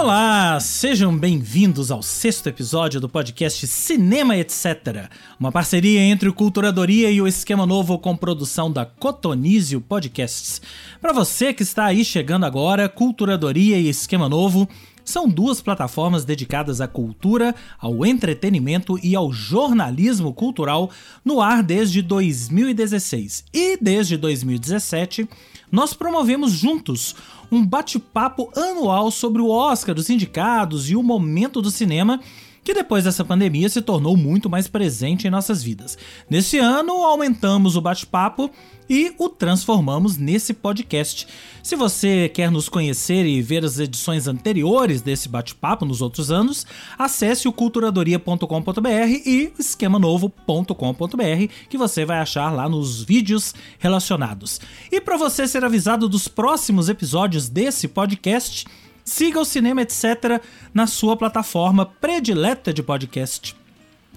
Olá, 0.00 0.60
sejam 0.60 1.18
bem-vindos 1.18 1.90
ao 1.90 2.04
sexto 2.04 2.46
episódio 2.46 3.00
do 3.00 3.08
podcast 3.08 3.66
Cinema 3.66 4.36
Etc. 4.36 5.10
Uma 5.40 5.50
parceria 5.50 6.00
entre 6.00 6.28
o 6.28 6.32
Culturadoria 6.32 7.10
e 7.10 7.20
o 7.20 7.26
Esquema 7.26 7.66
Novo 7.66 7.98
com 7.98 8.16
produção 8.16 8.70
da 8.70 8.86
Cotonizio 8.86 9.80
Podcasts. 9.80 10.62
Para 11.00 11.12
você 11.12 11.52
que 11.52 11.64
está 11.64 11.84
aí 11.84 12.04
chegando 12.04 12.46
agora, 12.46 12.88
Culturadoria 12.88 13.76
e 13.76 13.88
Esquema 13.88 14.28
Novo 14.28 14.68
são 15.04 15.28
duas 15.28 15.60
plataformas 15.60 16.24
dedicadas 16.24 16.80
à 16.80 16.86
cultura, 16.86 17.52
ao 17.80 18.06
entretenimento 18.06 18.96
e 19.02 19.16
ao 19.16 19.32
jornalismo 19.32 20.32
cultural 20.32 20.90
no 21.24 21.40
ar 21.40 21.60
desde 21.60 22.02
2016. 22.02 23.46
E 23.52 23.76
desde 23.80 24.16
2017, 24.16 25.28
nós 25.70 25.92
promovemos 25.92 26.52
juntos 26.52 27.14
um 27.50 27.64
bate-papo 27.64 28.50
anual 28.56 29.10
sobre 29.10 29.40
o 29.40 29.48
Oscar, 29.48 29.96
os 29.96 30.10
indicados 30.10 30.90
e 30.90 30.96
o 30.96 31.02
momento 31.02 31.62
do 31.62 31.70
cinema 31.70 32.20
que 32.68 32.74
depois 32.74 33.04
dessa 33.04 33.24
pandemia 33.24 33.66
se 33.70 33.80
tornou 33.80 34.14
muito 34.14 34.50
mais 34.50 34.68
presente 34.68 35.26
em 35.26 35.30
nossas 35.30 35.62
vidas. 35.62 35.96
Nesse 36.28 36.58
ano, 36.58 36.92
aumentamos 37.02 37.76
o 37.76 37.80
bate-papo 37.80 38.50
e 38.90 39.14
o 39.16 39.30
transformamos 39.30 40.18
nesse 40.18 40.52
podcast. 40.52 41.26
Se 41.62 41.74
você 41.74 42.28
quer 42.28 42.50
nos 42.50 42.68
conhecer 42.68 43.24
e 43.24 43.40
ver 43.40 43.64
as 43.64 43.78
edições 43.78 44.28
anteriores 44.28 45.00
desse 45.00 45.30
bate-papo 45.30 45.86
nos 45.86 46.02
outros 46.02 46.30
anos, 46.30 46.66
acesse 46.98 47.48
o 47.48 47.52
culturadoria.com.br 47.54 48.88
e 49.24 49.50
esquemanovo.com.br, 49.58 51.52
que 51.70 51.78
você 51.78 52.04
vai 52.04 52.18
achar 52.18 52.50
lá 52.50 52.68
nos 52.68 53.02
vídeos 53.02 53.54
relacionados. 53.78 54.60
E 54.92 55.00
para 55.00 55.16
você 55.16 55.48
ser 55.48 55.64
avisado 55.64 56.06
dos 56.06 56.28
próximos 56.28 56.90
episódios 56.90 57.48
desse 57.48 57.88
podcast, 57.88 58.66
siga 59.08 59.40
o 59.40 59.44
Cinema 59.44 59.82
Etc 59.82 60.40
na 60.72 60.86
sua 60.86 61.16
plataforma 61.16 61.86
predileta 61.86 62.72
de 62.72 62.82
podcast 62.82 63.56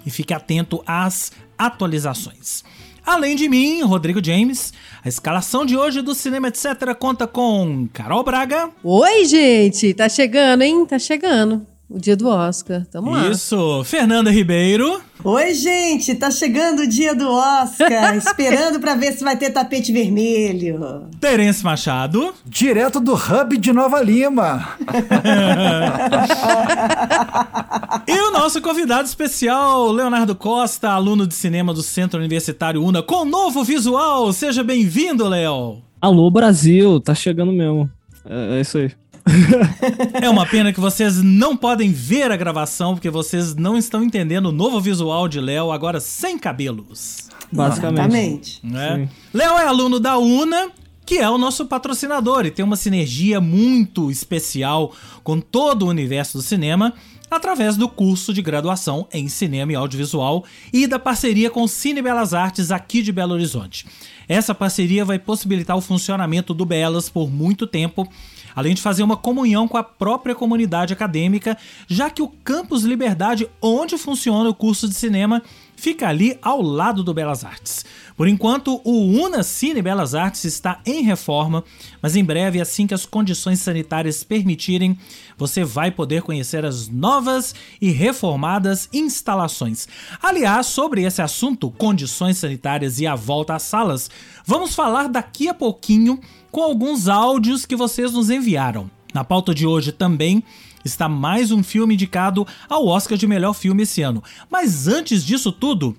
e 0.05 0.11
fique 0.11 0.33
atento 0.33 0.83
às 0.85 1.31
atualizações. 1.57 2.63
Além 3.03 3.35
de 3.35 3.49
mim, 3.49 3.81
Rodrigo 3.81 4.23
James, 4.23 4.73
a 5.03 5.07
escalação 5.07 5.65
de 5.65 5.75
hoje 5.75 6.01
do 6.01 6.13
Cinema 6.13 6.49
Etc. 6.49 6.67
conta 6.99 7.25
com 7.25 7.87
Carol 7.91 8.23
Braga. 8.23 8.69
Oi, 8.83 9.25
gente! 9.25 9.93
Tá 9.93 10.07
chegando, 10.07 10.61
hein? 10.61 10.85
Tá 10.85 10.99
chegando 10.99 11.70
o 11.91 11.99
dia 11.99 12.15
do 12.15 12.27
Oscar. 12.27 12.85
Tamo 12.89 13.11
lá. 13.11 13.29
Isso, 13.29 13.83
Fernanda 13.83 14.31
Ribeiro. 14.31 15.01
Oi, 15.23 15.53
gente, 15.53 16.15
tá 16.15 16.31
chegando 16.31 16.81
o 16.81 16.87
dia 16.87 17.13
do 17.13 17.29
Oscar, 17.29 18.17
esperando 18.17 18.79
para 18.79 18.95
ver 18.95 19.13
se 19.13 19.23
vai 19.23 19.37
ter 19.37 19.51
tapete 19.51 19.91
vermelho. 19.91 21.07
Terence 21.19 21.63
Machado. 21.63 22.33
Direto 22.45 22.99
do 22.99 23.13
Hub 23.13 23.55
de 23.57 23.71
Nova 23.71 24.01
Lima. 24.01 24.69
e 28.07 28.19
o 28.19 28.31
nosso 28.31 28.59
convidado 28.61 29.07
especial, 29.07 29.91
Leonardo 29.91 30.33
Costa, 30.33 30.89
aluno 30.89 31.27
de 31.27 31.35
cinema 31.35 31.73
do 31.73 31.83
Centro 31.83 32.19
Universitário 32.19 32.83
UNA, 32.83 33.03
com 33.03 33.25
novo 33.25 33.63
visual. 33.63 34.33
Seja 34.33 34.63
bem-vindo, 34.63 35.27
Léo. 35.27 35.83
Alô, 36.01 36.31
Brasil, 36.31 36.99
tá 36.99 37.13
chegando 37.13 37.51
mesmo. 37.51 37.87
É, 38.25 38.57
é 38.57 38.61
isso 38.61 38.79
aí 38.79 38.91
é 40.21 40.29
uma 40.29 40.45
pena 40.45 40.73
que 40.73 40.79
vocês 40.79 41.21
não 41.21 41.55
podem 41.55 41.91
ver 41.91 42.31
a 42.31 42.37
gravação, 42.37 42.93
porque 42.95 43.09
vocês 43.09 43.55
não 43.55 43.77
estão 43.77 44.03
entendendo 44.03 44.47
o 44.47 44.51
novo 44.51 44.79
visual 44.79 45.27
de 45.27 45.39
Léo, 45.39 45.71
agora 45.71 45.99
sem 45.99 46.37
cabelos. 46.37 47.29
Basicamente. 47.51 48.61
É. 48.73 49.07
Léo 49.33 49.57
é 49.57 49.67
aluno 49.67 49.99
da 49.99 50.17
UNA, 50.17 50.71
que 51.05 51.17
é 51.17 51.29
o 51.29 51.37
nosso 51.37 51.65
patrocinador 51.65 52.45
e 52.45 52.51
tem 52.51 52.63
uma 52.63 52.77
sinergia 52.77 53.41
muito 53.41 54.09
especial 54.09 54.93
com 55.23 55.39
todo 55.39 55.83
o 55.83 55.89
universo 55.89 56.37
do 56.37 56.41
cinema 56.41 56.93
através 57.29 57.77
do 57.77 57.87
curso 57.87 58.33
de 58.33 58.41
graduação 58.41 59.07
em 59.11 59.27
cinema 59.27 59.71
e 59.71 59.75
audiovisual 59.75 60.43
e 60.71 60.85
da 60.85 60.99
parceria 60.99 61.49
com 61.49 61.63
o 61.63 61.67
Cine 61.67 62.01
Belas 62.01 62.33
Artes 62.33 62.71
aqui 62.71 63.01
de 63.01 63.11
Belo 63.11 63.33
Horizonte. 63.33 63.85
Essa 64.27 64.53
parceria 64.53 65.03
vai 65.03 65.17
possibilitar 65.17 65.75
o 65.75 65.81
funcionamento 65.81 66.53
do 66.53 66.65
Belas 66.65 67.09
por 67.09 67.31
muito 67.31 67.65
tempo 67.65 68.07
além 68.55 68.73
de 68.73 68.81
fazer 68.81 69.03
uma 69.03 69.17
comunhão 69.17 69.67
com 69.67 69.77
a 69.77 69.83
própria 69.83 70.35
comunidade 70.35 70.93
acadêmica, 70.93 71.57
já 71.87 72.09
que 72.09 72.21
o 72.21 72.27
Campus 72.27 72.83
Liberdade, 72.83 73.49
onde 73.61 73.97
funciona 73.97 74.49
o 74.49 74.55
curso 74.55 74.87
de 74.87 74.95
cinema, 74.95 75.41
fica 75.75 76.07
ali 76.07 76.37
ao 76.43 76.61
lado 76.61 77.03
do 77.03 77.11
Belas 77.11 77.43
Artes. 77.43 77.83
Por 78.15 78.27
enquanto, 78.27 78.79
o 78.83 79.23
Una 79.23 79.41
Cine 79.41 79.81
Belas 79.81 80.13
Artes 80.13 80.43
está 80.43 80.79
em 80.85 81.01
reforma, 81.01 81.63
mas 81.99 82.15
em 82.15 82.23
breve, 82.23 82.61
assim 82.61 82.85
que 82.85 82.93
as 82.93 83.03
condições 83.03 83.59
sanitárias 83.61 84.23
permitirem, 84.23 84.95
você 85.35 85.63
vai 85.63 85.89
poder 85.89 86.21
conhecer 86.21 86.63
as 86.63 86.87
novas 86.87 87.55
e 87.81 87.89
reformadas 87.89 88.87
instalações. 88.93 89.87
Aliás, 90.21 90.67
sobre 90.67 91.01
esse 91.01 91.19
assunto, 91.19 91.71
condições 91.71 92.37
sanitárias 92.37 92.99
e 92.99 93.07
a 93.07 93.15
volta 93.15 93.55
às 93.55 93.63
salas, 93.63 94.07
vamos 94.45 94.75
falar 94.75 95.07
daqui 95.07 95.49
a 95.49 95.53
pouquinho 95.53 96.19
com 96.51 96.61
alguns 96.61 97.07
áudios 97.07 97.65
que 97.65 97.75
vocês 97.75 98.11
nos 98.11 98.29
enviaram. 98.29 98.89
Na 99.13 99.23
pauta 99.23 99.53
de 99.53 99.65
hoje 99.65 99.91
também 99.91 100.43
está 100.83 101.07
mais 101.07 101.51
um 101.51 101.63
filme 101.63 101.93
indicado 101.93 102.45
ao 102.67 102.87
Oscar 102.87 103.17
de 103.17 103.27
melhor 103.27 103.53
filme 103.53 103.83
esse 103.83 104.01
ano. 104.01 104.23
Mas 104.49 104.87
antes 104.87 105.23
disso 105.23 105.51
tudo, 105.51 105.95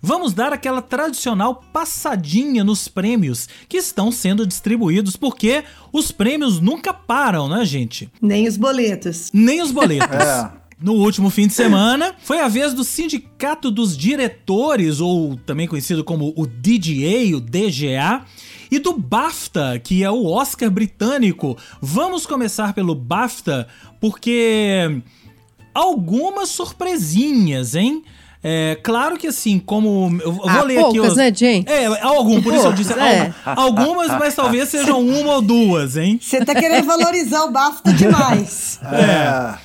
vamos 0.00 0.32
dar 0.32 0.52
aquela 0.52 0.82
tradicional 0.82 1.62
passadinha 1.72 2.62
nos 2.62 2.86
prêmios 2.86 3.48
que 3.68 3.78
estão 3.78 4.12
sendo 4.12 4.46
distribuídos, 4.46 5.16
porque 5.16 5.64
os 5.92 6.12
prêmios 6.12 6.60
nunca 6.60 6.92
param, 6.92 7.48
né, 7.48 7.64
gente? 7.64 8.10
Nem 8.20 8.46
os 8.46 8.56
boletos. 8.56 9.30
Nem 9.32 9.62
os 9.62 9.72
boletos. 9.72 10.08
é. 10.16 10.66
No 10.78 10.92
último 10.92 11.30
fim 11.30 11.46
de 11.46 11.54
semana, 11.54 12.14
foi 12.22 12.38
a 12.38 12.48
vez 12.48 12.74
do 12.74 12.84
Sindicato 12.84 13.70
dos 13.70 13.96
Diretores, 13.96 15.00
ou 15.00 15.34
também 15.34 15.66
conhecido 15.66 16.04
como 16.04 16.34
o 16.36 16.46
DGA, 16.46 17.34
o 17.34 17.40
DGA, 17.40 18.22
e 18.70 18.78
do 18.78 18.92
BAFTA, 18.92 19.78
que 19.82 20.02
é 20.02 20.10
o 20.10 20.26
Oscar 20.26 20.70
britânico. 20.70 21.56
Vamos 21.80 22.26
começar 22.26 22.72
pelo 22.72 22.94
BAFTA, 22.94 23.66
porque 24.00 25.00
algumas 25.74 26.48
surpresinhas, 26.48 27.74
hein? 27.74 28.02
É, 28.48 28.78
claro 28.80 29.16
que 29.16 29.26
assim, 29.26 29.58
como. 29.58 30.20
Eu 30.22 30.32
vou 30.32 30.48
ah, 30.48 30.62
ler 30.62 30.80
poucas, 30.80 31.00
aqui. 31.02 31.10
Os, 31.10 31.16
né, 31.16 31.34
Jane? 31.34 31.64
É, 31.66 31.86
algum, 32.00 32.40
por 32.40 32.54
isso 32.54 32.66
eu 32.66 32.72
disse 32.72 32.92
é. 32.98 33.34
algumas, 33.44 34.08
mas 34.18 34.34
talvez 34.34 34.68
sejam 34.68 35.00
uma 35.00 35.34
ou 35.34 35.42
duas, 35.42 35.96
hein? 35.96 36.20
Você 36.22 36.44
tá 36.44 36.54
querendo 36.54 36.86
valorizar 36.86 37.44
o 37.44 37.50
BAFTA 37.50 37.92
demais. 37.92 38.80
É. 38.86 39.58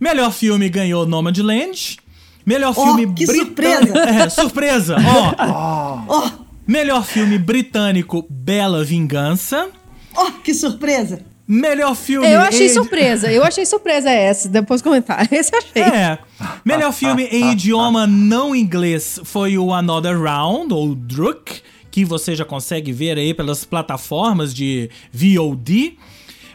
Melhor 0.00 0.32
filme 0.32 0.68
ganhou 0.68 1.06
Nomadland. 1.06 1.98
Melhor 2.44 2.74
oh, 2.76 2.84
filme 2.84 3.06
que 3.14 3.24
britânico. 3.24 3.46
surpresa! 3.46 4.04
É, 4.24 4.28
surpresa! 4.28 4.96
Ó! 4.98 6.04
oh. 6.08 6.18
oh. 6.18 6.43
Melhor 6.66 7.04
filme 7.04 7.38
britânico, 7.38 8.24
Bela 8.28 8.82
Vingança. 8.82 9.68
Oh, 10.16 10.30
que 10.42 10.54
surpresa! 10.54 11.20
Melhor 11.46 11.94
filme. 11.94 12.26
Eu 12.26 12.40
achei 12.40 12.66
em... 12.66 12.70
surpresa. 12.70 13.30
Eu 13.30 13.44
achei 13.44 13.66
surpresa 13.66 14.10
essa. 14.10 14.48
Depois 14.48 14.80
comentar. 14.80 15.28
Esse 15.30 15.54
eu 15.54 15.58
achei. 15.58 15.82
É. 15.82 16.18
Melhor 16.64 16.90
filme 16.92 17.24
em 17.24 17.52
idioma 17.52 18.06
não 18.06 18.56
inglês 18.56 19.20
foi 19.24 19.58
o 19.58 19.72
Another 19.72 20.18
Round, 20.18 20.72
ou 20.72 20.94
Druk, 20.94 21.60
que 21.90 22.02
você 22.04 22.34
já 22.34 22.46
consegue 22.46 22.92
ver 22.92 23.18
aí 23.18 23.34
pelas 23.34 23.62
plataformas 23.62 24.54
de 24.54 24.90
VOD. 25.12 25.98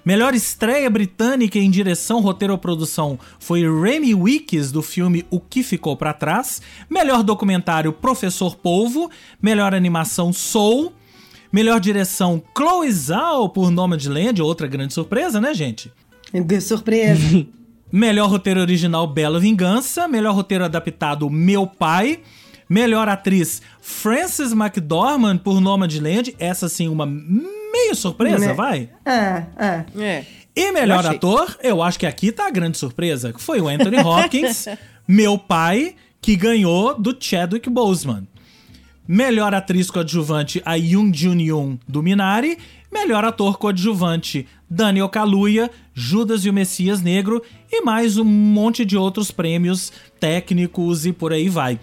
Melhor 0.09 0.33
estreia 0.33 0.89
britânica 0.89 1.59
em 1.59 1.69
direção, 1.69 2.19
roteiro 2.19 2.53
ou 2.53 2.57
produção 2.57 3.19
foi 3.39 3.61
Remy 3.61 4.15
Weekes, 4.15 4.71
do 4.71 4.81
filme 4.81 5.23
O 5.29 5.39
Que 5.39 5.61
Ficou 5.61 5.95
para 5.95 6.13
Trás. 6.13 6.63
Melhor 6.89 7.21
documentário, 7.21 7.93
Professor 7.93 8.55
Polvo. 8.55 9.11
Melhor 9.39 9.75
animação, 9.75 10.33
Soul. 10.33 10.91
Melhor 11.53 11.79
direção, 11.79 12.41
Chloe 12.57 12.91
Zhao, 12.91 13.49
por 13.49 13.69
Nomadland, 13.69 14.41
outra 14.41 14.65
grande 14.65 14.95
surpresa, 14.95 15.39
né, 15.39 15.53
gente? 15.53 15.93
Surpresa. 16.59 17.45
Melhor 17.93 18.31
roteiro 18.31 18.61
original, 18.61 19.05
Bela 19.05 19.39
Vingança. 19.39 20.07
Melhor 20.07 20.33
roteiro 20.33 20.65
adaptado, 20.65 21.29
Meu 21.29 21.67
Pai. 21.67 22.21
Melhor 22.67 23.07
atriz, 23.07 23.61
Frances 23.79 24.53
McDormand, 24.53 25.37
por 25.37 25.61
Nomadland. 25.61 26.35
Essa, 26.39 26.67
sim, 26.67 26.87
uma 26.87 27.05
meio 27.71 27.95
surpresa, 27.95 28.47
né? 28.47 28.53
vai? 28.53 28.89
É, 29.05 29.45
é. 29.57 29.85
é. 30.01 30.25
E 30.55 30.71
melhor 30.71 31.05
eu 31.05 31.11
ator, 31.11 31.57
eu 31.63 31.81
acho 31.81 31.99
que 31.99 32.05
aqui 32.05 32.31
tá 32.31 32.47
a 32.47 32.51
grande 32.51 32.77
surpresa, 32.77 33.31
que 33.31 33.41
foi 33.41 33.61
o 33.61 33.67
Anthony 33.67 33.97
Hopkins, 34.03 34.65
meu 35.07 35.37
pai, 35.37 35.95
que 36.21 36.35
ganhou 36.35 36.99
do 36.99 37.15
Chadwick 37.17 37.69
Boseman. 37.69 38.27
Melhor 39.07 39.55
atriz 39.55 39.89
coadjuvante, 39.89 40.61
a 40.63 40.75
Yoon 40.75 41.11
Jun-yoon, 41.11 41.79
do 41.87 42.03
Minari. 42.03 42.59
Melhor 42.91 43.25
ator 43.25 43.57
coadjuvante, 43.57 44.47
Daniel 44.69 45.09
Kaluuya, 45.09 45.71
Judas 45.93 46.45
e 46.45 46.49
o 46.49 46.53
Messias 46.53 47.01
Negro. 47.01 47.41
E 47.71 47.81
mais 47.81 48.17
um 48.17 48.23
monte 48.23 48.85
de 48.85 48.97
outros 48.97 49.31
prêmios 49.31 49.91
técnicos 50.19 51.05
e 51.05 51.11
por 51.11 51.33
aí 51.33 51.49
vai. 51.49 51.75
O 51.75 51.79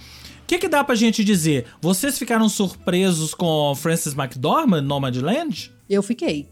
que, 0.47 0.59
que 0.59 0.69
dá 0.69 0.85
pra 0.85 0.95
gente 0.95 1.25
dizer? 1.25 1.67
Vocês 1.81 2.17
ficaram 2.17 2.49
surpresos 2.49 3.35
com 3.35 3.75
Francis 3.75 4.15
McDormand, 4.15 4.83
Nomadland? 4.83 5.73
Eu 5.89 6.03
fiquei. 6.03 6.49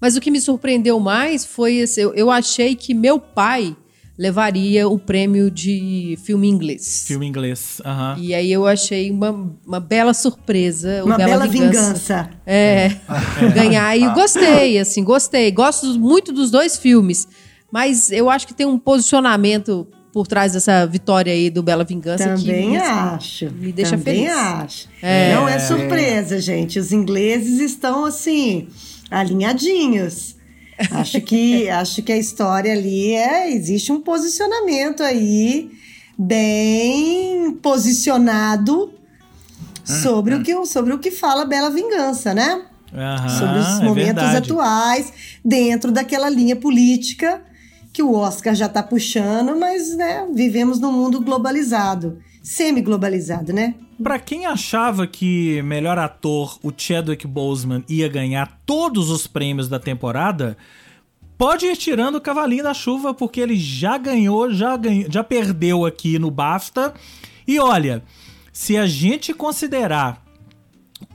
Mas 0.00 0.16
o 0.16 0.20
que 0.20 0.30
me 0.30 0.40
surpreendeu 0.40 0.98
mais 1.00 1.44
foi 1.44 1.76
esse, 1.76 2.00
eu, 2.00 2.12
eu 2.14 2.30
achei 2.30 2.74
que 2.74 2.92
meu 2.94 3.18
pai 3.20 3.76
levaria 4.18 4.88
o 4.88 4.98
prêmio 4.98 5.48
de 5.48 6.18
filme 6.24 6.48
inglês. 6.48 7.04
Filme 7.06 7.24
inglês. 7.26 7.80
aham. 7.84 8.16
E 8.18 8.34
aí 8.34 8.50
eu 8.50 8.66
achei 8.66 9.12
uma, 9.12 9.30
uma 9.64 9.78
bela 9.78 10.12
surpresa. 10.12 11.02
o 11.04 11.06
Uma 11.06 11.16
bela 11.16 11.46
Vingança. 11.46 11.78
vingança. 11.92 12.30
É, 12.44 12.88
ganhar. 13.54 13.96
E 13.96 14.12
gostei, 14.12 14.78
assim, 14.80 15.04
gostei. 15.04 15.52
Gosto 15.52 15.86
muito 16.00 16.32
dos 16.32 16.50
dois 16.50 16.76
filmes. 16.76 17.28
Mas 17.70 18.10
eu 18.10 18.28
acho 18.28 18.46
que 18.46 18.54
tem 18.54 18.66
um 18.66 18.78
posicionamento 18.78 19.86
por 20.18 20.26
trás 20.26 20.52
dessa 20.54 20.84
vitória 20.84 21.32
aí 21.32 21.48
do 21.48 21.62
Bela 21.62 21.84
Vingança 21.84 22.34
Também 22.34 22.70
que 22.72 22.76
acho. 22.76 23.50
me 23.52 23.70
deixa 23.70 23.96
Também 23.96 24.24
feliz. 24.26 24.32
acho. 24.36 24.88
É. 25.00 25.32
Não 25.32 25.46
é 25.48 25.60
surpresa, 25.60 26.40
gente. 26.40 26.76
Os 26.76 26.90
ingleses 26.90 27.60
estão 27.60 28.04
assim 28.04 28.66
alinhadinhos. 29.08 30.34
Acho 30.90 31.20
que 31.20 31.68
acho 31.70 32.02
que 32.02 32.10
a 32.10 32.16
história 32.16 32.72
ali 32.72 33.12
é 33.12 33.48
existe 33.54 33.92
um 33.92 34.00
posicionamento 34.00 35.04
aí 35.04 35.70
bem 36.18 37.52
posicionado 37.62 38.92
sobre 39.84 40.34
o 40.34 40.42
que 40.42 40.52
o- 40.52 40.66
sobre 40.66 40.92
o 40.92 40.98
que 40.98 41.12
fala 41.12 41.44
Bela 41.44 41.70
Vingança, 41.70 42.34
né? 42.34 42.62
Aham, 42.92 43.28
sobre 43.28 43.58
os 43.60 43.80
é 43.80 43.84
momentos 43.84 44.22
verdade. 44.24 44.50
atuais 44.50 45.12
dentro 45.44 45.92
daquela 45.92 46.28
linha 46.28 46.56
política 46.56 47.40
que 47.98 48.02
o 48.04 48.14
Oscar 48.14 48.54
já 48.54 48.66
está 48.66 48.80
puxando, 48.80 49.58
mas 49.58 49.96
né, 49.96 50.24
vivemos 50.32 50.78
num 50.78 50.92
mundo 50.92 51.20
globalizado, 51.20 52.20
semi-globalizado, 52.44 53.52
né? 53.52 53.74
Pra 54.00 54.20
quem 54.20 54.46
achava 54.46 55.04
que 55.04 55.60
melhor 55.62 55.98
ator, 55.98 56.60
o 56.62 56.72
Chadwick 56.76 57.26
Boseman, 57.26 57.82
ia 57.88 58.06
ganhar 58.06 58.60
todos 58.64 59.10
os 59.10 59.26
prêmios 59.26 59.68
da 59.68 59.80
temporada, 59.80 60.56
pode 61.36 61.66
ir 61.66 61.76
tirando 61.76 62.14
o 62.14 62.20
cavalinho 62.20 62.62
da 62.62 62.72
chuva, 62.72 63.12
porque 63.12 63.40
ele 63.40 63.56
já 63.56 63.98
ganhou, 63.98 64.48
já, 64.54 64.76
ganhou, 64.76 65.10
já 65.10 65.24
perdeu 65.24 65.84
aqui 65.84 66.20
no 66.20 66.30
BAFTA. 66.30 66.94
E 67.48 67.58
olha, 67.58 68.04
se 68.52 68.76
a 68.76 68.86
gente 68.86 69.34
considerar 69.34 70.22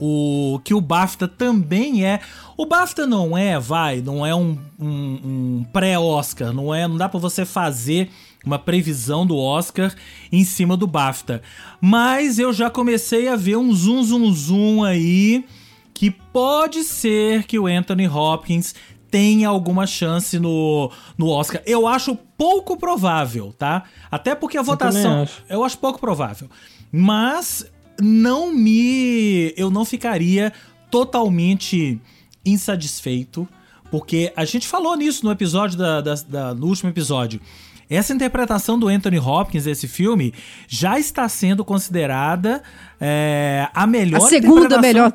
o 0.00 0.60
que 0.64 0.74
o 0.74 0.80
BAFTA 0.80 1.28
também 1.28 2.04
é. 2.04 2.20
O 2.56 2.66
BAFTA 2.66 3.06
não 3.06 3.36
é, 3.38 3.58
vai, 3.58 4.00
não 4.00 4.24
é 4.26 4.34
um, 4.34 4.58
um- 4.78 5.20
um 5.24 5.66
pré-Oscar, 5.72 6.52
não 6.52 6.74
é, 6.74 6.86
não 6.88 6.96
dá 6.96 7.08
pra 7.08 7.20
você 7.20 7.44
fazer 7.44 8.10
uma 8.44 8.58
previsão 8.58 9.24
do 9.26 9.36
Oscar 9.36 9.94
em 10.30 10.44
cima 10.44 10.76
do 10.76 10.86
BAFTA. 10.86 11.40
Mas 11.80 12.38
eu 12.38 12.52
já 12.52 12.68
comecei 12.68 13.28
a 13.28 13.36
ver 13.36 13.56
um 13.56 13.72
zoom 13.72 14.02
zoom 14.02 14.32
zoom 14.32 14.84
aí 14.84 15.44
que 15.94 16.10
pode 16.10 16.82
ser 16.82 17.44
que 17.44 17.58
o 17.58 17.66
Anthony 17.66 18.08
Hopkins 18.08 18.74
tenha 19.10 19.48
alguma 19.48 19.86
chance 19.86 20.38
no, 20.40 20.90
no 21.16 21.28
Oscar. 21.28 21.62
Eu 21.64 21.86
acho 21.86 22.16
pouco 22.36 22.76
provável, 22.76 23.54
tá? 23.56 23.84
Até 24.10 24.34
porque 24.34 24.58
a 24.58 24.62
votação. 24.62 25.02
também 25.02 25.22
acho. 25.22 25.42
Eu 25.48 25.62
acho 25.64 25.78
pouco 25.78 26.00
provável. 26.00 26.50
Mas 26.90 27.64
não 28.00 28.52
me. 28.52 29.52
Eu 29.56 29.70
não 29.70 29.84
ficaria 29.84 30.52
totalmente 30.90 32.00
insatisfeito. 32.44 33.48
Porque 33.90 34.32
a 34.34 34.44
gente 34.44 34.66
falou 34.66 34.96
nisso 34.96 35.24
no 35.24 35.30
episódio 35.30 35.78
da, 35.78 36.00
da- 36.00 36.14
da- 36.28 36.54
no 36.54 36.66
último 36.66 36.90
episódio. 36.90 37.40
Essa 37.88 38.12
interpretação 38.12 38.78
do 38.78 38.88
Anthony 38.88 39.18
Hopkins 39.18 39.64
desse 39.64 39.86
filme 39.86 40.32
já 40.66 40.98
está 40.98 41.28
sendo 41.28 41.64
considerada 41.64 42.62
é, 43.00 43.68
a 43.72 43.86
melhor 43.86 44.22
A 44.24 44.28
segunda 44.28 44.80
melhor. 44.80 45.12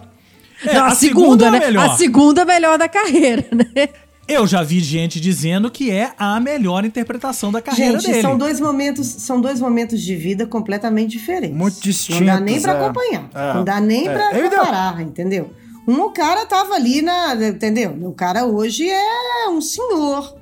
É, 0.64 0.74
Não, 0.76 0.84
a, 0.84 0.88
a 0.88 0.92
segunda, 0.96 1.46
segunda 1.46 1.48
é 1.48 1.52
né? 1.52 1.60
melhor. 1.66 1.86
A 1.90 1.98
segunda 1.98 2.46
melhor 2.46 2.78
da 2.78 2.88
carreira, 2.88 3.46
né? 3.52 3.90
Eu 4.30 4.46
já 4.46 4.62
vi 4.62 4.80
gente 4.80 5.20
dizendo 5.20 5.72
que 5.72 5.90
é 5.90 6.12
a 6.18 6.40
melhor 6.40 6.86
interpretação 6.86 7.52
da 7.52 7.62
carreira 7.62 8.00
Gente, 8.00 8.12
dele. 8.12 8.22
são 8.22 8.38
dois 8.38 8.60
momentos, 8.60 9.08
são 9.08 9.42
dois 9.42 9.60
momentos 9.60 10.00
de 10.02 10.16
vida 10.16 10.46
completamente 10.46 11.12
diferentes. 11.12 11.58
Muito 11.58 11.74
Não 11.76 11.82
distintos. 11.82 12.26
dá 12.28 12.40
nem 12.40 12.62
pra 12.62 12.74
é. 12.74 12.78
acompanhar. 12.78 13.30
É. 13.34 13.54
Não 13.56 13.64
dá 13.64 13.82
nem 13.82 14.08
É. 14.08 14.22
ainda- 14.34 14.50
comparar, 14.58 15.02
entendeu? 15.02 15.50
Um, 15.88 16.02
o 16.02 16.12
cara 16.12 16.46
tava 16.46 16.76
ali 16.76 17.02
na. 17.02 17.34
Entendeu? 17.48 17.98
O 18.04 18.14
cara 18.14 18.46
hoje 18.46 18.88
é 18.88 19.50
um 19.50 19.60
senhor. 19.60 20.38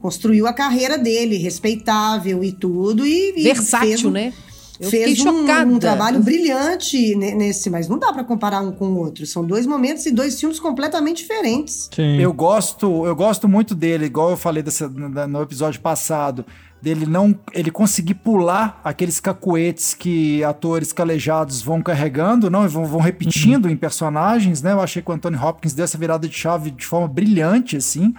Construiu 0.00 0.46
a 0.46 0.52
carreira 0.52 0.98
dele, 0.98 1.36
respeitável 1.36 2.42
e 2.42 2.52
tudo. 2.52 3.06
E, 3.06 3.34
e 3.36 3.42
Versátil, 3.44 3.88
fez 3.88 4.04
um- 4.04 4.10
né? 4.10 4.32
Eu 4.80 4.90
fez 4.90 5.20
um, 5.26 5.44
um 5.74 5.78
trabalho 5.78 6.20
brilhante 6.20 7.14
ne- 7.16 7.34
nesse, 7.34 7.68
mas 7.68 7.88
não 7.88 7.98
dá 7.98 8.12
pra 8.12 8.22
comparar 8.24 8.60
um 8.60 8.70
com 8.72 8.86
o 8.92 8.98
outro. 8.98 9.26
São 9.26 9.44
dois 9.44 9.66
momentos 9.66 10.06
e 10.06 10.10
dois 10.12 10.38
filmes 10.38 10.60
completamente 10.60 11.18
diferentes. 11.18 11.88
Sim. 11.94 12.18
Eu 12.20 12.32
gosto, 12.32 13.04
eu 13.06 13.14
gosto 13.16 13.48
muito 13.48 13.74
dele, 13.74 14.06
igual 14.06 14.30
eu 14.30 14.36
falei 14.36 14.62
dessa- 14.62 14.88
no 14.88 15.42
episódio 15.42 15.80
passado, 15.80 16.44
dele 16.80 17.06
não, 17.06 17.34
ele 17.52 17.72
conseguir 17.72 18.14
pular 18.14 18.80
aqueles 18.84 19.18
cacuetes 19.18 19.94
que 19.94 20.44
atores 20.44 20.92
calejados 20.92 21.60
vão 21.60 21.82
carregando, 21.82 22.48
não, 22.48 22.64
e 22.64 22.68
vão, 22.68 22.84
vão 22.84 23.00
repetindo 23.00 23.68
em 23.68 23.76
personagens, 23.76 24.62
né? 24.62 24.72
Eu 24.72 24.80
achei 24.80 25.02
que 25.02 25.10
o 25.10 25.12
Anthony 25.14 25.36
Hopkins 25.36 25.74
deu 25.74 25.84
essa 25.84 25.98
virada 25.98 26.28
de 26.28 26.34
chave 26.36 26.70
de 26.70 26.86
forma 26.86 27.08
brilhante, 27.08 27.76
assim. 27.76 28.14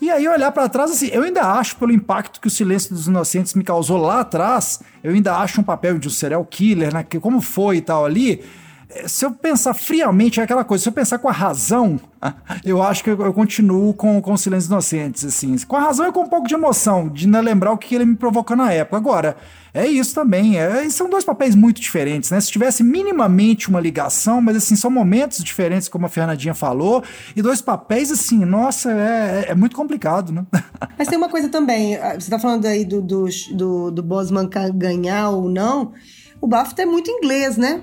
E 0.00 0.10
aí 0.10 0.28
olhar 0.28 0.52
pra 0.52 0.68
trás, 0.68 0.90
assim, 0.90 1.08
eu 1.12 1.22
ainda 1.22 1.42
acho, 1.42 1.76
pelo 1.76 1.92
impacto 1.92 2.40
que 2.40 2.46
o 2.48 2.50
Silêncio 2.50 2.94
dos 2.94 3.06
Inocentes 3.06 3.54
me 3.54 3.64
causou 3.64 3.96
lá 3.96 4.20
atrás, 4.20 4.80
eu 5.02 5.12
ainda 5.14 5.36
acho 5.38 5.60
um 5.60 5.64
papel 5.64 5.98
de 5.98 6.08
um 6.08 6.10
serial 6.10 6.44
killer, 6.44 6.92
né? 6.92 7.02
Que 7.02 7.18
como 7.18 7.40
foi 7.40 7.78
e 7.78 7.80
tal 7.80 8.04
ali. 8.04 8.42
eh, 8.90 9.08
Se 9.08 9.24
eu 9.24 9.30
pensar 9.30 9.72
friamente, 9.72 10.40
é 10.40 10.42
aquela 10.42 10.64
coisa, 10.64 10.82
se 10.82 10.88
eu 10.88 10.92
pensar 10.92 11.18
com 11.18 11.28
a 11.28 11.32
razão, 11.32 11.98
eu 12.64 12.82
acho 12.82 13.02
que 13.02 13.10
eu, 13.10 13.32
continuo 13.32 13.94
com, 13.94 14.20
com 14.20 14.32
o 14.34 14.38
Silêncio 14.38 14.68
dos 14.68 14.72
Inocentes, 14.92 15.24
assim. 15.24 15.56
Com 15.66 15.76
a 15.76 15.80
razão 15.80 16.06
e 16.08 16.12
com 16.12 16.22
um 16.22 16.28
pouco 16.28 16.46
de 16.46 16.54
emoção, 16.54 17.08
de 17.08 17.24
ainda 17.24 17.40
lembrar 17.40 17.72
o 17.72 17.78
que 17.78 17.94
ele 17.94 18.04
me 18.04 18.16
provocou 18.16 18.56
na 18.56 18.72
época. 18.72 18.96
Agora, 18.98 19.36
é 19.74 19.86
isso 19.86 20.14
também, 20.14 20.56
é, 20.56 20.88
são 20.88 21.10
dois 21.10 21.24
papéis 21.24 21.54
muito 21.56 21.80
diferentes, 21.80 22.30
né? 22.30 22.40
Se 22.40 22.50
tivesse 22.50 22.82
minimamente 22.84 23.68
uma 23.68 23.80
ligação, 23.80 24.40
mas 24.40 24.56
assim, 24.56 24.76
são 24.76 24.90
momentos 24.90 25.42
diferentes, 25.42 25.88
como 25.88 26.06
a 26.06 26.08
Fernandinha 26.08 26.54
falou, 26.54 27.02
e 27.34 27.42
dois 27.42 27.60
papéis, 27.60 28.12
assim, 28.12 28.44
nossa, 28.44 28.92
é, 28.92 29.46
é 29.48 29.54
muito 29.54 29.74
complicado, 29.74 30.32
né? 30.32 30.46
Mas 30.96 31.08
tem 31.08 31.18
uma 31.18 31.28
coisa 31.28 31.48
também, 31.48 31.96
ah, 31.96 32.14
você 32.18 32.30
tá 32.30 32.38
falando 32.38 32.64
aí 32.66 32.84
do, 32.84 33.02
do, 33.02 33.26
do, 33.52 33.90
do 33.90 34.02
Bosman 34.02 34.48
ganhar 34.74 35.30
ou 35.30 35.48
não. 35.50 35.92
O 36.40 36.46
BAFTA 36.46 36.82
é 36.82 36.86
muito 36.86 37.10
inglês, 37.10 37.56
né? 37.56 37.80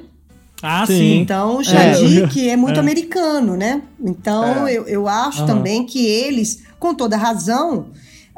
Ah, 0.64 0.86
Sim. 0.86 0.94
sim. 0.98 1.20
Então, 1.20 1.58
o 1.58 1.64
Shadik 1.64 2.38
é, 2.50 2.56
muito 2.56 2.78
É. 2.78 2.80
americano, 2.80 3.58
né? 3.58 3.82
Então, 4.00 4.66
É. 4.68 4.74
eu, 4.74 4.88
eu 4.88 5.08
acho 5.08 5.40
Aham. 5.40 5.48
também 5.48 5.86
que 5.86 6.06
eles, 6.06 6.64
com 6.80 6.94
toda 6.94 7.18
razão, 7.18 7.88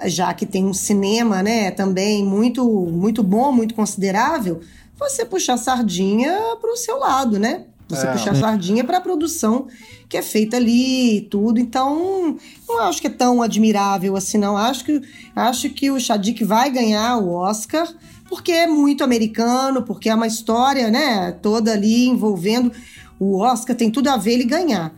já 0.05 0.33
que 0.33 0.45
tem 0.45 0.65
um 0.65 0.73
cinema, 0.73 1.41
né, 1.43 1.71
também 1.71 2.23
muito, 2.23 2.63
muito 2.69 3.23
bom, 3.23 3.51
muito 3.51 3.73
considerável, 3.75 4.61
você 4.97 5.25
puxar 5.25 5.57
sardinha 5.57 6.37
pro 6.61 6.75
seu 6.77 6.97
lado, 6.99 7.39
né? 7.39 7.65
Você 7.89 8.07
É. 8.07 8.11
puxar 8.11 8.31
a 8.31 8.35
sardinha 8.35 8.83
para 8.83 8.97
a 8.97 9.01
produção 9.01 9.67
que 10.09 10.17
é 10.17 10.21
feita 10.21 10.57
ali 10.57 11.17
e 11.17 11.21
tudo. 11.21 11.59
Então, 11.59 12.37
não 12.67 12.79
acho 12.81 13.01
que 13.01 13.07
é 13.07 13.09
tão 13.09 13.41
admirável 13.41 14.15
assim, 14.15 14.37
não. 14.37 14.55
Acho 14.55 14.85
que, 14.85 15.01
acho 15.35 15.69
que 15.71 15.91
o 15.91 15.99
Shadik 15.99 16.43
vai 16.43 16.69
ganhar 16.69 17.17
o 17.17 17.31
Oscar, 17.33 17.87
porque 18.29 18.51
é 18.51 18.67
muito 18.67 19.03
americano, 19.03 19.83
porque 19.83 20.09
é 20.09 20.15
uma 20.15 20.27
história, 20.27 20.89
né, 20.89 21.31
toda 21.41 21.73
ali 21.73 22.07
envolvendo 22.07 22.71
o 23.19 23.37
Oscar, 23.39 23.75
tem 23.75 23.91
tudo 23.91 24.07
a 24.09 24.17
ver 24.17 24.33
ele 24.33 24.45
ganhar. 24.45 24.93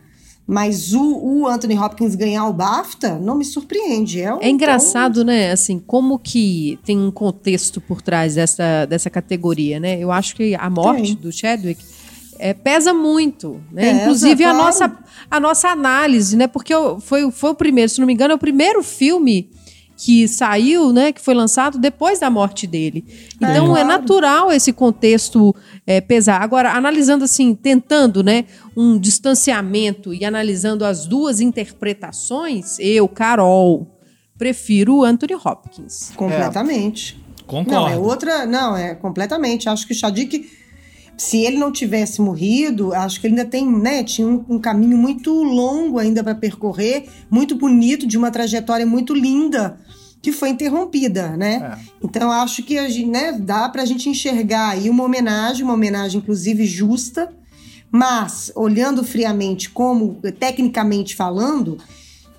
Mas 0.46 0.92
o, 0.94 1.02
o 1.02 1.46
Anthony 1.48 1.76
Hopkins 1.76 2.14
ganhar 2.14 2.46
o 2.46 2.52
BAFTA 2.52 3.18
não 3.18 3.34
me 3.36 3.44
surpreende. 3.44 4.20
É, 4.20 4.32
um- 4.32 4.40
É 4.40 4.48
engraçado, 4.48 5.24
né? 5.24 5.50
Assim, 5.50 5.78
como 5.84 6.18
que 6.20 6.78
tem 6.84 6.96
um 6.98 7.10
contexto 7.10 7.80
por 7.80 8.00
trás 8.00 8.36
dessa, 8.36 8.86
dessa 8.86 9.10
categoria, 9.10 9.80
né? 9.80 9.98
Eu 9.98 10.12
acho 10.12 10.36
que 10.36 10.54
a 10.54 10.70
morte 10.70 11.02
Tem. 11.02 11.14
do 11.16 11.32
Chadwick 11.32 11.84
é, 12.38 12.54
pesa 12.54 12.94
muito, 12.94 13.60
né? 13.72 13.90
Pesa, 13.90 14.00
Inclusive 14.02 14.44
a, 14.44 14.50
claro. 14.50 14.64
nossa, 14.64 14.98
a 15.28 15.40
nossa 15.40 15.68
análise, 15.68 16.36
né? 16.36 16.46
Porque 16.46 16.72
foi, 17.00 17.28
foi 17.32 17.50
o 17.50 17.54
primeiro, 17.54 17.90
se 17.90 17.98
não 17.98 18.06
me 18.06 18.12
engano, 18.12 18.32
é 18.32 18.34
o 18.36 18.38
primeiro 18.38 18.84
filme 18.84 19.50
que 19.96 20.28
saiu, 20.28 20.92
né? 20.92 21.10
Que 21.10 21.20
foi 21.20 21.34
lançado 21.34 21.78
depois 21.78 22.20
da 22.20 22.28
morte 22.28 22.66
dele. 22.66 23.04
Então 23.36 23.76
é, 23.76 23.80
claro. 23.80 23.88
natural 23.88 24.52
esse 24.52 24.72
contexto 24.72 25.54
é, 25.86 26.00
pesar. 26.00 26.42
Agora, 26.42 26.72
analisando 26.72 27.24
assim, 27.24 27.54
tentando, 27.54 28.22
né? 28.22 28.44
Um 28.76 28.98
distanciamento 28.98 30.12
e 30.12 30.24
analisando 30.24 30.84
as 30.84 31.06
duas 31.06 31.40
interpretações, 31.40 32.78
eu, 32.78 33.08
Carol, 33.08 33.98
prefiro 34.36 34.96
o 34.96 35.04
Anthony 35.04 35.34
Hopkins. 35.34 36.12
Completamente. 36.14 37.18
Concordo. 37.46 37.70
Não, 37.70 37.88
é 37.88 37.96
outra. 37.96 38.44
Não, 38.44 38.76
é 38.76 38.94
completamente. 38.94 39.68
Acho 39.68 39.86
que 39.86 39.92
o 39.92 39.96
Shadik, 39.96 40.46
se 41.16 41.38
ele 41.38 41.56
não 41.56 41.72
tivesse 41.72 42.20
morrido, 42.20 42.92
acho 42.92 43.20
que 43.20 43.26
ele 43.26 43.38
ainda 43.38 43.48
tem, 43.48 43.66
né? 43.66 44.04
Tinha 44.04 44.26
um, 44.26 44.44
um 44.48 44.58
caminho 44.58 44.98
muito 44.98 45.32
longo 45.32 45.98
ainda 45.98 46.22
para 46.22 46.34
percorrer, 46.34 47.08
muito 47.30 47.54
bonito, 47.56 48.06
de 48.06 48.18
uma 48.18 48.30
trajetória 48.30 48.84
muito 48.84 49.14
linda, 49.14 49.78
que 50.20 50.30
foi 50.30 50.50
interrompida, 50.50 51.36
né? 51.36 51.78
É. 51.78 51.90
Então, 52.04 52.30
acho 52.30 52.62
que 52.62 52.76
a 52.76 52.88
gente, 52.88 53.08
né, 53.08 53.32
dá 53.32 53.68
pra 53.68 53.84
gente 53.84 54.08
enxergar 54.08 54.70
aí 54.70 54.90
uma 54.90 55.04
homenagem, 55.04 55.64
uma 55.64 55.74
homenagem, 55.74 56.20
inclusive, 56.20 56.66
justa, 56.66 57.32
mas 57.90 58.52
olhando 58.54 59.02
friamente 59.02 59.70
como, 59.70 60.20
tecnicamente 60.38 61.16
falando, 61.16 61.78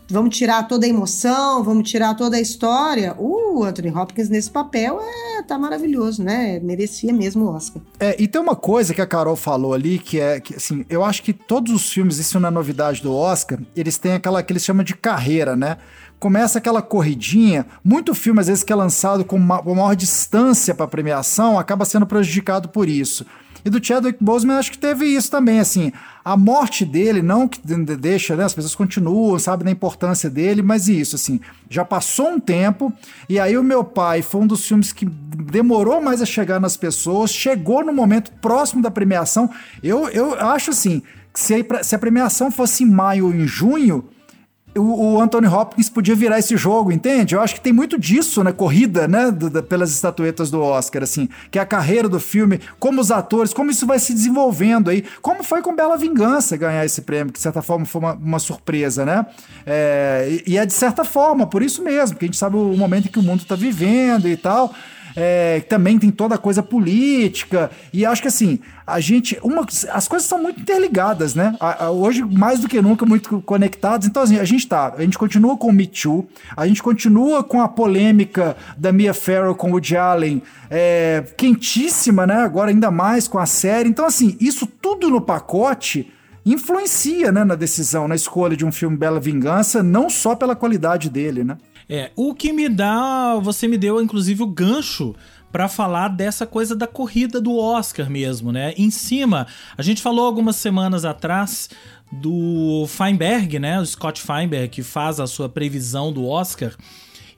vamos 0.09 0.37
tirar 0.37 0.63
toda 0.67 0.85
a 0.85 0.89
emoção, 0.89 1.63
vamos 1.63 1.89
tirar 1.89 2.15
toda 2.15 2.37
a 2.37 2.41
história. 2.41 3.15
O 3.17 3.63
Anthony 3.63 3.91
Hopkins 3.91 4.29
nesse 4.29 4.49
papel 4.49 4.99
é 5.01 5.27
tá 5.43 5.57
maravilhoso, 5.57 6.23
né? 6.23 6.59
Merecia 6.59 7.13
mesmo 7.13 7.45
o 7.45 7.55
Oscar. 7.55 7.81
É, 7.99 8.15
e 8.21 8.27
tem 8.27 8.39
uma 8.39 8.55
coisa 8.55 8.93
que 8.93 9.01
a 9.01 9.07
Carol 9.07 9.35
falou 9.35 9.73
ali, 9.73 9.97
que 9.97 10.19
é 10.19 10.39
que, 10.39 10.55
assim, 10.55 10.85
eu 10.89 11.03
acho 11.03 11.23
que 11.23 11.33
todos 11.33 11.73
os 11.73 11.89
filmes, 11.89 12.17
isso 12.17 12.39
não 12.39 12.49
é 12.49 12.51
novidade 12.51 13.01
do 13.01 13.13
Oscar, 13.13 13.59
eles 13.75 13.97
têm 13.97 14.13
aquela 14.13 14.43
que 14.43 14.51
eles 14.51 14.63
chamam 14.63 14.83
de 14.83 14.95
carreira, 14.95 15.55
né? 15.55 15.77
Começa 16.19 16.57
aquela 16.57 16.81
corridinha, 16.81 17.65
muito 17.83 18.15
filme, 18.15 18.39
às 18.39 18.47
vezes, 18.47 18.63
que 18.63 18.73
é 18.73 18.75
lançado 18.75 19.23
com 19.23 19.35
uma, 19.35 19.61
uma 19.61 19.75
maior 19.75 19.95
distância 19.95 20.73
para 20.73 20.87
premiação, 20.87 21.59
acaba 21.59 21.85
sendo 21.85 22.07
prejudicado 22.07 22.69
por 22.69 22.89
isso. 22.89 23.25
E 23.67 23.69
do 23.69 23.85
Chadwick 23.85 24.23
Boseman 24.23 24.59
acho 24.59 24.71
que 24.71 24.77
teve 24.77 25.05
isso 25.05 25.29
também, 25.29 25.59
assim, 25.59 25.91
a 26.23 26.37
morte 26.37 26.85
dele 26.85 27.21
não 27.21 27.49
que 27.49 27.59
deixa, 27.97 28.33
né, 28.33 28.45
as 28.45 28.53
pessoas 28.53 28.73
continuam, 28.73 29.37
sabe 29.37 29.65
da 29.65 29.69
importância 29.69 30.29
dele, 30.29 30.61
mas 30.61 30.87
isso, 30.87 31.17
assim, 31.17 31.41
já 31.69 31.83
passou 31.83 32.29
um 32.29 32.39
tempo 32.39 32.93
e 33.27 33.37
aí 33.37 33.57
o 33.57 33.63
meu 33.63 33.83
pai 33.83 34.21
foi 34.21 34.39
um 34.39 34.47
dos 34.47 34.65
filmes 34.65 34.93
que 34.93 35.05
demorou 35.05 36.01
mais 36.01 36.21
a 36.21 36.25
chegar 36.25 36.61
nas 36.61 36.77
pessoas, 36.77 37.29
chegou 37.29 37.83
no 37.83 37.91
momento 37.91 38.31
próximo 38.41 38.81
da 38.81 38.89
premiação. 38.89 39.49
Eu, 39.83 40.07
eu 40.07 40.33
acho 40.35 40.71
assim, 40.71 41.03
a, 41.33 41.83
se 41.83 41.93
a 41.93 41.99
premiação 41.99 42.49
fosse 42.49 42.85
em 42.85 42.87
maio 42.89 43.25
ou 43.25 43.33
em 43.33 43.45
junho, 43.45 44.07
o, 44.77 45.15
o, 45.15 45.21
Anthony 45.21 45.47
Hopkins 45.47 45.89
podia 45.89 46.15
virar 46.15 46.39
esse 46.39 46.55
jogo, 46.57 46.91
entende? 46.91 47.35
Eu 47.35 47.41
acho 47.41 47.55
que 47.55 47.61
tem 47.61 47.73
muito 47.73 47.99
disso 47.99 48.43
na 48.43 48.51
corrida, 48.51 49.07
né, 49.07 49.31
do, 49.31 49.49
do, 49.49 49.63
pelas 49.63 49.91
estatuetas 49.91 50.51
do 50.51 50.61
Oscar, 50.61 51.03
assim, 51.03 51.27
que 51.51 51.59
é 51.59 51.61
a 51.61 51.65
carreira 51.65 52.07
do 52.07 52.19
filme, 52.19 52.59
como 52.79 53.01
os 53.01 53.11
atores, 53.11 53.53
como 53.53 53.71
isso 53.71 53.85
vai 53.85 53.99
se 53.99 54.13
desenvolvendo 54.13 54.89
aí, 54.89 55.03
como 55.21 55.43
foi 55.43 55.61
com 55.61 55.75
Bela 55.75 55.97
Vingança 55.97 56.57
ganhar 56.57 56.85
esse 56.85 57.01
prêmio, 57.01 57.33
que 57.33 57.39
de 57.39 57.43
certa 57.43 57.61
forma 57.61 57.85
foi 57.85 58.01
uma, 58.01 58.13
uma 58.13 58.39
surpresa, 58.39 59.05
né? 59.05 59.25
É, 59.65 60.41
e, 60.45 60.53
e 60.53 60.57
é 60.57 60.65
de 60.65 60.73
certa 60.73 61.03
forma, 61.03 61.47
por 61.47 61.61
isso 61.61 61.83
mesmo, 61.83 62.15
porque 62.15 62.25
a 62.25 62.27
gente 62.27 62.37
sabe 62.37 62.55
o 62.55 62.75
momento 62.77 63.07
em 63.07 63.11
que 63.11 63.19
o 63.19 63.23
mundo 63.23 63.41
está 63.41 63.55
vivendo 63.55 64.27
e 64.27 64.37
tal 64.37 64.73
é, 65.19 65.61
também 65.61 65.97
tem 65.97 66.11
toda 66.11 66.35
a 66.35 66.37
coisa 66.37 66.61
política. 66.61 67.71
E 67.91 68.05
acho 68.05 68.21
que 68.21 68.27
assim, 68.27 68.59
a 68.85 68.99
gente. 68.99 69.35
Uma, 69.41 69.65
as 69.91 70.07
coisas 70.07 70.29
são 70.29 70.39
muito 70.39 70.61
interligadas, 70.61 71.33
né? 71.33 71.55
A, 71.59 71.85
a, 71.85 71.91
hoje, 71.91 72.23
mais 72.23 72.59
do 72.59 72.67
que 72.67 72.79
nunca, 72.79 73.03
muito 73.03 73.41
conectados. 73.41 74.07
Então, 74.07 74.21
assim, 74.21 74.37
a 74.37 74.45
gente 74.45 74.67
tá. 74.67 74.93
A 74.95 75.01
gente 75.01 75.17
continua 75.17 75.57
com 75.57 75.69
o 75.69 75.73
Me 75.73 75.87
Too, 75.87 76.29
a 76.55 76.67
gente 76.67 76.83
continua 76.83 77.43
com 77.43 77.59
a 77.59 77.67
polêmica 77.67 78.55
da 78.77 78.91
Mia 78.91 79.11
Farrow 79.11 79.55
com 79.55 79.69
o 79.69 79.71
Woody 79.71 79.97
Allen 79.97 80.39
é, 80.69 81.23
quentíssima, 81.35 82.27
né? 82.27 82.35
Agora 82.35 82.69
ainda 82.69 82.91
mais 82.91 83.27
com 83.27 83.39
a 83.39 83.47
série. 83.47 83.89
Então, 83.89 84.05
assim, 84.05 84.37
isso 84.39 84.67
tudo 84.67 85.09
no 85.09 85.19
pacote 85.19 86.13
influencia 86.45 87.31
né, 87.31 87.43
na 87.43 87.55
decisão, 87.55 88.07
na 88.07 88.15
escolha 88.15 88.55
de 88.55 88.63
um 88.63 88.71
filme 88.71 88.95
Bela 88.95 89.19
Vingança, 89.19 89.83
não 89.83 90.09
só 90.09 90.33
pela 90.33 90.55
qualidade 90.55 91.09
dele, 91.09 91.43
né? 91.43 91.57
É, 91.89 92.11
o 92.15 92.33
que 92.33 92.51
me 92.51 92.67
dá. 92.67 93.35
Você 93.41 93.67
me 93.67 93.77
deu, 93.77 94.01
inclusive, 94.01 94.43
o 94.43 94.47
gancho 94.47 95.15
para 95.51 95.69
falar 95.69 96.09
dessa 96.09 96.45
coisa 96.45 96.75
da 96.75 96.85
corrida 96.85 97.39
do 97.39 97.57
Oscar 97.57 98.09
mesmo, 98.09 98.51
né? 98.51 98.73
Em 98.77 98.91
cima, 98.91 99.47
a 99.77 99.81
gente 99.81 100.01
falou 100.01 100.25
algumas 100.25 100.57
semanas 100.57 101.05
atrás 101.05 101.69
do 102.11 102.85
Feinberg, 102.87 103.57
né? 103.59 103.79
O 103.79 103.85
Scott 103.85 104.21
Feinberg, 104.21 104.69
que 104.69 104.83
faz 104.83 105.19
a 105.19 105.27
sua 105.27 105.47
previsão 105.47 106.11
do 106.11 106.25
Oscar. 106.25 106.75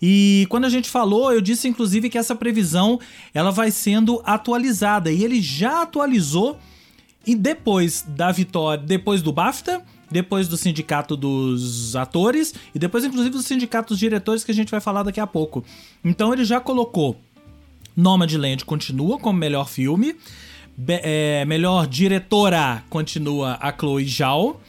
E 0.02 0.48
quando 0.50 0.66
a 0.66 0.70
gente 0.70 0.90
falou, 0.90 1.32
eu 1.32 1.42
disse 1.42 1.68
inclusive 1.68 2.10
que 2.10 2.18
essa 2.18 2.36
previsão 2.36 3.00
ela 3.34 3.52
vai 3.52 3.70
sendo 3.70 4.22
atualizada 4.26 5.12
e 5.12 5.24
ele 5.24 5.42
já 5.42 5.82
atualizou 5.82 6.58
e 7.28 7.36
depois 7.36 8.04
da 8.08 8.32
vitória, 8.32 8.84
depois 8.84 9.22
do 9.22 9.34
BAFTA 9.34 9.84
depois 10.12 10.48
do 10.48 10.58
sindicato 10.58 11.16
dos 11.16 11.96
atores 11.96 12.54
e 12.74 12.80
depois, 12.80 13.04
inclusive, 13.04 13.30
do 13.30 13.42
sindicato 13.42 13.90
dos 13.90 14.00
diretores 14.00 14.44
que 14.44 14.52
a 14.52 14.56
gente 14.56 14.72
vai 14.72 14.80
falar 14.80 15.04
daqui 15.04 15.20
a 15.20 15.28
pouco. 15.28 15.64
Então 16.04 16.34
ele 16.34 16.44
já 16.46 16.60
colocou 16.60 17.20
Nomadland 17.96 18.64
continua 18.66 19.20
como 19.20 19.38
melhor 19.38 19.68
filme, 19.68 20.16
Be 20.78 21.00
é, 21.04 21.44
melhor 21.46 21.86
diretora 21.86 22.84
continua 22.90 23.58
a 23.60 23.76
Chloe 23.78 24.06
Zhao, 24.06 24.62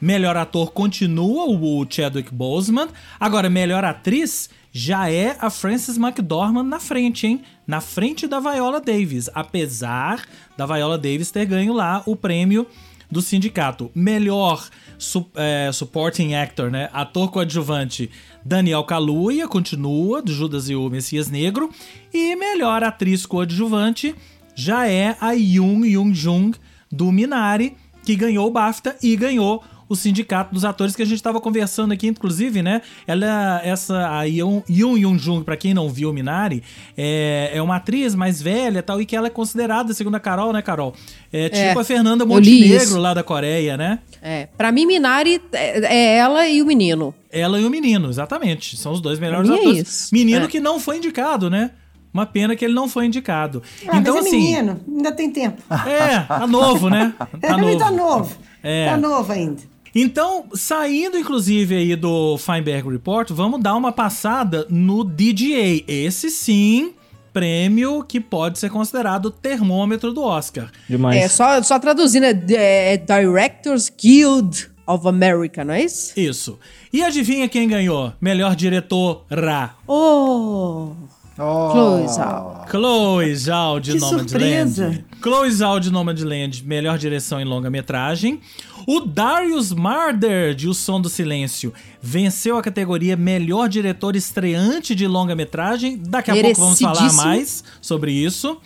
melhor 0.00 0.36
ator 0.36 0.72
continua 0.72 1.44
o 1.46 1.86
Chadwick 1.88 2.34
Boseman, 2.34 2.88
agora 3.20 3.48
melhor 3.48 3.84
atriz 3.84 4.50
já 4.72 5.08
é 5.08 5.36
a 5.38 5.50
Frances 5.50 5.96
McDormand 5.96 6.64
na 6.64 6.80
frente, 6.80 7.26
hein? 7.26 7.42
Na 7.66 7.80
frente 7.80 8.26
da 8.26 8.40
Viola 8.40 8.80
Davis, 8.80 9.28
apesar 9.34 10.26
da 10.56 10.66
Viola 10.66 10.98
Davis 10.98 11.30
ter 11.30 11.44
ganho 11.44 11.72
lá 11.74 12.02
o 12.06 12.16
prêmio 12.16 12.66
do 13.12 13.20
sindicato. 13.20 13.90
Melhor 13.94 14.68
su 14.98 15.26
é, 15.36 15.70
supporting 15.70 16.32
actor, 16.34 16.70
né? 16.70 16.88
Ator 16.92 17.30
coadjuvante 17.30 18.10
Daniel 18.42 18.82
Kaluuya, 18.84 19.46
continua, 19.46 20.22
do 20.22 20.32
Judas 20.32 20.70
e 20.70 20.74
o 20.74 20.88
Messias 20.88 21.28
Negro. 21.28 21.70
E 22.12 22.34
melhor 22.34 22.82
atriz 22.82 23.26
coadjuvante 23.26 24.14
já 24.54 24.88
é 24.88 25.14
a 25.20 25.32
Yoon 25.32 25.84
Young-jung, 25.84 26.56
do 26.90 27.12
Minari, 27.12 27.76
que 28.02 28.16
ganhou 28.16 28.48
o 28.48 28.50
BAFTA 28.50 28.96
e 29.02 29.14
ganhou 29.14 29.62
o 29.92 29.96
sindicato 29.96 30.54
dos 30.54 30.64
atores 30.64 30.96
que 30.96 31.02
a 31.02 31.04
gente 31.04 31.16
estava 31.16 31.38
conversando 31.38 31.92
aqui, 31.92 32.06
inclusive, 32.06 32.62
né? 32.62 32.80
Ela, 33.06 33.60
essa, 33.62 34.08
a 34.08 34.22
Yoon 34.24 34.62
Yoon 34.68 35.18
Jung, 35.18 35.44
para 35.44 35.56
quem 35.56 35.74
não 35.74 35.90
viu 35.90 36.08
o 36.08 36.12
Minari, 36.12 36.62
é, 36.96 37.50
é 37.52 37.60
uma 37.60 37.76
atriz 37.76 38.14
mais 38.14 38.40
velha 38.40 38.82
tal, 38.82 39.00
e 39.00 39.06
que 39.06 39.14
ela 39.14 39.26
é 39.26 39.30
considerada, 39.30 39.92
segundo 39.92 40.14
a 40.14 40.20
Carol, 40.20 40.52
né, 40.52 40.62
Carol? 40.62 40.94
É 41.30 41.50
tipo 41.50 41.78
é, 41.78 41.82
a 41.82 41.84
Fernanda 41.84 42.24
Montenegro 42.24 42.98
lá 42.98 43.12
da 43.12 43.22
Coreia, 43.22 43.76
né? 43.76 43.98
É, 44.22 44.48
pra 44.56 44.72
mim, 44.72 44.86
Minari 44.86 45.42
é, 45.52 45.94
é 45.94 46.16
ela 46.16 46.48
e 46.48 46.62
o 46.62 46.66
menino. 46.66 47.14
Ela 47.30 47.60
e 47.60 47.66
o 47.66 47.70
menino, 47.70 48.08
exatamente. 48.08 48.76
São 48.76 48.92
os 48.92 49.00
dois 49.00 49.18
melhores 49.18 49.50
é 49.50 49.54
atores. 49.54 49.78
É 49.78 49.82
isso. 49.82 50.08
Menino 50.12 50.46
é. 50.46 50.48
que 50.48 50.58
não 50.58 50.80
foi 50.80 50.96
indicado, 50.96 51.50
né? 51.50 51.72
Uma 52.12 52.26
pena 52.26 52.54
que 52.54 52.64
ele 52.64 52.74
não 52.74 52.88
foi 52.88 53.06
indicado. 53.06 53.62
Ah, 53.88 53.98
então, 53.98 54.14
mas 54.14 54.26
é 54.26 54.28
assim. 54.28 54.38
menino, 54.38 54.80
ainda 54.86 55.12
tem 55.12 55.30
tempo. 55.30 55.62
É, 55.86 56.20
tá 56.20 56.46
novo, 56.46 56.90
né? 56.90 57.14
Tá 57.40 57.56
novo. 57.56 57.78
tá 57.78 57.90
novo. 57.90 58.36
É. 58.62 58.86
Tá 58.86 58.96
novo 58.96 59.32
ainda. 59.32 59.71
Então, 59.94 60.46
saindo 60.54 61.18
inclusive 61.18 61.74
aí 61.74 61.96
do 61.96 62.38
Feinberg 62.38 62.88
Report, 62.88 63.30
vamos 63.30 63.60
dar 63.60 63.74
uma 63.74 63.92
passada 63.92 64.66
no 64.70 65.04
DGA. 65.04 65.84
Esse 65.86 66.30
sim, 66.30 66.94
prêmio 67.32 68.02
que 68.02 68.20
pode 68.20 68.58
ser 68.58 68.70
considerado 68.70 69.26
o 69.26 69.30
termômetro 69.30 70.12
do 70.12 70.22
Oscar. 70.22 70.70
Demais. 70.88 71.20
É, 71.20 71.28
só, 71.28 71.62
só 71.62 71.78
traduzindo, 71.78 72.24
é, 72.24 72.94
é 72.94 72.96
Directors 72.96 73.90
Guild 73.90 74.70
of 74.86 75.06
America, 75.06 75.64
não 75.64 75.74
é 75.74 75.82
isso? 75.82 76.18
Isso. 76.18 76.58
E 76.92 77.02
adivinha 77.02 77.48
quem 77.48 77.68
ganhou? 77.68 78.12
Melhor 78.20 78.54
diretor 78.56 79.24
Ra. 79.30 79.74
Oh! 79.86 80.92
Oh. 81.38 81.70
Chloe 81.70 82.08
Zhao. 82.08 82.51
Chloe 82.70 83.34
Zhao 83.34 83.80
de 83.80 83.98
Nomadland. 83.98 85.04
Chloe 85.22 85.50
Zhao 85.50 85.80
de 85.80 85.90
Nomadland, 85.90 86.64
melhor 86.64 86.98
direção 86.98 87.40
em 87.40 87.44
longa-metragem. 87.44 88.40
O 88.86 89.00
Darius 89.00 89.72
Marder, 89.72 90.54
de 90.54 90.68
O 90.68 90.74
Som 90.74 91.00
do 91.00 91.08
Silêncio, 91.08 91.72
venceu 92.00 92.56
a 92.56 92.62
categoria 92.62 93.16
Melhor 93.16 93.68
Diretor 93.68 94.16
Estreante 94.16 94.94
de 94.94 95.06
Longa-Metragem. 95.06 95.98
Daqui 95.98 96.30
a 96.30 96.34
pouco 96.34 96.60
vamos 96.60 96.80
falar 96.80 97.12
mais 97.12 97.62
sobre 97.80 98.12
isso. 98.12 98.58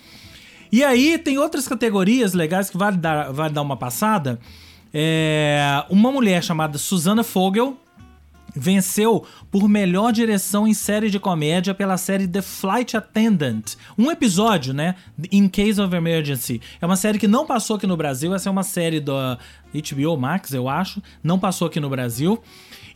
E 0.71 0.83
aí, 0.83 1.17
tem 1.17 1.37
outras 1.37 1.67
categorias 1.67 2.33
legais 2.33 2.69
que 2.69 2.77
vale 2.77 2.97
dar, 2.97 3.31
vale 3.31 3.53
dar 3.53 3.61
uma 3.61 3.77
passada. 3.77 4.39
É, 4.93 5.83
uma 5.89 6.11
mulher 6.11 6.43
chamada 6.43 6.77
Susana 6.77 7.23
Fogel 7.23 7.77
venceu 8.57 9.25
por 9.51 9.67
melhor 9.67 10.11
direção 10.11 10.67
em 10.67 10.73
série 10.73 11.09
de 11.09 11.19
comédia 11.19 11.73
pela 11.73 11.97
série 11.97 12.27
The 12.27 12.41
Flight 12.41 12.97
Attendant. 12.97 13.75
Um 13.97 14.11
episódio, 14.11 14.73
né? 14.73 14.95
In 15.31 15.47
Case 15.47 15.81
of 15.81 15.95
Emergency. 15.95 16.61
É 16.81 16.85
uma 16.85 16.95
série 16.95 17.19
que 17.19 17.27
não 17.27 17.45
passou 17.45 17.75
aqui 17.75 17.87
no 17.87 17.97
Brasil. 17.97 18.33
Essa 18.33 18.49
é 18.49 18.51
uma 18.51 18.63
série 18.63 18.99
da 18.99 19.37
HBO 19.73 20.17
Max, 20.17 20.53
eu 20.53 20.67
acho. 20.67 21.01
Não 21.23 21.39
passou 21.39 21.67
aqui 21.67 21.79
no 21.79 21.89
Brasil. 21.89 22.41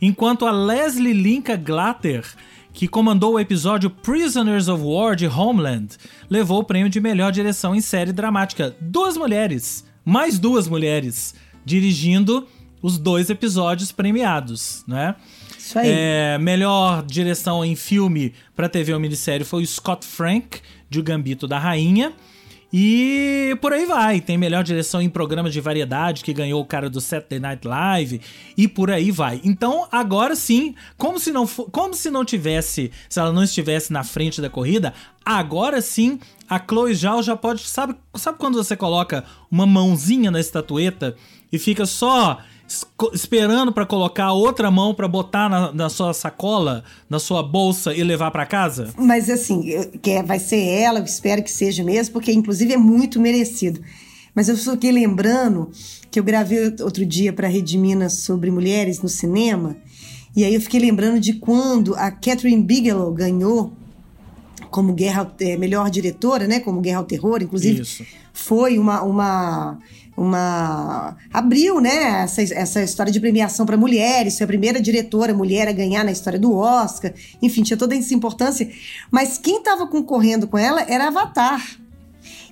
Enquanto 0.00 0.46
a 0.46 0.50
Leslie 0.50 1.12
Linka 1.12 1.56
Glatter 1.56 2.24
que 2.72 2.88
comandou 2.88 3.34
o 3.34 3.40
episódio 3.40 3.90
Prisoners 3.90 4.68
of 4.68 4.82
War 4.82 5.14
de 5.14 5.26
Homeland, 5.26 5.96
levou 6.28 6.60
o 6.60 6.64
prêmio 6.64 6.88
de 6.88 7.00
melhor 7.00 7.30
direção 7.30 7.74
em 7.74 7.80
série 7.80 8.12
dramática. 8.12 8.74
Duas 8.80 9.16
mulheres, 9.16 9.84
mais 10.04 10.38
duas 10.38 10.66
mulheres, 10.66 11.34
dirigindo 11.64 12.46
os 12.80 12.98
dois 12.98 13.30
episódios 13.30 13.92
premiados, 13.92 14.82
né? 14.88 15.14
Isso 15.72 15.78
aí. 15.78 15.88
É, 15.88 16.38
melhor 16.38 17.02
direção 17.02 17.64
em 17.64 17.74
filme 17.74 18.34
para 18.54 18.68
TV 18.68 18.92
ou 18.92 19.00
minissérie 19.00 19.42
foi 19.42 19.62
o 19.62 19.66
Scott 19.66 20.06
Frank, 20.06 20.60
de 20.90 21.00
O 21.00 21.02
Gambito 21.02 21.48
da 21.48 21.58
Rainha. 21.58 22.12
E 22.70 23.56
por 23.60 23.72
aí 23.72 23.86
vai. 23.86 24.20
Tem 24.20 24.36
melhor 24.36 24.62
direção 24.64 25.00
em 25.00 25.08
programas 25.08 25.52
de 25.52 25.62
variedade, 25.62 26.22
que 26.22 26.32
ganhou 26.32 26.60
o 26.60 26.66
cara 26.66 26.90
do 26.90 27.00
Saturday 27.00 27.38
Night 27.38 27.66
Live. 27.66 28.20
E 28.54 28.68
por 28.68 28.90
aí 28.90 29.10
vai. 29.10 29.40
Então, 29.44 29.88
agora 29.90 30.36
sim, 30.36 30.74
como 30.98 31.18
se 31.18 31.32
não, 31.32 31.46
como 31.46 31.94
se 31.94 32.10
não 32.10 32.22
tivesse, 32.22 32.90
se 33.08 33.18
ela 33.18 33.32
não 33.32 33.42
estivesse 33.42 33.92
na 33.92 34.04
frente 34.04 34.42
da 34.42 34.50
corrida, 34.50 34.92
agora 35.24 35.80
sim 35.80 36.18
a 36.48 36.58
Chloe 36.58 36.94
Zhao 36.94 37.22
já 37.22 37.34
pode. 37.34 37.62
Sabe, 37.66 37.94
sabe 38.14 38.38
quando 38.38 38.62
você 38.62 38.76
coloca 38.76 39.24
uma 39.50 39.66
mãozinha 39.66 40.30
na 40.30 40.40
estatueta 40.40 41.16
e 41.50 41.58
fica 41.58 41.86
só 41.86 42.38
esperando 43.12 43.72
para 43.72 43.84
colocar 43.86 44.26
a 44.26 44.32
outra 44.32 44.70
mão 44.70 44.94
para 44.94 45.08
botar 45.08 45.48
na, 45.48 45.72
na, 45.72 45.88
sua 45.88 46.12
sacola, 46.14 46.84
na 47.08 47.18
sua 47.18 47.42
bolsa 47.42 47.94
e 47.94 48.02
levar 48.02 48.30
para 48.30 48.46
casa? 48.46 48.92
Mas 48.96 49.28
assim, 49.28 49.62
que 50.00 50.10
é, 50.10 50.22
vai 50.22 50.38
ser 50.38 50.62
ela, 50.62 50.98
eu 51.00 51.04
espero 51.04 51.42
que 51.42 51.50
seja 51.50 51.82
mesmo, 51.82 52.12
porque 52.12 52.32
inclusive 52.32 52.72
é 52.72 52.76
muito 52.76 53.20
merecido. 53.20 53.80
Mas 54.34 54.48
eu 54.48 54.56
fiquei 54.56 54.92
lembrando 54.92 55.70
que 56.10 56.18
eu 56.18 56.24
gravei 56.24 56.74
outro 56.80 57.04
dia 57.04 57.32
para 57.32 57.46
a 57.46 57.50
Rede 57.50 57.76
Minas 57.76 58.20
sobre 58.20 58.50
mulheres 58.50 59.02
no 59.02 59.08
cinema, 59.08 59.76
e 60.34 60.44
aí 60.44 60.54
eu 60.54 60.60
fiquei 60.60 60.80
lembrando 60.80 61.20
de 61.20 61.34
quando 61.34 61.94
a 61.94 62.10
Catherine 62.10 62.62
Bigelow 62.62 63.12
ganhou 63.12 63.72
como 64.72 64.92
guerra 64.94 65.32
é, 65.38 65.56
melhor 65.56 65.88
diretora, 65.90 66.48
né, 66.48 66.58
como 66.58 66.80
Guerra 66.80 66.98
ao 66.98 67.04
Terror, 67.04 67.42
inclusive 67.42 67.82
Isso. 67.82 68.04
foi 68.32 68.78
uma, 68.78 69.02
uma 69.02 69.78
uma 70.14 71.16
abriu, 71.32 71.80
né, 71.80 72.22
essa, 72.24 72.42
essa 72.42 72.82
história 72.82 73.10
de 73.10 73.18
premiação 73.18 73.64
para 73.64 73.76
mulheres, 73.76 74.36
foi 74.36 74.44
a 74.44 74.48
primeira 74.48 74.80
diretora 74.80 75.32
mulher 75.32 75.68
a 75.68 75.72
ganhar 75.72 76.04
na 76.04 76.12
história 76.12 76.38
do 76.38 76.54
Oscar. 76.54 77.12
Enfim, 77.40 77.62
tinha 77.62 77.78
toda 77.78 77.96
essa 77.96 78.14
importância, 78.14 78.70
mas 79.10 79.38
quem 79.38 79.58
estava 79.58 79.86
concorrendo 79.86 80.46
com 80.46 80.58
ela 80.58 80.82
era 80.82 81.08
Avatar. 81.08 81.62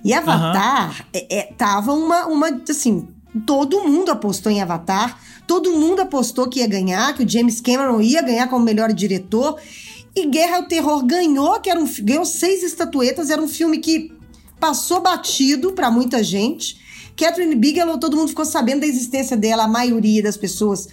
E 0.03 0.13
Avatar 0.13 0.89
uhum. 0.89 1.05
é, 1.13 1.37
é, 1.37 1.43
tava 1.55 1.93
uma 1.93 2.25
uma 2.25 2.61
assim, 2.67 3.07
todo 3.45 3.83
mundo 3.83 4.11
apostou 4.11 4.51
em 4.51 4.61
Avatar, 4.61 5.19
todo 5.45 5.71
mundo 5.71 6.01
apostou 6.01 6.49
que 6.49 6.59
ia 6.59 6.67
ganhar, 6.67 7.13
que 7.13 7.23
o 7.23 7.29
James 7.29 7.61
Cameron 7.61 8.01
ia 8.01 8.21
ganhar 8.21 8.47
como 8.47 8.65
melhor 8.65 8.91
diretor. 8.91 9.59
E 10.15 10.25
Guerra 10.27 10.57
ao 10.57 10.63
Terror 10.63 11.05
ganhou, 11.05 11.59
que 11.59 11.69
era 11.69 11.79
um, 11.79 11.87
ganhou 12.01 12.25
seis 12.25 12.63
estatuetas, 12.63 13.29
era 13.29 13.41
um 13.41 13.47
filme 13.47 13.77
que 13.77 14.11
passou 14.59 15.01
batido 15.01 15.71
para 15.71 15.89
muita 15.89 16.23
gente. 16.23 16.79
Catherine 17.15 17.55
Bigelow, 17.55 17.97
todo 17.97 18.17
mundo 18.17 18.29
ficou 18.29 18.45
sabendo 18.45 18.81
da 18.81 18.87
existência 18.87 19.37
dela, 19.37 19.63
a 19.63 19.67
maioria 19.67 20.21
das 20.21 20.37
pessoas. 20.37 20.87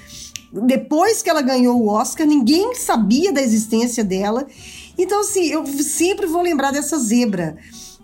Depois 0.53 1.23
que 1.23 1.29
ela 1.29 1.43
ganhou 1.43 1.81
o 1.81 1.89
Oscar, 1.89 2.27
ninguém 2.27 2.75
sabia 2.75 3.33
da 3.33 3.43
existência 3.43 4.03
dela. 4.03 4.47
Então, 4.97 5.21
assim, 5.21 5.47
eu 5.47 5.67
sempre 5.67 6.27
vou 6.27 6.43
lembrar 6.43 6.71
dessa 6.71 6.99
zebra. 6.99 7.57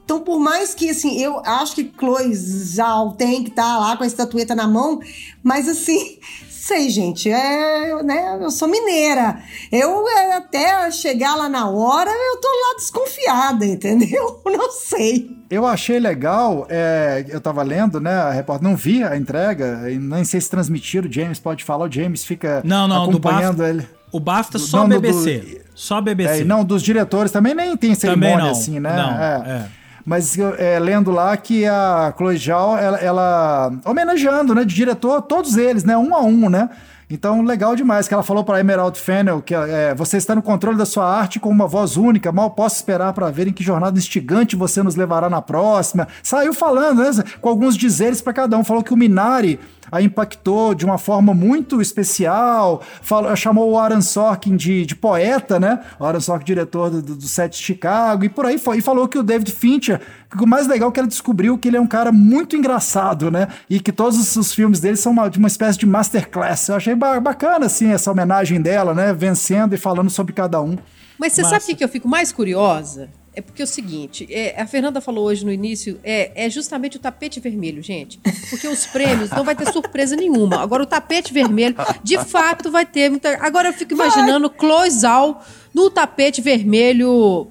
Então, 0.04 0.20
por 0.20 0.38
mais 0.38 0.74
que, 0.74 0.90
assim, 0.90 1.18
eu 1.18 1.40
acho 1.44 1.76
que 1.76 1.92
Chloe 1.98 2.34
Zhao 2.34 3.12
tem 3.12 3.42
que 3.42 3.50
estar 3.50 3.62
tá 3.62 3.78
lá 3.78 3.96
com 3.96 4.04
a 4.04 4.06
estatueta 4.06 4.54
na 4.54 4.68
mão, 4.68 5.00
mas, 5.42 5.66
assim, 5.66 6.18
sei, 6.64 6.88
gente, 6.88 7.30
é, 7.30 8.02
né, 8.02 8.38
eu 8.40 8.50
sou 8.50 8.66
mineira. 8.66 9.38
Eu, 9.70 10.08
é, 10.08 10.32
até 10.32 10.90
chegar 10.90 11.34
lá 11.34 11.46
na 11.46 11.68
hora, 11.68 12.10
eu 12.10 12.40
tô 12.40 12.48
lá 12.48 12.74
desconfiada, 12.76 13.66
entendeu? 13.66 14.40
Não 14.46 14.70
sei. 14.70 15.30
Eu 15.50 15.66
achei 15.66 16.00
legal, 16.00 16.66
é, 16.70 17.26
eu 17.28 17.38
tava 17.38 17.62
lendo, 17.62 18.00
né, 18.00 18.14
a 18.14 18.30
repórter, 18.30 18.66
não 18.66 18.74
vi 18.74 19.04
a 19.04 19.16
entrega, 19.16 19.82
nem 20.00 20.24
sei 20.24 20.40
se 20.40 20.50
transmitiram, 20.50 21.08
o 21.08 21.12
James 21.12 21.38
pode 21.38 21.62
falar, 21.62 21.86
o 21.86 21.92
James 21.92 22.24
fica 22.24 22.60
não, 22.64 22.88
não, 22.88 23.04
acompanhando 23.04 23.58
BAFTA, 23.58 23.68
ele. 23.68 23.88
O 24.10 24.18
BAFTA 24.18 24.58
só 24.58 24.78
não, 24.78 24.88
BBC, 24.88 25.38
do, 25.38 25.60
só 25.74 26.00
BBC. 26.00 26.40
É, 26.40 26.44
não, 26.44 26.64
dos 26.64 26.82
diretores 26.82 27.30
também 27.30 27.54
nem 27.54 27.76
tem 27.76 27.94
cerimônia 27.94 28.50
assim, 28.50 28.80
né? 28.80 28.96
Não, 28.96 29.10
é. 29.22 29.58
é. 29.58 29.83
Mas 30.04 30.36
é, 30.58 30.78
lendo 30.78 31.10
lá 31.10 31.36
que 31.36 31.64
a 31.66 32.12
Chloe 32.16 32.36
Zhao, 32.36 32.76
ela, 32.76 32.98
ela, 32.98 33.72
homenageando, 33.84 34.54
né, 34.54 34.64
de 34.64 34.74
diretor, 34.74 35.22
todos 35.22 35.56
eles, 35.56 35.82
né, 35.82 35.96
um 35.96 36.14
a 36.14 36.20
um, 36.20 36.50
né? 36.50 36.68
Então, 37.10 37.42
legal 37.42 37.76
demais 37.76 38.08
que 38.08 38.14
ela 38.14 38.22
falou 38.22 38.42
para 38.42 38.60
Emerald 38.60 38.98
Fennel 38.98 39.42
que 39.42 39.54
é, 39.54 39.94
você 39.94 40.16
está 40.16 40.34
no 40.34 40.42
controle 40.42 40.76
da 40.76 40.86
sua 40.86 41.06
arte 41.06 41.38
com 41.38 41.50
uma 41.50 41.66
voz 41.66 41.96
única. 41.96 42.32
Mal 42.32 42.50
posso 42.50 42.76
esperar 42.76 43.12
para 43.12 43.30
ver 43.30 43.46
em 43.46 43.52
que 43.52 43.62
jornada 43.62 43.98
instigante 43.98 44.56
você 44.56 44.82
nos 44.82 44.96
levará 44.96 45.28
na 45.28 45.42
próxima. 45.42 46.08
Saiu 46.22 46.54
falando, 46.54 47.02
né, 47.02 47.10
com 47.40 47.48
alguns 47.48 47.76
dizeres 47.76 48.20
para 48.20 48.32
cada 48.32 48.56
um. 48.56 48.64
Falou 48.64 48.82
que 48.82 48.92
o 48.92 48.96
Minari 48.96 49.60
a 49.94 50.02
impactou 50.02 50.74
de 50.74 50.84
uma 50.84 50.98
forma 50.98 51.32
muito 51.32 51.80
especial, 51.80 52.82
falou, 53.00 53.34
chamou 53.36 53.70
o 53.70 53.78
Aaron 53.78 54.02
Sorkin 54.02 54.56
de, 54.56 54.84
de 54.84 54.96
poeta, 54.96 55.60
né? 55.60 55.84
O 56.00 56.04
Aaron 56.04 56.18
Sorkin, 56.18 56.44
diretor 56.44 56.90
do, 56.90 57.00
do, 57.00 57.14
do 57.14 57.28
set 57.28 57.52
de 57.52 57.58
Chicago, 57.58 58.24
e 58.24 58.28
por 58.28 58.44
aí 58.44 58.58
foi. 58.58 58.78
E 58.78 58.80
falou 58.80 59.06
que 59.06 59.16
o 59.16 59.22
David 59.22 59.52
Fincher, 59.52 60.00
o 60.36 60.46
mais 60.46 60.66
legal 60.66 60.88
é 60.88 60.92
que 60.92 60.98
ela 60.98 61.08
descobriu 61.08 61.56
que 61.56 61.68
ele 61.68 61.76
é 61.76 61.80
um 61.80 61.86
cara 61.86 62.10
muito 62.10 62.56
engraçado, 62.56 63.30
né? 63.30 63.46
E 63.70 63.78
que 63.78 63.92
todos 63.92 64.34
os 64.34 64.52
filmes 64.52 64.80
dele 64.80 64.96
são 64.96 65.12
uma, 65.12 65.28
de 65.28 65.38
uma 65.38 65.46
espécie 65.46 65.78
de 65.78 65.86
masterclass. 65.86 66.68
Eu 66.68 66.74
achei 66.74 66.96
bacana, 66.96 67.66
assim, 67.66 67.92
essa 67.92 68.10
homenagem 68.10 68.60
dela, 68.60 68.92
né? 68.92 69.14
Vencendo 69.14 69.74
e 69.74 69.78
falando 69.78 70.10
sobre 70.10 70.32
cada 70.32 70.60
um. 70.60 70.76
Mas 71.16 71.34
você 71.34 71.42
Massa. 71.42 71.60
sabe 71.60 71.72
o 71.72 71.76
que 71.76 71.84
eu 71.84 71.88
fico 71.88 72.08
mais 72.08 72.32
curiosa? 72.32 73.08
É 73.36 73.40
porque 73.40 73.62
é 73.62 73.64
o 73.64 73.68
seguinte, 73.68 74.28
é, 74.30 74.60
a 74.60 74.66
Fernanda 74.66 75.00
falou 75.00 75.24
hoje 75.24 75.44
no 75.44 75.52
início, 75.52 75.98
é, 76.04 76.46
é 76.46 76.48
justamente 76.48 76.96
o 76.96 77.00
tapete 77.00 77.40
vermelho, 77.40 77.82
gente. 77.82 78.20
Porque 78.48 78.68
os 78.68 78.86
prêmios 78.86 79.30
não 79.30 79.42
vai 79.42 79.56
ter 79.56 79.70
surpresa 79.72 80.14
nenhuma. 80.14 80.62
Agora, 80.62 80.84
o 80.84 80.86
tapete 80.86 81.32
vermelho, 81.32 81.74
de 82.02 82.16
fato, 82.18 82.70
vai 82.70 82.86
ter 82.86 83.10
muita. 83.10 83.36
Agora 83.44 83.68
eu 83.68 83.72
fico 83.72 83.92
imaginando 83.92 84.48
Cloisal 84.48 85.44
no 85.74 85.90
tapete 85.90 86.40
vermelho. 86.40 87.48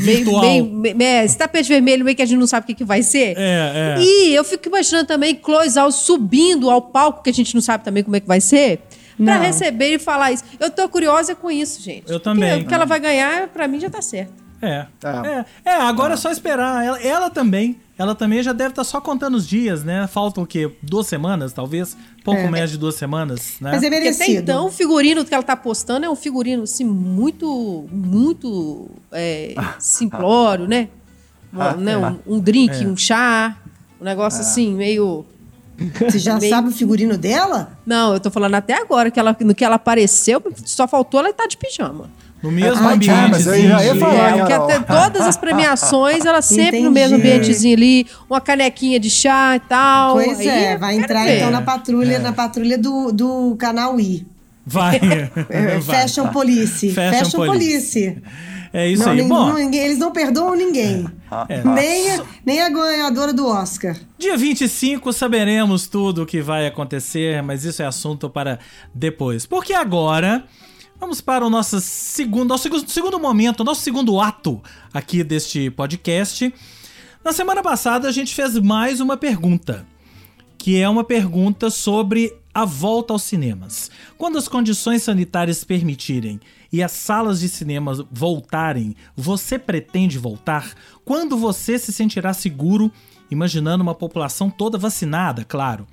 Meio, 0.00 0.40
meio, 0.40 0.96
meio, 0.96 1.24
esse 1.24 1.36
tapete 1.36 1.68
vermelho 1.68 2.02
meio 2.02 2.16
que 2.16 2.22
a 2.22 2.26
gente 2.26 2.38
não 2.38 2.46
sabe 2.46 2.64
o 2.64 2.66
que, 2.66 2.74
que 2.74 2.84
vai 2.84 3.02
ser. 3.02 3.36
É, 3.36 3.96
é. 3.98 4.02
E 4.02 4.34
eu 4.34 4.42
fico 4.42 4.66
imaginando 4.66 5.06
também 5.06 5.34
Cloisal 5.34 5.92
subindo 5.92 6.70
ao 6.70 6.80
palco, 6.80 7.22
que 7.22 7.30
a 7.30 7.34
gente 7.34 7.54
não 7.54 7.60
sabe 7.60 7.84
também 7.84 8.02
como 8.02 8.16
é 8.16 8.20
que 8.20 8.26
vai 8.26 8.40
ser 8.40 8.80
para 9.24 9.38
receber 9.38 9.94
e 9.94 9.98
falar 9.98 10.32
isso. 10.32 10.44
Eu 10.58 10.70
tô 10.70 10.88
curiosa 10.88 11.34
com 11.34 11.50
isso, 11.50 11.82
gente. 11.82 12.10
Eu 12.10 12.20
também. 12.20 12.62
O 12.62 12.66
que 12.66 12.74
ela 12.74 12.84
vai 12.84 13.00
ganhar, 13.00 13.48
para 13.48 13.66
mim, 13.68 13.80
já 13.80 13.90
tá 13.90 14.00
certo. 14.00 14.47
É. 14.60 14.86
É, 15.04 15.44
é 15.64 15.74
agora 15.74 16.14
é 16.14 16.16
só 16.16 16.30
esperar. 16.30 16.84
Ela, 16.84 17.00
ela, 17.00 17.30
também. 17.30 17.80
Ela 17.96 18.14
também 18.14 18.42
já 18.42 18.52
deve 18.52 18.70
estar 18.70 18.82
tá 18.82 18.88
só 18.88 19.00
contando 19.00 19.36
os 19.36 19.46
dias, 19.46 19.84
né? 19.84 20.06
Faltam 20.06 20.44
o 20.44 20.46
quê? 20.46 20.70
Duas 20.82 21.06
semanas, 21.06 21.52
talvez? 21.52 21.96
Pouco 22.24 22.40
é. 22.40 22.50
mais 22.50 22.70
de 22.70 22.78
duas 22.78 22.96
semanas, 22.96 23.56
né? 23.60 23.72
Mas 23.72 23.82
é 23.82 23.90
merecido. 23.90 24.18
Porque 24.18 24.32
até 24.32 24.42
então, 24.42 24.66
o 24.66 24.70
figurino 24.70 25.24
que 25.24 25.32
ela 25.32 25.42
tá 25.42 25.56
postando 25.56 26.06
é 26.06 26.10
um 26.10 26.16
figurino, 26.16 26.64
assim, 26.64 26.84
muito, 26.84 27.86
muito 27.90 28.88
é, 29.12 29.54
simplório, 29.78 30.66
né? 30.66 30.88
Ah, 31.52 31.74
né? 31.74 31.96
Um, 31.96 32.34
um, 32.34 32.40
drink, 32.40 32.82
é. 32.82 32.86
um 32.86 32.96
chá, 32.96 33.56
um 34.00 34.04
negócio 34.04 34.38
é. 34.38 34.42
assim, 34.42 34.74
meio... 34.74 35.24
Você 36.00 36.18
já 36.18 36.38
meio... 36.40 36.50
sabe 36.52 36.68
o 36.68 36.72
figurino 36.72 37.16
dela? 37.16 37.78
Não, 37.86 38.12
eu 38.12 38.18
tô 38.18 38.32
falando 38.32 38.56
até 38.56 38.74
agora, 38.74 39.12
que 39.12 39.20
ela, 39.20 39.36
no 39.40 39.54
que 39.54 39.64
ela 39.64 39.76
apareceu, 39.76 40.42
só 40.64 40.88
faltou 40.88 41.20
ela 41.20 41.30
estar 41.30 41.46
de 41.46 41.56
pijama. 41.56 42.10
No 42.42 42.52
mesmo 42.52 42.86
ah, 42.86 42.92
ambiente. 42.92 43.30
Mas 43.30 43.46
eu 43.46 43.68
já 43.68 43.84
ia 43.84 43.96
falar, 43.96 44.30
é, 44.30 44.38
porque 44.38 44.52
até 44.52 44.78
todas 44.78 45.22
as 45.22 45.36
premiações, 45.36 46.24
ela 46.24 46.40
sempre 46.40 46.68
Entendi. 46.68 46.84
no 46.84 46.90
mesmo 46.90 47.16
ambientezinho 47.16 47.76
ali, 47.76 48.06
uma 48.30 48.40
canequinha 48.40 49.00
de 49.00 49.10
chá 49.10 49.56
e 49.56 49.60
tal. 49.60 50.14
Pois 50.14 50.38
aí, 50.38 50.48
é, 50.48 50.76
vai 50.76 50.96
entrar 50.96 51.24
ver. 51.24 51.38
então 51.38 51.50
na 51.50 51.62
patrulha, 51.62 52.14
é. 52.14 52.18
na 52.18 52.32
patrulha 52.32 52.78
do, 52.78 53.10
do 53.10 53.56
canal 53.58 53.98
I. 53.98 54.26
Vai. 54.64 55.00
É, 55.48 55.80
Fashion 55.80 56.24
vai. 56.24 56.32
Police. 56.32 56.90
Fashion, 56.92 57.18
Fashion 57.18 57.46
Police. 57.46 58.00
Police. 58.00 58.22
É 58.72 58.86
isso 58.86 59.02
não, 59.02 59.12
aí. 59.12 59.22
Ninguém, 59.22 59.28
Bom, 59.28 59.54
ninguém, 59.54 59.80
eles 59.80 59.98
não 59.98 60.12
perdoam 60.12 60.54
ninguém. 60.54 61.06
É. 61.48 61.64
Nem, 61.64 62.10
a, 62.10 62.24
nem 62.44 62.62
a 62.62 62.68
ganhadora 62.68 63.32
do 63.32 63.46
Oscar. 63.46 63.96
Dia 64.18 64.36
25 64.36 65.12
saberemos 65.12 65.86
tudo 65.86 66.22
o 66.22 66.26
que 66.26 66.40
vai 66.40 66.66
acontecer, 66.66 67.42
mas 67.42 67.64
isso 67.64 67.82
é 67.82 67.86
assunto 67.86 68.28
para 68.28 68.58
depois. 68.94 69.46
Porque 69.46 69.72
agora 69.72 70.44
Vamos 71.00 71.20
para 71.20 71.46
o 71.46 71.50
nosso 71.50 71.80
segundo, 71.80 72.48
nosso 72.48 72.68
segundo 72.88 73.20
momento, 73.20 73.62
nosso 73.62 73.82
segundo 73.82 74.20
ato 74.20 74.60
aqui 74.92 75.22
deste 75.22 75.70
podcast. 75.70 76.52
Na 77.24 77.32
semana 77.32 77.62
passada 77.62 78.08
a 78.08 78.12
gente 78.12 78.34
fez 78.34 78.58
mais 78.58 78.98
uma 79.00 79.16
pergunta, 79.16 79.86
que 80.58 80.76
é 80.76 80.88
uma 80.88 81.04
pergunta 81.04 81.70
sobre 81.70 82.36
a 82.52 82.64
volta 82.64 83.12
aos 83.12 83.22
cinemas. 83.22 83.92
Quando 84.16 84.38
as 84.38 84.48
condições 84.48 85.04
sanitárias 85.04 85.62
permitirem 85.62 86.40
e 86.72 86.82
as 86.82 86.90
salas 86.90 87.38
de 87.38 87.48
cinema 87.48 88.04
voltarem, 88.10 88.96
você 89.16 89.56
pretende 89.56 90.18
voltar? 90.18 90.74
Quando 91.04 91.38
você 91.38 91.78
se 91.78 91.92
sentirá 91.92 92.34
seguro 92.34 92.90
imaginando 93.30 93.82
uma 93.82 93.94
população 93.94 94.50
toda 94.50 94.78
vacinada, 94.78 95.44
claro. 95.44 95.86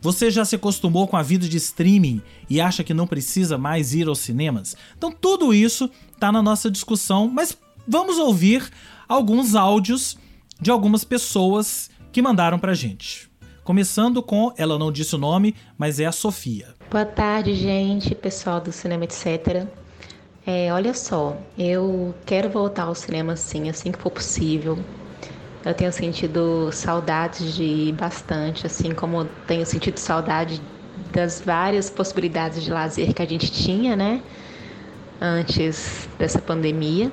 Você 0.00 0.30
já 0.30 0.44
se 0.44 0.56
acostumou 0.56 1.06
com 1.06 1.16
a 1.16 1.22
vida 1.22 1.48
de 1.48 1.56
streaming 1.56 2.20
e 2.48 2.60
acha 2.60 2.84
que 2.84 2.92
não 2.92 3.06
precisa 3.06 3.56
mais 3.56 3.94
ir 3.94 4.08
aos 4.08 4.18
cinemas? 4.18 4.76
Então 4.96 5.10
tudo 5.12 5.54
isso 5.54 5.90
está 6.12 6.30
na 6.32 6.42
nossa 6.42 6.70
discussão, 6.70 7.28
mas 7.28 7.56
vamos 7.86 8.18
ouvir 8.18 8.68
alguns 9.08 9.54
áudios 9.54 10.16
de 10.60 10.70
algumas 10.70 11.04
pessoas 11.04 11.90
que 12.12 12.22
mandaram 12.22 12.58
pra 12.58 12.74
gente. 12.74 13.30
Começando 13.64 14.22
com, 14.22 14.52
ela 14.56 14.78
não 14.78 14.90
disse 14.90 15.14
o 15.14 15.18
nome, 15.18 15.54
mas 15.78 16.00
é 16.00 16.06
a 16.06 16.12
Sofia. 16.12 16.74
Boa 16.90 17.04
tarde, 17.04 17.54
gente, 17.54 18.14
pessoal 18.14 18.60
do 18.60 18.72
Cinema 18.72 19.04
Etc. 19.04 19.66
É, 20.44 20.72
olha 20.72 20.92
só, 20.92 21.36
eu 21.56 22.12
quero 22.26 22.50
voltar 22.50 22.84
ao 22.84 22.94
cinema 22.94 23.36
sim, 23.36 23.70
assim 23.70 23.92
que 23.92 23.98
for 23.98 24.10
possível. 24.10 24.76
Eu 25.64 25.74
tenho 25.74 25.92
sentido 25.92 26.70
saudades 26.72 27.54
de 27.54 27.94
bastante, 27.96 28.66
assim 28.66 28.92
como 28.92 29.24
tenho 29.46 29.64
sentido 29.64 29.98
saudade 29.98 30.60
das 31.12 31.40
várias 31.40 31.88
possibilidades 31.88 32.62
de 32.62 32.70
lazer 32.70 33.14
que 33.14 33.22
a 33.22 33.26
gente 33.26 33.50
tinha, 33.50 33.94
né? 33.94 34.22
Antes 35.20 36.08
dessa 36.18 36.40
pandemia. 36.40 37.12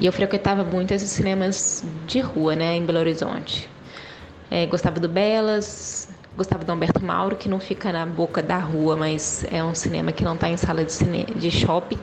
E 0.00 0.06
eu 0.06 0.12
frequentava 0.12 0.64
muito 0.64 0.92
esses 0.92 1.10
cinemas 1.10 1.84
de 2.06 2.20
rua, 2.20 2.56
né? 2.56 2.76
Em 2.76 2.84
Belo 2.84 2.98
Horizonte. 2.98 3.70
É, 4.50 4.66
gostava 4.66 4.98
do 4.98 5.08
Belas, 5.08 6.08
Gustavo 6.36 6.64
do 6.64 6.72
Humberto 6.72 7.02
Mauro, 7.02 7.36
que 7.36 7.48
não 7.48 7.58
fica 7.58 7.90
na 7.92 8.04
boca 8.04 8.42
da 8.42 8.58
rua, 8.58 8.96
mas 8.96 9.44
é 9.50 9.64
um 9.64 9.74
cinema 9.74 10.12
que 10.12 10.22
não 10.22 10.34
está 10.34 10.48
em 10.48 10.56
sala 10.56 10.84
de, 10.84 10.92
cine... 10.92 11.24
de 11.24 11.50
shopping. 11.50 11.98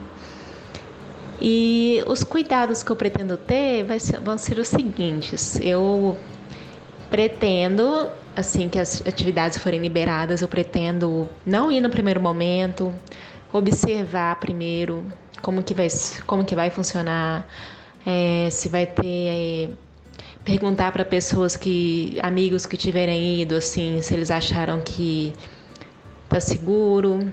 E 1.45 2.01
os 2.07 2.23
cuidados 2.23 2.83
que 2.83 2.89
eu 2.89 2.95
pretendo 2.95 3.35
ter 3.35 3.85
ser, 3.99 4.21
vão 4.21 4.37
ser 4.37 4.57
os 4.59 4.69
seguintes. 4.69 5.59
Eu 5.59 6.17
pretendo, 7.09 8.09
assim 8.33 8.69
que 8.69 8.79
as 8.79 9.05
atividades 9.05 9.57
forem 9.57 9.81
liberadas, 9.81 10.41
eu 10.41 10.47
pretendo 10.47 11.27
não 11.45 11.69
ir 11.69 11.81
no 11.81 11.89
primeiro 11.89 12.21
momento, 12.21 12.93
observar 13.51 14.39
primeiro 14.39 15.05
como 15.41 15.61
que 15.61 15.73
vai, 15.73 15.87
como 16.25 16.45
que 16.45 16.55
vai 16.55 16.69
funcionar, 16.69 17.45
é, 18.05 18.49
se 18.49 18.69
vai 18.69 18.85
ter 18.85 19.03
é, 19.05 19.69
perguntar 20.45 20.93
para 20.93 21.03
pessoas 21.03 21.57
que 21.57 22.17
amigos 22.21 22.65
que 22.65 22.77
tiverem 22.77 23.41
ido 23.41 23.55
assim 23.55 24.01
se 24.01 24.13
eles 24.13 24.29
acharam 24.29 24.81
que 24.81 25.33
tá 26.27 26.39
seguro 26.39 27.31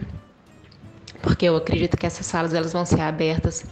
porque 1.21 1.47
eu 1.47 1.57
acredito 1.57 1.97
que 1.97 2.07
essas 2.07 2.25
salas 2.25 2.55
elas 2.55 2.73
vão 2.73 2.85
ser 2.85 3.01
abertas 3.01 3.65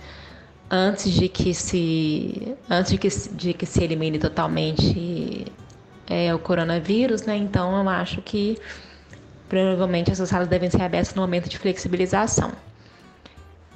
antes 0.71 1.13
de 1.13 1.29
que 1.29 1.55
se 1.55 2.57
antes 2.69 2.93
de 2.93 2.99
que, 2.99 3.09
de 3.35 3.55
que 3.55 3.67
se 3.67 3.83
elimine 3.83 4.19
totalmente 4.19 5.47
é, 6.09 6.35
o 6.35 6.39
coronavírus, 6.39 7.23
né? 7.23 7.37
Então 7.37 7.81
eu 7.81 7.89
acho 7.89 8.21
que 8.23 8.59
provavelmente 9.49 10.11
essas 10.11 10.29
salas 10.29 10.49
devem 10.49 10.71
ser 10.71 10.83
abertas 10.83 11.15
no 11.15 11.23
momento 11.23 11.49
de 11.49 11.59
flexibilização. 11.59 12.53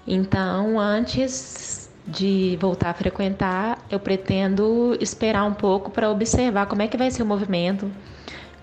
Então, 0.06 0.78
antes 0.80 1.90
de 2.06 2.58
voltar 2.60 2.90
a 2.90 2.94
frequentar, 2.94 3.78
eu 3.88 4.00
pretendo 4.00 4.96
esperar 5.00 5.44
um 5.44 5.54
pouco 5.54 5.90
para 5.90 6.10
observar 6.10 6.66
como 6.66 6.82
é 6.82 6.88
que 6.88 6.96
vai 6.96 7.10
ser 7.10 7.22
o 7.22 7.26
movimento, 7.26 7.90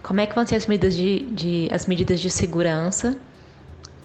como 0.03 0.19
é 0.19 0.25
que 0.25 0.35
vão 0.35 0.45
ser 0.45 0.55
as 0.55 0.67
medidas 0.67 0.95
de, 0.95 1.21
de 1.31 1.69
as 1.71 1.85
medidas 1.85 2.19
de 2.19 2.29
segurança 2.29 3.17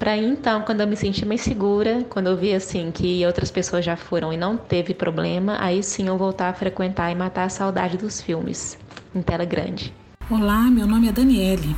para 0.05 0.19
então, 0.19 0.61
quando 0.61 0.83
eu 0.83 0.87
me 0.87 0.97
sentir 0.97 1.25
mais 1.25 1.41
segura, 1.41 2.05
quando 2.11 2.27
eu 2.27 2.37
vi 2.37 2.53
assim 2.53 2.91
que 2.91 3.25
outras 3.25 3.51
pessoas 3.51 3.83
já 3.83 3.97
foram 3.97 4.35
e 4.35 4.37
não 4.37 4.55
teve 4.55 4.93
problema, 4.93 5.57
aí 5.59 5.83
sim 5.83 6.09
eu 6.09 6.19
voltar 6.19 6.51
a 6.51 6.53
frequentar 6.53 7.11
e 7.11 7.15
matar 7.15 7.45
a 7.45 7.49
saudade 7.49 7.97
dos 7.97 8.21
filmes 8.21 8.77
em 9.15 9.23
tela 9.23 9.47
grande. 9.47 9.95
Olá, 10.29 10.65
meu 10.65 10.87
nome 10.87 11.09
é 11.09 11.13
Daniele. 11.13 11.75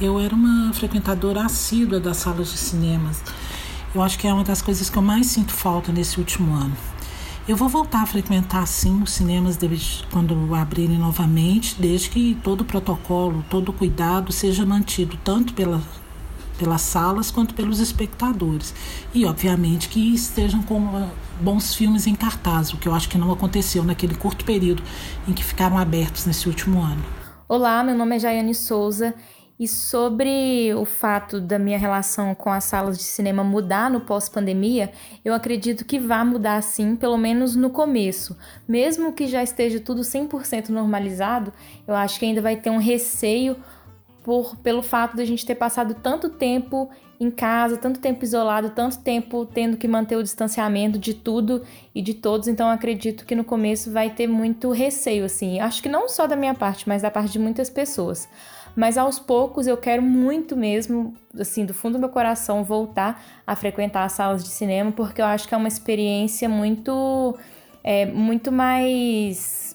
Eu 0.00 0.18
era 0.18 0.34
uma 0.34 0.72
frequentadora 0.72 1.44
assídua 1.44 2.00
das 2.00 2.16
salas 2.16 2.50
de 2.50 2.58
cinemas. 2.58 3.22
Eu 3.94 4.02
acho 4.02 4.18
que 4.18 4.26
é 4.26 4.32
uma 4.32 4.42
das 4.42 4.60
coisas 4.60 4.90
que 4.90 4.98
eu 4.98 5.02
mais 5.02 5.28
sinto 5.28 5.52
falta 5.52 5.92
nesse 5.92 6.18
último 6.18 6.52
ano. 6.56 6.76
Eu 7.46 7.56
vou 7.56 7.68
voltar 7.68 8.02
a 8.02 8.06
frequentar 8.06 8.66
sim 8.66 9.00
os 9.00 9.12
cinemas 9.12 9.56
quando 10.10 10.52
abrirem 10.52 10.98
novamente, 10.98 11.76
desde 11.78 12.10
que 12.10 12.36
todo 12.42 12.62
o 12.62 12.64
protocolo, 12.64 13.44
todo 13.48 13.68
o 13.68 13.72
cuidado 13.72 14.32
seja 14.32 14.66
mantido 14.66 15.16
tanto 15.22 15.54
pela 15.54 15.80
pelas 16.58 16.82
salas 16.82 17.30
quanto 17.30 17.54
pelos 17.54 17.78
espectadores. 17.78 18.74
E, 19.14 19.24
obviamente, 19.24 19.88
que 19.88 20.14
estejam 20.14 20.62
com 20.62 20.94
ah, 20.94 21.08
bons 21.40 21.74
filmes 21.74 22.06
em 22.06 22.14
cartaz, 22.14 22.72
o 22.74 22.76
que 22.76 22.88
eu 22.88 22.94
acho 22.94 23.08
que 23.08 23.16
não 23.16 23.32
aconteceu 23.32 23.84
naquele 23.84 24.14
curto 24.14 24.44
período 24.44 24.82
em 25.26 25.32
que 25.32 25.44
ficaram 25.44 25.78
abertos 25.78 26.26
nesse 26.26 26.48
último 26.48 26.82
ano. 26.82 27.02
Olá, 27.48 27.82
meu 27.82 27.96
nome 27.96 28.16
é 28.16 28.18
Jaiane 28.18 28.54
Souza. 28.54 29.14
E 29.58 29.66
sobre 29.66 30.72
o 30.74 30.84
fato 30.84 31.40
da 31.40 31.58
minha 31.58 31.76
relação 31.76 32.32
com 32.32 32.48
as 32.48 32.62
salas 32.62 32.96
de 32.96 33.02
cinema 33.02 33.42
mudar 33.42 33.90
no 33.90 34.00
pós-pandemia, 34.00 34.92
eu 35.24 35.34
acredito 35.34 35.84
que 35.84 35.98
vai 35.98 36.22
mudar 36.24 36.62
sim, 36.62 36.94
pelo 36.94 37.18
menos 37.18 37.56
no 37.56 37.68
começo. 37.68 38.36
Mesmo 38.68 39.12
que 39.12 39.26
já 39.26 39.42
esteja 39.42 39.80
tudo 39.80 40.02
100% 40.02 40.68
normalizado, 40.68 41.52
eu 41.88 41.94
acho 41.96 42.20
que 42.20 42.26
ainda 42.26 42.40
vai 42.40 42.54
ter 42.54 42.70
um 42.70 42.78
receio 42.78 43.56
por, 44.28 44.56
pelo 44.56 44.82
fato 44.82 45.16
de 45.16 45.22
a 45.22 45.24
gente 45.24 45.46
ter 45.46 45.54
passado 45.54 45.94
tanto 45.94 46.28
tempo 46.28 46.90
em 47.18 47.30
casa, 47.30 47.78
tanto 47.78 47.98
tempo 47.98 48.22
isolado, 48.22 48.68
tanto 48.68 48.98
tempo 48.98 49.46
tendo 49.46 49.78
que 49.78 49.88
manter 49.88 50.16
o 50.16 50.22
distanciamento 50.22 50.98
de 50.98 51.14
tudo 51.14 51.62
e 51.94 52.02
de 52.02 52.12
todos. 52.12 52.46
Então 52.46 52.68
acredito 52.68 53.24
que 53.24 53.34
no 53.34 53.42
começo 53.42 53.90
vai 53.90 54.10
ter 54.10 54.26
muito 54.26 54.70
receio, 54.70 55.24
assim. 55.24 55.60
Acho 55.60 55.82
que 55.82 55.88
não 55.88 56.10
só 56.10 56.26
da 56.26 56.36
minha 56.36 56.52
parte, 56.52 56.86
mas 56.86 57.00
da 57.00 57.10
parte 57.10 57.32
de 57.32 57.38
muitas 57.38 57.70
pessoas. 57.70 58.28
Mas 58.76 58.98
aos 58.98 59.18
poucos 59.18 59.66
eu 59.66 59.78
quero 59.78 60.02
muito 60.02 60.54
mesmo, 60.54 61.14
assim, 61.40 61.64
do 61.64 61.72
fundo 61.72 61.94
do 61.94 62.00
meu 62.00 62.10
coração, 62.10 62.62
voltar 62.62 63.24
a 63.46 63.56
frequentar 63.56 64.04
as 64.04 64.12
salas 64.12 64.44
de 64.44 64.50
cinema, 64.50 64.92
porque 64.92 65.22
eu 65.22 65.24
acho 65.24 65.48
que 65.48 65.54
é 65.54 65.56
uma 65.56 65.68
experiência 65.68 66.50
muito, 66.50 67.34
é, 67.82 68.04
muito 68.04 68.52
mais 68.52 69.67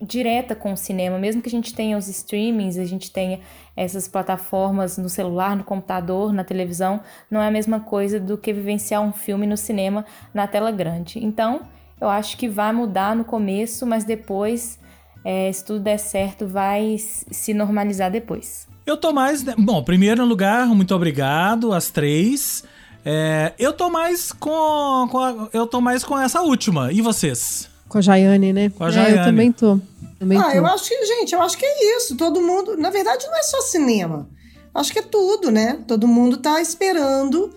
direta 0.00 0.54
com 0.54 0.72
o 0.72 0.76
cinema, 0.76 1.18
mesmo 1.18 1.42
que 1.42 1.48
a 1.48 1.50
gente 1.50 1.74
tenha 1.74 1.96
os 1.96 2.08
streamings, 2.08 2.78
a 2.78 2.84
gente 2.84 3.10
tenha 3.10 3.40
essas 3.76 4.06
plataformas 4.06 4.98
no 4.98 5.08
celular, 5.08 5.56
no 5.56 5.64
computador, 5.64 6.32
na 6.32 6.44
televisão, 6.44 7.00
não 7.30 7.40
é 7.40 7.48
a 7.48 7.50
mesma 7.50 7.80
coisa 7.80 8.20
do 8.20 8.38
que 8.38 8.52
vivenciar 8.52 9.02
um 9.02 9.12
filme 9.12 9.46
no 9.46 9.56
cinema 9.56 10.04
na 10.32 10.46
tela 10.46 10.70
grande. 10.70 11.24
Então, 11.24 11.62
eu 12.00 12.08
acho 12.08 12.36
que 12.36 12.48
vai 12.48 12.72
mudar 12.72 13.16
no 13.16 13.24
começo, 13.24 13.86
mas 13.86 14.04
depois, 14.04 14.78
é, 15.24 15.50
se 15.52 15.64
tudo 15.64 15.80
der 15.80 15.98
certo, 15.98 16.46
vai 16.46 16.96
se 16.98 17.54
normalizar 17.54 18.10
depois. 18.10 18.68
Eu 18.86 18.96
tô 18.96 19.12
mais. 19.12 19.42
Bom, 19.42 19.82
primeiro 19.82 20.24
lugar, 20.24 20.66
muito 20.66 20.94
obrigado, 20.94 21.72
as 21.72 21.90
três. 21.90 22.64
É, 23.04 23.52
eu 23.58 23.72
tô 23.72 23.90
mais 23.90 24.32
com, 24.32 25.08
com 25.10 25.18
a, 25.18 25.48
eu 25.52 25.66
tô 25.66 25.80
mais 25.80 26.04
com 26.04 26.18
essa 26.18 26.42
última. 26.42 26.92
E 26.92 27.00
vocês? 27.00 27.73
Com 27.94 27.98
a 27.98 28.00
Jaiane, 28.00 28.52
né? 28.52 28.72
Com 28.76 28.82
a 28.82 28.90
Jaiane. 28.90 29.18
É, 29.18 29.20
eu 29.20 29.24
também 29.24 29.52
tô. 29.52 29.78
Também 30.18 30.36
ah, 30.36 30.50
tô. 30.50 30.50
eu 30.50 30.66
acho 30.66 30.88
que, 30.88 31.06
gente, 31.06 31.32
eu 31.32 31.40
acho 31.40 31.56
que 31.56 31.64
é 31.64 31.96
isso. 31.96 32.16
Todo 32.16 32.40
mundo. 32.40 32.76
Na 32.76 32.90
verdade, 32.90 33.24
não 33.24 33.38
é 33.38 33.42
só 33.44 33.60
cinema. 33.60 34.28
Acho 34.74 34.92
que 34.92 34.98
é 34.98 35.02
tudo, 35.02 35.52
né? 35.52 35.78
Todo 35.86 36.08
mundo 36.08 36.38
tá 36.38 36.60
esperando. 36.60 37.54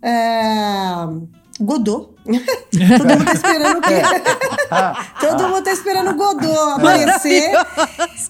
É... 0.00 0.14
Godot. 1.60 2.10
Todo 2.70 3.08
mundo 3.08 3.24
tá 3.24 3.32
esperando 3.32 3.78
o 3.78 3.82
quê? 3.82 4.00
Todo 5.20 5.48
mundo 5.48 5.64
tá 5.64 5.72
esperando 5.72 6.10
o 6.12 6.14
Godot 6.14 6.72
aparecer. 6.76 7.50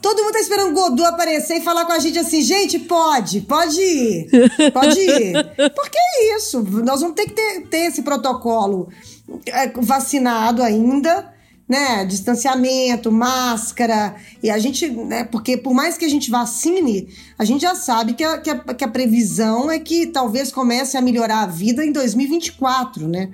Todo 0.01 0.23
mundo 0.23 0.33
tá 0.33 0.41
esperando 0.41 0.71
o 0.71 0.73
Godot 0.73 1.09
aparecer 1.09 1.59
e 1.59 1.61
falar 1.61 1.85
com 1.85 1.93
a 1.93 1.99
gente 1.99 2.19
assim, 2.19 2.41
gente, 2.41 2.79
pode, 2.79 3.43
pode 3.43 3.79
ir. 3.79 4.31
Pode 4.73 4.99
ir. 4.99 5.33
Porque 5.77 5.99
é 5.99 6.37
isso. 6.37 6.63
Nós 6.63 7.03
vamos 7.03 7.15
ter 7.15 7.27
que 7.27 7.35
ter, 7.35 7.67
ter 7.67 7.81
esse 7.89 8.01
protocolo 8.01 8.89
é, 9.47 9.69
vacinado 9.69 10.63
ainda 10.63 11.39
né, 11.71 12.05
distanciamento, 12.05 13.13
máscara, 13.13 14.17
e 14.43 14.51
a 14.51 14.59
gente, 14.59 14.91
né, 14.91 15.23
porque 15.23 15.57
por 15.57 15.73
mais 15.73 15.97
que 15.97 16.05
a 16.05 16.09
gente 16.09 16.29
vacine, 16.29 17.07
a 17.39 17.45
gente 17.45 17.61
já 17.61 17.77
sabe 17.77 18.15
que 18.15 18.25
a, 18.25 18.39
que 18.39 18.51
a, 18.51 18.59
que 18.59 18.83
a 18.83 18.89
previsão 18.89 19.71
é 19.71 19.79
que 19.79 20.09
talvez 20.09 20.51
comece 20.51 20.97
a 20.97 21.01
melhorar 21.01 21.43
a 21.43 21.47
vida 21.47 21.85
em 21.85 21.93
2024, 21.93 23.07
né? 23.07 23.31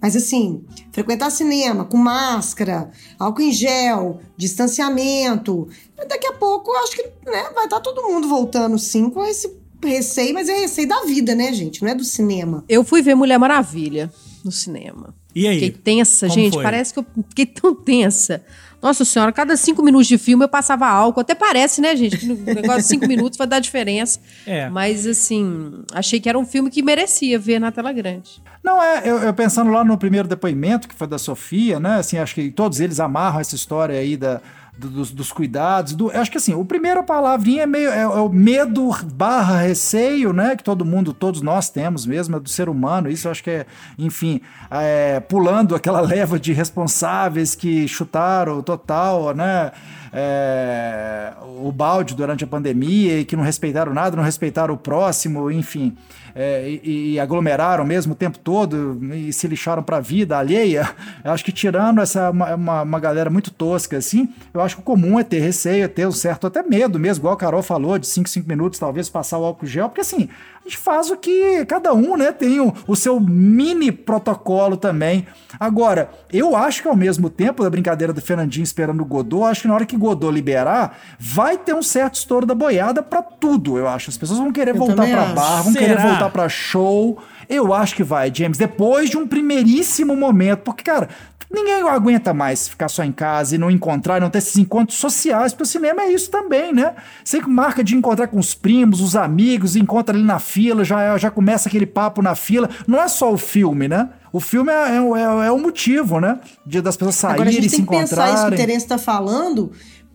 Mas 0.00 0.14
assim, 0.14 0.64
frequentar 0.92 1.30
cinema 1.30 1.84
com 1.84 1.96
máscara, 1.96 2.88
álcool 3.18 3.42
em 3.42 3.52
gel, 3.52 4.20
distanciamento, 4.36 5.68
daqui 6.08 6.28
a 6.28 6.34
pouco 6.34 6.70
acho 6.84 6.92
que 6.92 7.02
né, 7.02 7.50
vai 7.52 7.64
estar 7.64 7.80
tá 7.80 7.80
todo 7.80 8.08
mundo 8.08 8.28
voltando 8.28 8.78
sim 8.78 9.10
com 9.10 9.24
esse 9.24 9.60
receio, 9.82 10.34
mas 10.34 10.48
é 10.48 10.60
receio 10.60 10.86
da 10.86 11.02
vida, 11.02 11.34
né, 11.34 11.52
gente? 11.52 11.82
Não 11.82 11.90
é 11.90 11.96
do 11.96 12.04
cinema. 12.04 12.64
Eu 12.68 12.84
fui 12.84 13.02
ver 13.02 13.16
Mulher 13.16 13.38
Maravilha 13.38 14.08
no 14.44 14.52
cinema. 14.52 15.12
E 15.34 15.46
aí? 15.46 15.60
Fiquei 15.60 15.70
tensa, 15.70 16.28
Como 16.28 16.40
gente. 16.40 16.54
foi? 16.54 16.62
Parece 16.62 16.92
que 16.92 17.00
eu 17.00 17.06
fiquei 17.28 17.46
tão 17.46 17.74
tensa. 17.74 18.42
Nossa 18.82 19.04
senhora, 19.04 19.30
cada 19.30 19.56
cinco 19.56 19.80
minutos 19.80 20.08
de 20.08 20.18
filme 20.18 20.44
eu 20.44 20.48
passava 20.48 20.88
álcool. 20.88 21.20
Até 21.20 21.36
parece, 21.36 21.80
né, 21.80 21.94
gente? 21.94 22.18
Que 22.18 22.26
no 22.26 22.34
negócio 22.52 22.82
de 22.82 22.88
cinco 22.88 23.06
minutos 23.06 23.38
vai 23.38 23.46
dar 23.46 23.60
diferença. 23.60 24.18
É. 24.44 24.68
Mas, 24.68 25.06
assim, 25.06 25.84
achei 25.92 26.18
que 26.18 26.28
era 26.28 26.36
um 26.36 26.44
filme 26.44 26.68
que 26.68 26.82
merecia 26.82 27.38
ver 27.38 27.60
na 27.60 27.70
tela 27.70 27.92
grande. 27.92 28.42
Não, 28.62 28.82
é, 28.82 29.02
eu, 29.04 29.18
eu 29.18 29.32
pensando 29.32 29.70
lá 29.70 29.84
no 29.84 29.96
primeiro 29.96 30.26
depoimento, 30.26 30.88
que 30.88 30.94
foi 30.96 31.06
da 31.06 31.16
Sofia, 31.16 31.78
né? 31.78 31.96
Assim, 31.98 32.18
acho 32.18 32.34
que 32.34 32.50
todos 32.50 32.80
eles 32.80 32.98
amarram 32.98 33.38
essa 33.38 33.54
história 33.54 33.96
aí 33.96 34.16
da, 34.16 34.40
dos, 34.76 35.10
dos 35.10 35.32
cuidados. 35.32 35.94
Do, 35.94 36.10
acho 36.10 36.30
que 36.30 36.38
assim, 36.38 36.54
o 36.54 36.64
primeiro 36.64 37.02
palavrinha 37.04 37.62
é 37.62 37.66
meio 37.66 37.90
é, 37.90 38.00
é 38.00 38.06
o 38.06 38.28
medo 38.28 38.90
barra 39.14 39.60
receio, 39.60 40.32
né? 40.32 40.56
Que 40.56 40.64
todo 40.64 40.84
mundo, 40.84 41.12
todos 41.12 41.42
nós 41.42 41.68
temos 41.68 42.06
mesmo, 42.06 42.36
é 42.36 42.40
do 42.40 42.48
ser 42.48 42.68
humano. 42.68 43.10
Isso 43.10 43.28
acho 43.28 43.42
que 43.42 43.50
é, 43.50 43.66
enfim, 43.98 44.40
é, 44.70 45.20
pulando 45.20 45.74
aquela 45.74 46.00
leva 46.02 46.38
de 46.38 46.52
responsáveis 46.52 47.54
que 47.54 47.86
chutaram 47.86 48.58
o 48.58 48.62
total, 48.62 49.34
né? 49.34 49.72
É, 50.12 51.32
o 51.62 51.72
balde 51.72 52.14
durante 52.14 52.44
a 52.44 52.46
pandemia 52.46 53.20
e 53.20 53.24
que 53.24 53.34
não 53.34 53.42
respeitaram 53.42 53.94
nada, 53.94 54.14
não 54.14 54.22
respeitaram 54.22 54.74
o 54.74 54.76
próximo, 54.76 55.50
enfim, 55.50 55.96
é, 56.34 56.78
e, 56.82 57.14
e 57.14 57.20
aglomeraram 57.20 57.84
mesmo 57.84 58.12
o 58.12 58.16
tempo 58.16 58.38
todo 58.38 58.98
e 59.14 59.32
se 59.32 59.48
lixaram 59.48 59.82
para 59.82 59.96
a 59.96 60.00
vida 60.00 60.36
alheia. 60.36 60.88
Eu 61.24 61.32
acho 61.32 61.44
que 61.44 61.52
tirando 61.52 62.00
essa 62.00 62.30
uma, 62.30 62.82
uma, 62.82 63.00
galera 63.00 63.30
muito 63.30 63.50
tosca 63.50 63.96
assim, 63.96 64.28
eu 64.52 64.60
acho 64.60 64.76
que 64.76 64.82
o 64.82 64.84
comum 64.84 65.18
é 65.18 65.24
ter 65.24 65.40
receio, 65.40 65.84
é 65.84 65.88
ter 65.88 66.06
um 66.06 66.12
certo 66.12 66.46
até 66.46 66.62
medo 66.62 66.98
mesmo, 66.98 67.22
igual 67.22 67.34
a 67.34 67.38
Carol 67.38 67.62
falou, 67.62 67.98
de 67.98 68.06
5, 68.06 68.28
5 68.28 68.48
minutos 68.48 68.78
talvez 68.78 69.08
passar 69.08 69.38
o 69.38 69.44
álcool 69.44 69.66
gel, 69.66 69.88
porque 69.88 70.02
assim, 70.02 70.28
a 70.64 70.68
gente 70.68 70.78
faz 70.78 71.10
o 71.10 71.16
que 71.16 71.64
cada 71.66 71.92
um, 71.92 72.16
né, 72.16 72.30
tem 72.30 72.60
o, 72.60 72.72
o 72.86 72.94
seu 72.94 73.18
mini 73.18 73.90
protocolo 73.90 74.76
também. 74.76 75.26
Agora, 75.58 76.08
eu 76.32 76.54
acho 76.54 76.82
que 76.82 76.88
ao 76.88 76.94
mesmo 76.94 77.28
tempo 77.28 77.64
da 77.64 77.70
brincadeira 77.70 78.12
do 78.12 78.20
Fernandinho 78.20 78.62
esperando 78.62 79.00
o 79.00 79.04
Godot, 79.04 79.44
acho 79.44 79.62
que 79.62 79.68
na 79.68 79.74
hora 79.74 79.84
que 79.84 79.96
Godot 79.96 80.32
liberar, 80.32 80.96
vai 81.18 81.58
ter 81.58 81.74
um 81.74 81.82
certo 81.82 82.14
estouro 82.14 82.46
da 82.46 82.54
boiada 82.54 83.02
para 83.02 83.22
tudo, 83.22 83.76
eu 83.76 83.88
acho. 83.88 84.10
As 84.10 84.16
pessoas 84.16 84.38
vão 84.38 84.52
querer 84.52 84.70
Eu 84.70 84.78
voltar 84.78 85.08
para 85.08 85.24
bar, 85.26 85.62
vão 85.64 85.72
Será? 85.72 85.84
querer 85.84 86.00
voltar 86.00 86.30
para 86.30 86.48
show. 86.48 87.18
Eu 87.48 87.74
acho 87.74 87.96
que 87.96 88.04
vai, 88.04 88.32
James, 88.32 88.56
depois 88.56 89.10
de 89.10 89.18
um 89.18 89.26
primeiríssimo 89.26 90.16
momento, 90.16 90.60
porque, 90.60 90.84
cara, 90.84 91.08
ninguém 91.52 91.82
aguenta 91.88 92.32
mais 92.32 92.66
ficar 92.68 92.88
só 92.88 93.04
em 93.04 93.12
casa 93.12 93.54
e 93.54 93.58
não 93.58 93.70
encontrar, 93.70 94.20
não 94.20 94.30
ter 94.30 94.38
esses 94.38 94.56
encontros 94.56 94.98
sociais, 94.98 95.52
porque 95.52 95.64
o 95.64 95.66
cinema 95.66 96.02
é 96.02 96.12
isso 96.12 96.30
também, 96.30 96.72
né? 96.72 96.94
Você 97.24 97.40
que 97.40 97.48
marca 97.48 97.84
de 97.84 97.94
encontrar 97.94 98.26
com 98.28 98.38
os 98.38 98.54
primos, 98.54 99.00
os 99.00 99.14
amigos, 99.14 99.76
encontra 99.76 100.14
ali 100.16 100.24
na 100.24 100.38
fila, 100.38 100.84
já, 100.84 101.16
já 101.18 101.30
começa 101.30 101.68
aquele 101.68 101.86
papo 101.86 102.22
na 102.22 102.34
fila. 102.34 102.68
Não 102.86 103.00
é 103.00 103.08
só 103.08 103.32
o 103.32 103.36
filme, 103.38 103.86
né? 103.88 104.08
O 104.32 104.40
filme 104.40 104.72
é, 104.72 104.74
é, 104.74 104.96
é, 104.96 105.46
é 105.46 105.50
o 105.52 105.58
motivo, 105.58 106.18
né? 106.20 106.38
De 106.64 106.80
das 106.80 106.96
pessoas 106.96 107.16
saírem, 107.16 107.34
Agora 107.42 107.50
a 107.50 107.52
gente 107.52 107.68
se 107.70 107.76
tem 107.76 107.84
que 107.84 107.90
pensar 107.90 108.04
isso 108.06 108.16
que 108.16 108.24
o 108.24 108.30
encontrarem. 108.38 108.58
Terence 108.66 108.84
está 108.84 108.96
falando 108.98 109.72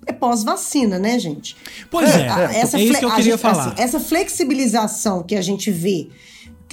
é 0.10 0.13
pós-vacina, 0.13 0.97
né, 0.97 1.19
gente? 1.19 1.56
Pois 1.91 2.10
é, 2.15 2.30
A- 2.30 2.54
é 2.54 2.62
isso 2.63 2.78
que 2.97 3.06
eu 3.06 3.12
queria 3.12 3.32
gente- 3.34 3.41
falar. 3.41 3.67
assim, 3.67 3.73
essa 3.82 4.00
flexibilização 4.00 5.21
que 5.21 5.36
a 5.36 5.41
gente 5.41 5.69
vê 5.69 6.08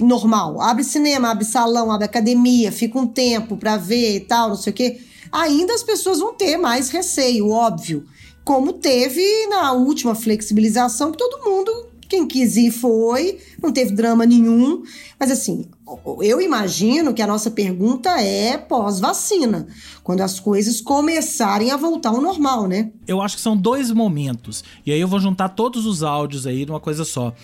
normal, 0.01 0.61
abre 0.61 0.83
cinema, 0.83 1.31
abre 1.31 1.45
salão, 1.45 1.91
abre 1.91 2.05
academia, 2.05 2.73
fica 2.73 2.99
um 2.99 3.07
tempo 3.07 3.57
pra 3.57 3.77
ver 3.77 4.17
e 4.17 4.21
tal, 4.21 4.49
não 4.51 4.57
sei 4.57 4.73
o 4.73 4.77
quê. 4.77 5.01
Ainda 5.31 5.75
as 5.75 5.83
pessoas 5.83 6.19
vão 6.19 6.35
ter 6.35 6.57
mais 6.57 6.91
receio, 6.91 7.51
óbvio. 7.51 8.05
Como 8.45 8.73
teve 8.73 9.23
na 9.47 9.73
última 9.73 10.15
flexibilização, 10.15 11.11
que 11.11 11.19
todo 11.19 11.45
mundo, 11.45 11.87
quem 12.15 12.29
quis 12.29 12.57
ir 12.57 12.71
foi, 12.71 13.39
não 13.61 13.73
teve 13.73 13.93
drama 13.93 14.25
nenhum. 14.25 14.85
Mas 15.19 15.33
assim, 15.33 15.67
eu 16.23 16.41
imagino 16.41 17.13
que 17.13 17.21
a 17.21 17.27
nossa 17.27 17.51
pergunta 17.51 18.09
é 18.21 18.57
pós-vacina, 18.57 19.67
quando 20.05 20.21
as 20.21 20.39
coisas 20.39 20.81
começarem 20.81 21.73
a 21.73 21.77
voltar 21.77 22.11
ao 22.11 22.21
normal, 22.21 22.69
né? 22.69 22.93
Eu 23.09 23.21
acho 23.21 23.35
que 23.35 23.43
são 23.43 23.57
dois 23.57 23.91
momentos. 23.91 24.63
E 24.87 24.93
aí 24.93 25.01
eu 25.01 25.09
vou 25.09 25.19
juntar 25.19 25.49
todos 25.51 25.87
os 25.87 26.05
áudios 26.05 26.47
aí 26.47 26.65
numa 26.65 26.79
coisa 26.79 27.05
só. 27.05 27.35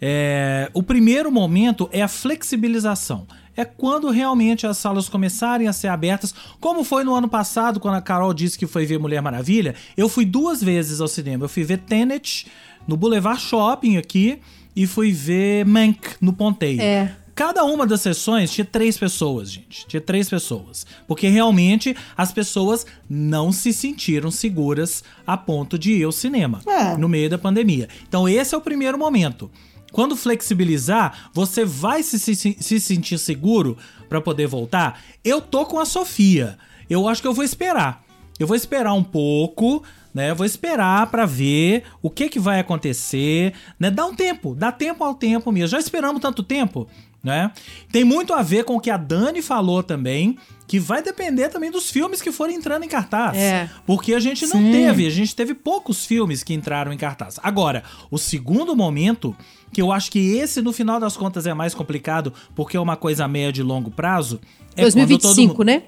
É, 0.00 0.70
o 0.74 0.82
primeiro 0.82 1.32
momento 1.32 1.88
é 1.90 2.02
a 2.02 2.08
flexibilização. 2.08 3.26
É 3.56 3.64
quando 3.64 4.10
realmente 4.10 4.66
as 4.66 4.76
salas 4.76 5.08
começarem 5.08 5.66
a 5.66 5.72
ser 5.72 5.88
abertas, 5.88 6.32
como 6.60 6.84
foi 6.84 7.02
no 7.02 7.14
ano 7.14 7.28
passado, 7.28 7.80
quando 7.80 7.96
a 7.96 8.02
Carol 8.02 8.32
disse 8.32 8.56
que 8.56 8.68
foi 8.68 8.86
ver 8.86 9.00
Mulher 9.00 9.20
Maravilha. 9.20 9.74
Eu 9.96 10.08
fui 10.08 10.24
duas 10.24 10.62
vezes 10.62 11.00
ao 11.00 11.08
cinema. 11.08 11.46
Eu 11.46 11.48
fui 11.48 11.64
ver 11.64 11.78
Tenet 11.78 12.46
no 12.88 12.96
Boulevard 12.96 13.40
Shopping 13.40 13.96
aqui 13.98 14.40
e 14.74 14.86
fui 14.86 15.12
ver 15.12 15.64
Mank 15.66 16.00
no 16.20 16.32
Ponteio. 16.32 16.80
É. 16.80 17.14
Cada 17.34 17.62
uma 17.64 17.86
das 17.86 18.00
sessões 18.00 18.50
tinha 18.50 18.64
três 18.64 18.98
pessoas, 18.98 19.52
gente. 19.52 19.86
Tinha 19.86 20.00
três 20.00 20.28
pessoas. 20.28 20.84
Porque 21.06 21.28
realmente 21.28 21.94
as 22.16 22.32
pessoas 22.32 22.84
não 23.08 23.52
se 23.52 23.72
sentiram 23.72 24.28
seguras 24.28 25.04
a 25.24 25.36
ponto 25.36 25.78
de 25.78 25.92
ir 25.92 26.02
ao 26.04 26.10
cinema 26.10 26.60
É. 26.66 26.96
no 26.96 27.08
meio 27.08 27.30
da 27.30 27.38
pandemia. 27.38 27.88
Então, 28.08 28.28
esse 28.28 28.56
é 28.56 28.58
o 28.58 28.60
primeiro 28.60 28.98
momento. 28.98 29.48
Quando 29.92 30.16
flexibilizar, 30.16 31.30
você 31.32 31.64
vai 31.64 32.02
se, 32.02 32.18
se, 32.18 32.34
se 32.58 32.80
sentir 32.80 33.18
seguro 33.18 33.76
pra 34.08 34.20
poder 34.20 34.48
voltar? 34.48 35.00
Eu 35.24 35.40
tô 35.40 35.64
com 35.64 35.78
a 35.78 35.84
Sofia. 35.84 36.58
Eu 36.90 37.06
acho 37.06 37.22
que 37.22 37.28
eu 37.28 37.34
vou 37.34 37.44
esperar. 37.44 38.02
Eu 38.38 38.46
vou 38.48 38.56
esperar 38.56 38.94
um 38.94 39.04
pouco, 39.04 39.82
né? 40.18 40.30
Eu 40.30 40.36
vou 40.36 40.44
esperar 40.44 41.06
pra 41.10 41.24
ver 41.24 41.84
o 42.02 42.10
que 42.10 42.28
que 42.28 42.40
vai 42.40 42.58
acontecer, 42.58 43.54
né? 43.78 43.88
Dá 43.90 44.04
um 44.04 44.14
tempo, 44.14 44.54
dá 44.54 44.72
tempo 44.72 45.04
ao 45.04 45.14
tempo 45.14 45.52
mesmo. 45.52 45.68
Já 45.68 45.78
esperamos 45.78 46.20
tanto 46.20 46.42
tempo, 46.42 46.88
né? 47.22 47.52
Tem 47.92 48.02
muito 48.02 48.34
a 48.34 48.42
ver 48.42 48.64
com 48.64 48.74
o 48.76 48.80
que 48.80 48.90
a 48.90 48.96
Dani 48.96 49.40
falou 49.40 49.80
também, 49.82 50.36
que 50.66 50.80
vai 50.80 51.00
depender 51.02 51.48
também 51.50 51.70
dos 51.70 51.88
filmes 51.88 52.20
que 52.20 52.32
forem 52.32 52.56
entrando 52.56 52.82
em 52.84 52.88
cartaz. 52.88 53.36
É. 53.38 53.70
Porque 53.86 54.12
a 54.12 54.18
gente 54.20 54.44
não 54.46 54.60
Sim. 54.60 54.72
teve, 54.72 55.06
a 55.06 55.10
gente 55.10 55.34
teve 55.36 55.54
poucos 55.54 56.04
filmes 56.04 56.42
que 56.42 56.52
entraram 56.52 56.92
em 56.92 56.98
cartaz. 56.98 57.38
Agora, 57.42 57.84
o 58.10 58.18
segundo 58.18 58.74
momento, 58.74 59.36
que 59.72 59.80
eu 59.80 59.92
acho 59.92 60.10
que 60.10 60.36
esse 60.36 60.60
no 60.60 60.72
final 60.72 60.98
das 60.98 61.16
contas 61.16 61.46
é 61.46 61.54
mais 61.54 61.74
complicado, 61.74 62.34
porque 62.56 62.76
é 62.76 62.80
uma 62.80 62.96
coisa 62.96 63.24
a 63.24 63.28
médio 63.28 63.62
e 63.62 63.64
longo 63.64 63.90
prazo, 63.90 64.40
é 64.76 64.82
quando 64.82 64.94
todo 64.94 65.06
2025, 65.08 65.52
mundo 65.54 65.64
né? 65.64 65.82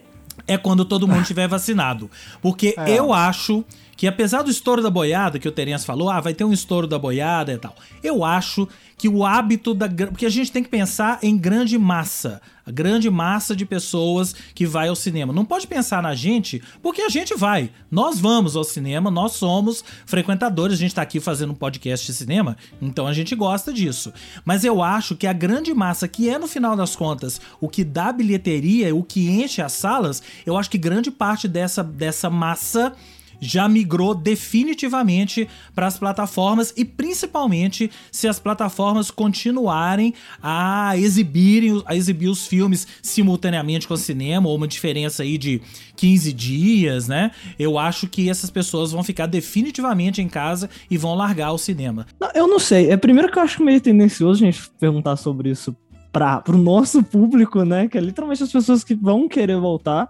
é 0.46 0.56
quando 0.56 0.84
todo 0.84 1.06
mundo 1.06 1.24
tiver 1.26 1.46
vacinado. 1.46 2.10
Porque 2.40 2.74
É. 2.78 2.98
eu 2.98 3.12
acho 3.12 3.64
que, 4.00 4.06
apesar 4.06 4.40
do 4.40 4.50
estouro 4.50 4.82
da 4.82 4.88
boiada, 4.88 5.38
que 5.38 5.46
o 5.46 5.52
Terence 5.52 5.84
falou, 5.84 6.08
ah, 6.08 6.22
vai 6.22 6.32
ter 6.32 6.42
um 6.42 6.54
estouro 6.54 6.86
da 6.86 6.98
boiada 6.98 7.52
e 7.52 7.58
tal. 7.58 7.76
Eu 8.02 8.24
acho 8.24 8.66
que 8.96 9.06
o 9.06 9.26
hábito 9.26 9.74
da. 9.74 9.90
Porque 9.90 10.24
a 10.24 10.30
gente 10.30 10.50
tem 10.50 10.62
que 10.62 10.70
pensar 10.70 11.18
em 11.22 11.36
grande 11.36 11.76
massa. 11.76 12.40
A 12.64 12.70
grande 12.70 13.10
massa 13.10 13.54
de 13.54 13.66
pessoas 13.66 14.34
que 14.54 14.64
vai 14.64 14.88
ao 14.88 14.96
cinema. 14.96 15.34
Não 15.34 15.44
pode 15.44 15.66
pensar 15.66 16.02
na 16.02 16.14
gente, 16.14 16.62
porque 16.80 17.02
a 17.02 17.10
gente 17.10 17.34
vai. 17.34 17.70
Nós 17.90 18.18
vamos 18.18 18.56
ao 18.56 18.64
cinema, 18.64 19.10
nós 19.10 19.32
somos 19.32 19.84
frequentadores, 20.06 20.78
a 20.78 20.80
gente 20.80 20.94
tá 20.94 21.02
aqui 21.02 21.20
fazendo 21.20 21.52
um 21.52 21.54
podcast 21.54 22.06
de 22.06 22.14
cinema, 22.14 22.56
então 22.80 23.06
a 23.06 23.12
gente 23.12 23.34
gosta 23.34 23.70
disso. 23.70 24.14
Mas 24.46 24.64
eu 24.64 24.82
acho 24.82 25.14
que 25.14 25.26
a 25.26 25.32
grande 25.34 25.74
massa, 25.74 26.08
que 26.08 26.30
é 26.30 26.38
no 26.38 26.48
final 26.48 26.74
das 26.74 26.96
contas 26.96 27.38
o 27.60 27.68
que 27.68 27.84
dá 27.84 28.12
bilheteria, 28.12 28.96
o 28.96 29.02
que 29.02 29.28
enche 29.28 29.60
as 29.60 29.72
salas, 29.72 30.22
eu 30.46 30.56
acho 30.56 30.70
que 30.70 30.78
grande 30.78 31.10
parte 31.10 31.46
dessa, 31.46 31.84
dessa 31.84 32.30
massa 32.30 32.94
já 33.40 33.68
migrou 33.68 34.14
definitivamente 34.14 35.48
para 35.74 35.86
as 35.86 35.98
plataformas 35.98 36.72
e 36.76 36.84
principalmente 36.84 37.90
se 38.12 38.28
as 38.28 38.38
plataformas 38.38 39.10
continuarem 39.10 40.14
a 40.42 40.96
exibirem 40.96 41.82
a 41.86 41.96
exibir 41.96 42.28
os 42.28 42.46
filmes 42.46 42.86
simultaneamente 43.02 43.88
com 43.88 43.94
o 43.94 43.98
cinema 43.98 44.48
ou 44.48 44.56
uma 44.56 44.68
diferença 44.68 45.22
aí 45.22 45.38
de 45.38 45.60
15 45.96 46.32
dias, 46.32 47.08
né? 47.08 47.30
Eu 47.58 47.78
acho 47.78 48.08
que 48.08 48.28
essas 48.28 48.50
pessoas 48.50 48.92
vão 48.92 49.02
ficar 49.02 49.26
definitivamente 49.26 50.22
em 50.22 50.28
casa 50.28 50.68
e 50.90 50.96
vão 50.96 51.14
largar 51.14 51.52
o 51.52 51.58
cinema. 51.58 52.06
Não, 52.18 52.30
eu 52.34 52.46
não 52.46 52.58
sei. 52.58 52.90
É 52.90 52.96
primeiro 52.96 53.30
que 53.30 53.38
eu 53.38 53.42
acho 53.42 53.62
meio 53.62 53.80
tendencioso 53.80 54.42
a 54.42 54.46
gente 54.46 54.70
perguntar 54.78 55.16
sobre 55.16 55.50
isso 55.50 55.76
para 56.12 56.40
pro 56.40 56.58
nosso 56.58 57.02
público, 57.02 57.64
né? 57.64 57.88
Que 57.88 57.98
é 57.98 58.00
literalmente 58.00 58.42
as 58.42 58.52
pessoas 58.52 58.82
que 58.82 58.94
vão 58.94 59.28
querer 59.28 59.58
voltar. 59.58 60.08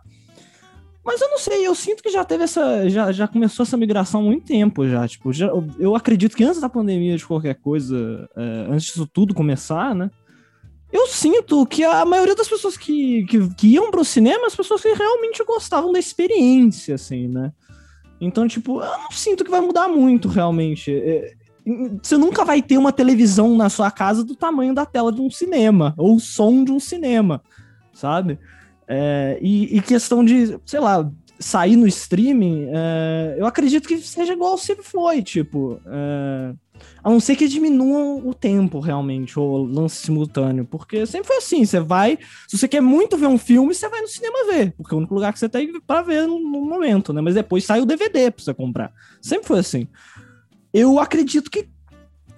Mas 1.05 1.21
eu 1.21 1.31
não 1.31 1.39
sei, 1.39 1.67
eu 1.67 1.75
sinto 1.75 2.03
que 2.03 2.11
já 2.11 2.25
teve 2.25 2.45
essa. 2.45 2.89
Já, 2.91 3.11
já 3.11 3.27
começou 3.27 3.63
essa 3.63 3.77
migração 3.77 4.21
há 4.21 4.25
muito 4.25 4.47
tempo 4.47 4.87
já. 4.87 5.09
Tipo, 5.09 5.33
já, 5.33 5.51
eu 5.79 5.97
acredito 5.97 6.37
que 6.37 6.45
antes 6.45 6.61
da 6.61 6.69
pandemia 6.69 7.17
de 7.17 7.27
qualquer 7.27 7.55
coisa, 7.55 8.29
é, 8.37 8.67
antes 8.71 8.87
disso 8.87 9.07
tudo 9.07 9.35
começar, 9.35 9.95
né? 9.95 10.11
Eu 10.93 11.07
sinto 11.07 11.65
que 11.67 11.85
a 11.85 12.05
maioria 12.05 12.35
das 12.35 12.49
pessoas 12.49 12.77
que, 12.77 13.25
que, 13.27 13.55
que 13.55 13.69
iam 13.69 13.91
pro 13.91 14.05
cinema, 14.05 14.47
as 14.47 14.57
pessoas 14.57 14.83
que 14.83 14.93
realmente 14.93 15.43
gostavam 15.45 15.93
da 15.93 15.99
experiência, 15.99 16.97
assim, 16.97 17.29
né? 17.29 17.53
Então, 18.21 18.47
tipo, 18.47 18.83
eu 18.83 18.99
não 18.99 19.11
sinto 19.11 19.45
que 19.45 19.51
vai 19.51 19.61
mudar 19.61 19.89
muito, 19.89 20.29
realmente. 20.29 20.93
É, 20.93 21.33
você 22.03 22.17
nunca 22.17 22.45
vai 22.45 22.61
ter 22.61 22.77
uma 22.77 22.93
televisão 22.93 23.57
na 23.57 23.69
sua 23.69 23.91
casa 23.91 24.25
do 24.25 24.35
tamanho 24.35 24.75
da 24.75 24.85
tela 24.85 25.13
de 25.13 25.21
um 25.21 25.31
cinema, 25.31 25.95
ou 25.97 26.17
o 26.17 26.21
som 26.21 26.65
de 26.65 26.73
um 26.73 26.81
cinema, 26.81 27.41
sabe? 27.93 28.39
É, 28.93 29.39
e, 29.41 29.77
e 29.77 29.81
questão 29.81 30.25
de, 30.25 30.59
sei 30.67 30.81
lá, 30.81 31.09
sair 31.39 31.77
no 31.77 31.87
streaming, 31.87 32.67
é, 32.73 33.37
eu 33.39 33.47
acredito 33.47 33.87
que 33.87 33.99
seja 33.99 34.33
igual 34.33 34.59
sempre 34.59 34.85
foi, 34.85 35.23
tipo. 35.23 35.81
é, 35.87 36.55
a 37.05 37.11
não 37.11 37.21
ser 37.21 37.37
que 37.37 37.47
diminuam 37.47 38.27
o 38.27 38.35
tempo, 38.35 38.81
realmente, 38.81 39.39
ou 39.39 39.65
lance 39.65 39.97
simultâneo. 39.97 40.65
Porque 40.65 41.07
sempre 41.07 41.29
foi 41.29 41.37
assim, 41.37 41.65
você 41.65 41.79
vai. 41.79 42.19
Se 42.49 42.59
você 42.59 42.67
quer 42.67 42.81
muito 42.81 43.17
ver 43.17 43.27
um 43.27 43.39
filme, 43.39 43.75
você 43.75 43.89
vai 43.89 44.01
no 44.01 44.09
cinema 44.09 44.47
ver. 44.51 44.73
Porque 44.77 44.93
é 44.93 44.97
o 44.97 44.99
único 44.99 45.15
lugar 45.15 45.33
que 45.33 45.39
você 45.39 45.49
tem 45.49 45.79
pra 45.81 46.03
ver 46.03 46.27
no, 46.27 46.41
no 46.41 46.63
momento, 46.63 47.13
né? 47.13 47.21
Mas 47.21 47.35
depois 47.35 47.65
sai 47.65 47.81
o 47.81 47.87
DVD 47.87 48.31
pra 48.31 48.43
você 48.43 48.55
comprar. 48.55 48.93
Sempre 49.21 49.47
foi 49.47 49.59
assim. 49.59 49.87
Eu 50.73 50.99
acredito 50.99 51.51
que 51.51 51.69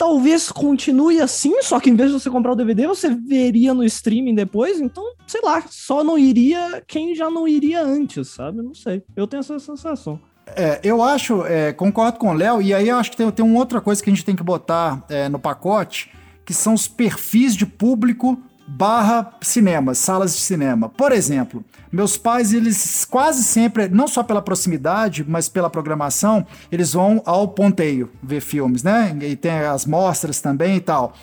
talvez 0.03 0.51
continue 0.51 1.21
assim, 1.21 1.63
só 1.63 1.79
que 1.79 1.89
em 1.89 1.95
vez 1.95 2.11
de 2.11 2.19
você 2.19 2.29
comprar 2.29 2.51
o 2.51 2.57
DVD, 2.57 2.89
você 2.89 3.09
veria 3.09 3.73
no 3.73 3.85
streaming 3.85 4.35
depois. 4.35 4.81
Então, 4.81 5.05
sei 5.29 5.41
lá, 5.41 5.63
só 5.71 6.03
não 6.03 6.19
iria 6.19 6.83
quem 6.89 7.15
já 7.15 7.31
não 7.31 7.47
iria 7.47 7.81
antes, 7.85 8.27
sabe? 8.31 8.63
Não 8.63 8.75
sei. 8.75 9.05
Eu 9.15 9.29
tenho 9.29 9.39
essa 9.39 9.61
sensação. 9.61 10.19
É, 10.57 10.81
eu 10.83 11.05
acho, 11.05 11.47
é, 11.47 11.73
concordo 11.73 12.19
com 12.19 12.31
o 12.31 12.33
Léo, 12.33 12.61
e 12.61 12.75
aí 12.75 12.89
eu 12.89 12.97
acho 12.97 13.13
que 13.13 13.17
tem, 13.17 13.31
tem 13.31 13.45
uma 13.45 13.57
outra 13.61 13.81
coisa 13.81 14.03
que 14.03 14.11
a 14.11 14.13
gente 14.13 14.25
tem 14.25 14.35
que 14.35 14.43
botar 14.43 15.05
é, 15.09 15.29
no 15.29 15.39
pacote, 15.39 16.11
que 16.45 16.53
são 16.53 16.75
os 16.75 16.89
perfis 16.89 17.55
de 17.55 17.65
público 17.65 18.37
barra 18.67 19.33
cinema, 19.41 19.95
salas 19.95 20.35
de 20.35 20.41
cinema. 20.41 20.89
Por 20.89 21.13
exemplo, 21.13 21.65
meus 21.91 22.17
pais, 22.17 22.53
eles 22.53 23.05
quase 23.05 23.43
sempre, 23.43 23.89
não 23.89 24.09
só 24.09 24.23
pela 24.23 24.41
proximidade, 24.41 25.25
mas 25.27 25.49
pela 25.49 25.69
programação, 25.69 26.47
eles 26.71 26.93
vão 26.93 27.23
ao 27.25 27.49
ponteio 27.49 28.11
ver 28.23 28.41
filmes, 28.41 28.83
né? 28.83 29.17
E 29.21 29.37
tem 29.37 29.53
as 29.53 29.85
mostras 29.85 30.41
também 30.41 30.77
e 30.77 30.81
tal. 30.81 31.15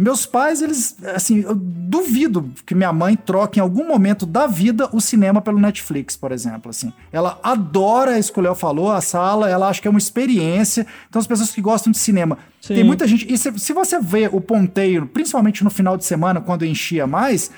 Meus 0.00 0.24
pais, 0.24 0.62
eles, 0.62 0.96
assim, 1.14 1.40
eu 1.40 1.54
duvido 1.54 2.50
que 2.64 2.74
minha 2.74 2.90
mãe 2.90 3.14
troque 3.14 3.58
em 3.58 3.62
algum 3.62 3.86
momento 3.86 4.24
da 4.24 4.46
vida 4.46 4.88
o 4.94 5.00
cinema 5.00 5.42
pelo 5.42 5.60
Netflix, 5.60 6.16
por 6.16 6.32
exemplo, 6.32 6.70
assim. 6.70 6.90
Ela 7.12 7.38
adora 7.42 8.18
isso 8.18 8.32
que 8.32 8.38
o 8.38 8.42
Léo 8.42 8.54
falou, 8.54 8.90
a 8.90 9.02
sala, 9.02 9.50
ela 9.50 9.68
acha 9.68 9.78
que 9.78 9.86
é 9.86 9.90
uma 9.90 9.98
experiência. 9.98 10.86
Então, 11.06 11.20
as 11.20 11.26
pessoas 11.26 11.50
que 11.50 11.60
gostam 11.60 11.92
de 11.92 11.98
cinema. 11.98 12.38
Sim. 12.62 12.76
Tem 12.76 12.82
muita 12.82 13.06
gente. 13.06 13.30
E 13.30 13.36
se, 13.36 13.52
se 13.58 13.74
você 13.74 14.00
vê 14.00 14.26
o 14.32 14.40
ponteio, 14.40 15.04
principalmente 15.04 15.62
no 15.62 15.68
final 15.68 15.98
de 15.98 16.04
semana, 16.06 16.40
quando 16.40 16.64
enchia 16.64 17.06
mais, 17.06 17.50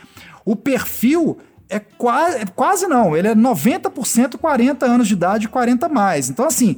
o 0.44 0.56
perfil 0.56 1.38
é 1.68 1.78
quase, 1.78 2.44
quase 2.56 2.88
não, 2.88 3.16
ele 3.16 3.28
é 3.28 3.36
90% 3.36 4.36
40 4.36 4.84
anos 4.84 5.06
de 5.06 5.14
idade, 5.14 5.48
40 5.48 5.88
mais. 5.88 6.28
Então, 6.28 6.48
assim, 6.48 6.76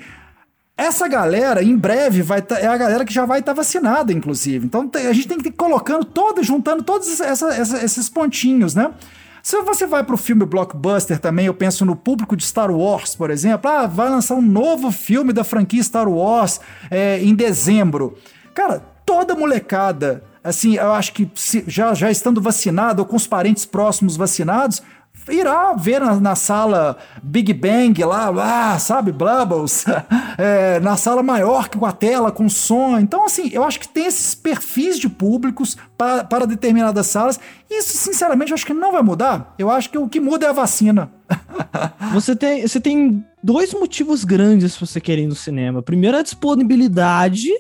Essa 0.77 1.07
galera, 1.07 1.63
em 1.63 1.77
breve, 1.77 2.21
vai 2.21 2.43
tá, 2.43 2.59
é 2.59 2.67
a 2.67 2.77
galera 2.77 3.05
que 3.05 3.15
já 3.15 3.25
vai 3.25 3.39
estar 3.39 3.53
tá 3.53 3.57
vacinada, 3.57 4.13
inclusive. 4.13 4.67
Então 4.67 4.91
a 4.93 5.13
gente 5.13 5.29
tem 5.29 5.39
que 5.39 5.49
ir 5.49 5.53
colocando 5.53 6.05
todo, 6.05 6.43
juntando 6.43 6.83
todos 6.83 7.21
essa, 7.21 7.55
essa, 7.55 7.85
esses 7.85 8.09
pontinhos, 8.09 8.75
né? 8.75 8.93
Se 9.41 9.61
você 9.61 9.87
vai 9.87 10.03
para 10.03 10.15
o 10.15 10.19
filme 10.19 10.45
blockbuster 10.45 11.19
também, 11.19 11.47
eu 11.47 11.55
penso 11.55 11.85
no 11.85 11.95
público 11.95 12.35
de 12.35 12.43
Star 12.43 12.71
Wars, 12.71 13.15
por 13.15 13.31
exemplo. 13.31 13.71
Ah, 13.71 13.87
vai 13.87 14.09
lançar 14.09 14.35
um 14.35 14.43
novo 14.43 14.91
filme 14.91 15.33
da 15.33 15.45
franquia 15.45 15.83
Star 15.83 16.09
Wars 16.09 16.61
é, 16.91 17.23
em 17.23 17.35
dezembro. 17.35 18.17
Cara, 18.55 18.83
toda 19.05 19.35
molecada, 19.35 20.25
assim, 20.43 20.77
eu 20.77 20.93
acho 20.93 21.13
que 21.13 21.31
se, 21.35 21.63
já, 21.69 21.93
já 21.93 22.11
estando 22.11 22.41
vacinado 22.41 23.03
ou 23.03 23.07
com 23.07 23.17
os 23.17 23.27
parentes 23.27 23.67
próximos 23.67 24.17
vacinados, 24.17 24.83
irá 25.29 25.73
ver 25.75 26.01
na, 26.01 26.21
na, 26.21 26.35
sala 26.35 26.97
Big 27.23 27.53
Bang 27.53 28.03
lá, 28.05 28.31
lá 28.31 28.79
sabe, 28.79 29.13
Blubbles, 29.13 29.85
é, 30.39 30.81
na 30.81 30.97
sala 30.97 31.23
maior 31.23 31.69
que 31.69 31.79
com 31.79 31.87
a 31.87 31.93
tela, 31.93 32.31
com 32.31 32.49
som. 32.49 32.99
Então, 32.99 33.25
assim, 33.25 33.51
eu 33.53 33.65
acho 33.65 33.81
que 33.81 33.89
tem 33.89 34.07
esses 34.07 34.35
perfis 34.35 34.99
de 34.99 35.09
públicos 35.09 35.77
para, 35.97 36.25
para 36.25 36.47
determinadas 36.47 37.07
salas. 37.07 37.39
Isso, 37.71 37.97
sinceramente, 37.97 38.51
eu 38.51 38.55
acho 38.55 38.67
que 38.67 38.75
não 38.75 38.93
vai 38.93 39.03
mudar. 39.03 39.55
Eu 39.59 39.71
acho 39.71 39.91
que 39.91 39.99
o 39.99 40.09
que 40.09 40.21
muda 40.21 40.47
é 40.47 40.49
a 40.51 40.53
vacina. 40.53 41.11
você, 42.13 42.37
tem, 42.37 42.63
você 42.63 42.81
tem 42.81 43.25
dois 43.43 43.73
motivos 43.73 44.25
grandes 44.25 44.77
para 44.77 44.87
você 44.87 45.01
querer 45.01 45.23
ir 45.23 45.27
no 45.27 45.35
cinema. 45.35 45.83
Primeiro, 45.83 46.19
a 46.19 46.23
disponibilidade 46.23 47.51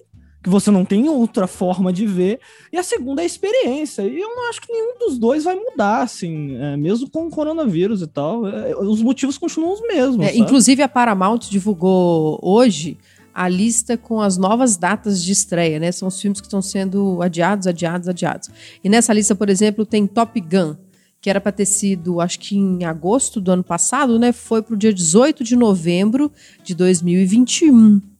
que 0.45 0.51
você 0.51 0.71
não 0.71 0.85
tem 0.85 1.09
outra 1.09 1.47
forma 1.47 1.91
de 1.91 2.07
ver, 2.07 2.39
e 2.71 2.77
a 2.77 2.83
segunda 2.83 3.23
é 3.23 3.25
a 3.25 3.27
experiência. 3.27 4.03
E 4.03 4.21
eu 4.21 4.29
não 4.29 4.51
acho 4.51 4.61
que 4.61 4.71
nenhum 4.71 4.99
dos 4.99 5.17
dois 5.17 5.43
vai 5.43 5.55
mudar, 5.55 6.03
assim, 6.03 6.55
é, 6.57 6.77
mesmo 6.77 7.09
com 7.09 7.27
o 7.27 7.31
coronavírus 7.31 8.03
e 8.03 8.07
tal. 8.07 8.47
É, 8.47 8.77
os 8.77 9.01
motivos 9.01 9.39
continuam 9.39 9.73
os 9.73 9.81
mesmos. 9.81 10.27
É, 10.27 10.37
inclusive, 10.37 10.83
a 10.83 10.89
Paramount 10.89 11.39
divulgou 11.49 12.39
hoje 12.43 12.99
a 13.33 13.49
lista 13.49 13.97
com 13.97 14.21
as 14.21 14.37
novas 14.37 14.77
datas 14.77 15.25
de 15.25 15.33
estreia, 15.33 15.81
né? 15.81 15.91
São 15.91 16.09
os 16.09 16.21
filmes 16.21 16.43
que 16.43 16.47
estão 16.47 16.61
sendo 16.61 17.23
adiados, 17.23 17.67
adiados, 17.67 18.07
adiados. 18.07 18.51
E 18.85 18.89
nessa 18.91 19.15
lista, 19.15 19.35
por 19.35 19.49
exemplo, 19.49 19.87
tem 19.87 20.07
Top 20.07 20.39
Gun, 20.39 20.77
que 21.23 21.31
era 21.31 21.41
para 21.41 21.53
ter 21.53 21.65
sido, 21.65 22.21
acho 22.21 22.39
que 22.39 22.55
em 22.55 22.85
agosto 22.85 23.41
do 23.41 23.51
ano 23.51 23.65
passado, 23.65 24.19
né? 24.19 24.31
Foi 24.31 24.61
para 24.61 24.75
o 24.75 24.77
dia 24.77 24.93
18 24.93 25.43
de 25.43 25.57
novembro 25.57 26.31
de 26.63 26.75
2021 26.75 28.14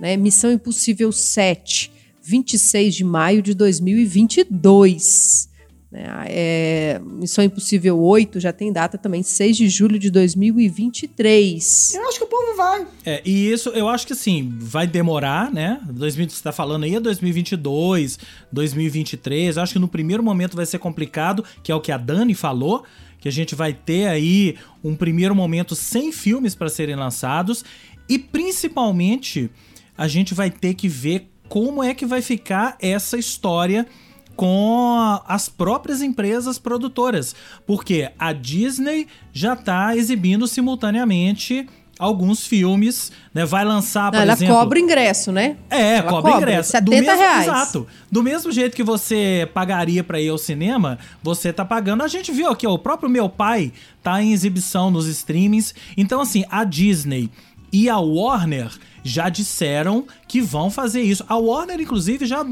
né? 0.00 0.16
Missão 0.16 0.52
Impossível 0.52 1.12
7, 1.12 1.92
26 2.22 2.94
de 2.94 3.04
maio 3.04 3.42
de 3.42 3.54
2022. 3.54 5.48
Né? 5.90 6.04
É, 6.28 7.00
Missão 7.04 7.44
Impossível 7.44 7.98
8 7.98 8.40
já 8.40 8.52
tem 8.52 8.72
data 8.72 8.98
também, 8.98 9.22
6 9.22 9.56
de 9.56 9.68
julho 9.68 9.98
de 9.98 10.10
2023. 10.10 11.94
Eu 11.94 12.08
acho 12.08 12.18
que 12.18 12.24
o 12.24 12.28
povo 12.28 12.56
vai. 12.56 12.86
É, 13.04 13.22
e 13.24 13.50
isso 13.50 13.70
eu 13.70 13.88
acho 13.88 14.06
que 14.06 14.12
assim, 14.12 14.54
vai 14.58 14.86
demorar, 14.86 15.52
né? 15.52 15.80
2000, 15.88 16.30
você 16.30 16.42
tá 16.42 16.52
falando 16.52 16.84
aí 16.84 16.94
é 16.94 17.00
2022, 17.00 18.18
2023. 18.52 19.56
Eu 19.56 19.62
acho 19.62 19.72
que 19.72 19.78
no 19.78 19.88
primeiro 19.88 20.22
momento 20.22 20.56
vai 20.56 20.66
ser 20.66 20.78
complicado, 20.78 21.44
que 21.62 21.72
é 21.72 21.74
o 21.74 21.80
que 21.80 21.92
a 21.92 21.96
Dani 21.96 22.34
falou 22.34 22.84
que 23.26 23.28
a 23.28 23.32
gente 23.32 23.54
vai 23.56 23.72
ter 23.72 24.06
aí 24.06 24.56
um 24.84 24.94
primeiro 24.94 25.34
momento 25.34 25.74
sem 25.74 26.12
filmes 26.12 26.54
para 26.54 26.68
serem 26.68 26.94
lançados 26.94 27.64
e 28.08 28.18
principalmente 28.18 29.50
a 29.96 30.08
gente 30.08 30.34
vai 30.34 30.50
ter 30.50 30.74
que 30.74 30.88
ver 30.88 31.30
como 31.48 31.82
é 31.82 31.94
que 31.94 32.04
vai 32.04 32.22
ficar 32.22 32.76
essa 32.80 33.16
história 33.16 33.86
com 34.34 35.18
as 35.26 35.48
próprias 35.48 36.02
empresas 36.02 36.58
produtoras, 36.58 37.34
porque 37.66 38.10
a 38.18 38.32
Disney 38.32 39.06
já 39.32 39.54
está 39.54 39.96
exibindo 39.96 40.46
simultaneamente 40.46 41.66
alguns 41.98 42.46
filmes, 42.46 43.10
né? 43.32 43.46
Vai 43.46 43.64
lançar, 43.64 44.10
por 44.10 44.20
ela 44.20 44.34
exemplo... 44.34 44.54
Ela 44.54 44.64
cobra 44.64 44.78
ingresso, 44.78 45.32
né? 45.32 45.56
É, 45.70 45.96
ela 45.96 46.10
cobra, 46.10 46.32
cobra 46.32 46.50
ingresso. 46.50 46.72
70 46.72 46.84
do 46.84 46.90
mesmo, 46.90 47.18
reais. 47.18 47.46
Exato. 47.46 47.86
Do 48.12 48.22
mesmo 48.22 48.52
jeito 48.52 48.76
que 48.76 48.82
você 48.82 49.48
pagaria 49.54 50.04
para 50.04 50.20
ir 50.20 50.28
ao 50.28 50.36
cinema, 50.36 50.98
você 51.22 51.52
tá 51.52 51.64
pagando. 51.64 52.02
A 52.02 52.08
gente 52.08 52.30
viu 52.32 52.50
aqui, 52.50 52.66
ó, 52.66 52.74
o 52.74 52.78
próprio 52.78 53.08
meu 53.08 53.30
pai 53.30 53.72
tá 54.02 54.22
em 54.22 54.32
exibição 54.32 54.90
nos 54.90 55.06
streamings. 55.06 55.74
Então, 55.96 56.20
assim, 56.20 56.44
a 56.50 56.64
Disney 56.64 57.30
e 57.72 57.88
a 57.88 57.98
Warner 57.98 58.70
já 59.06 59.28
disseram 59.28 60.04
que 60.26 60.40
vão 60.40 60.70
fazer 60.70 61.00
isso. 61.00 61.24
A 61.28 61.36
Warner, 61.36 61.80
inclusive, 61.80 62.26
já, 62.26 62.44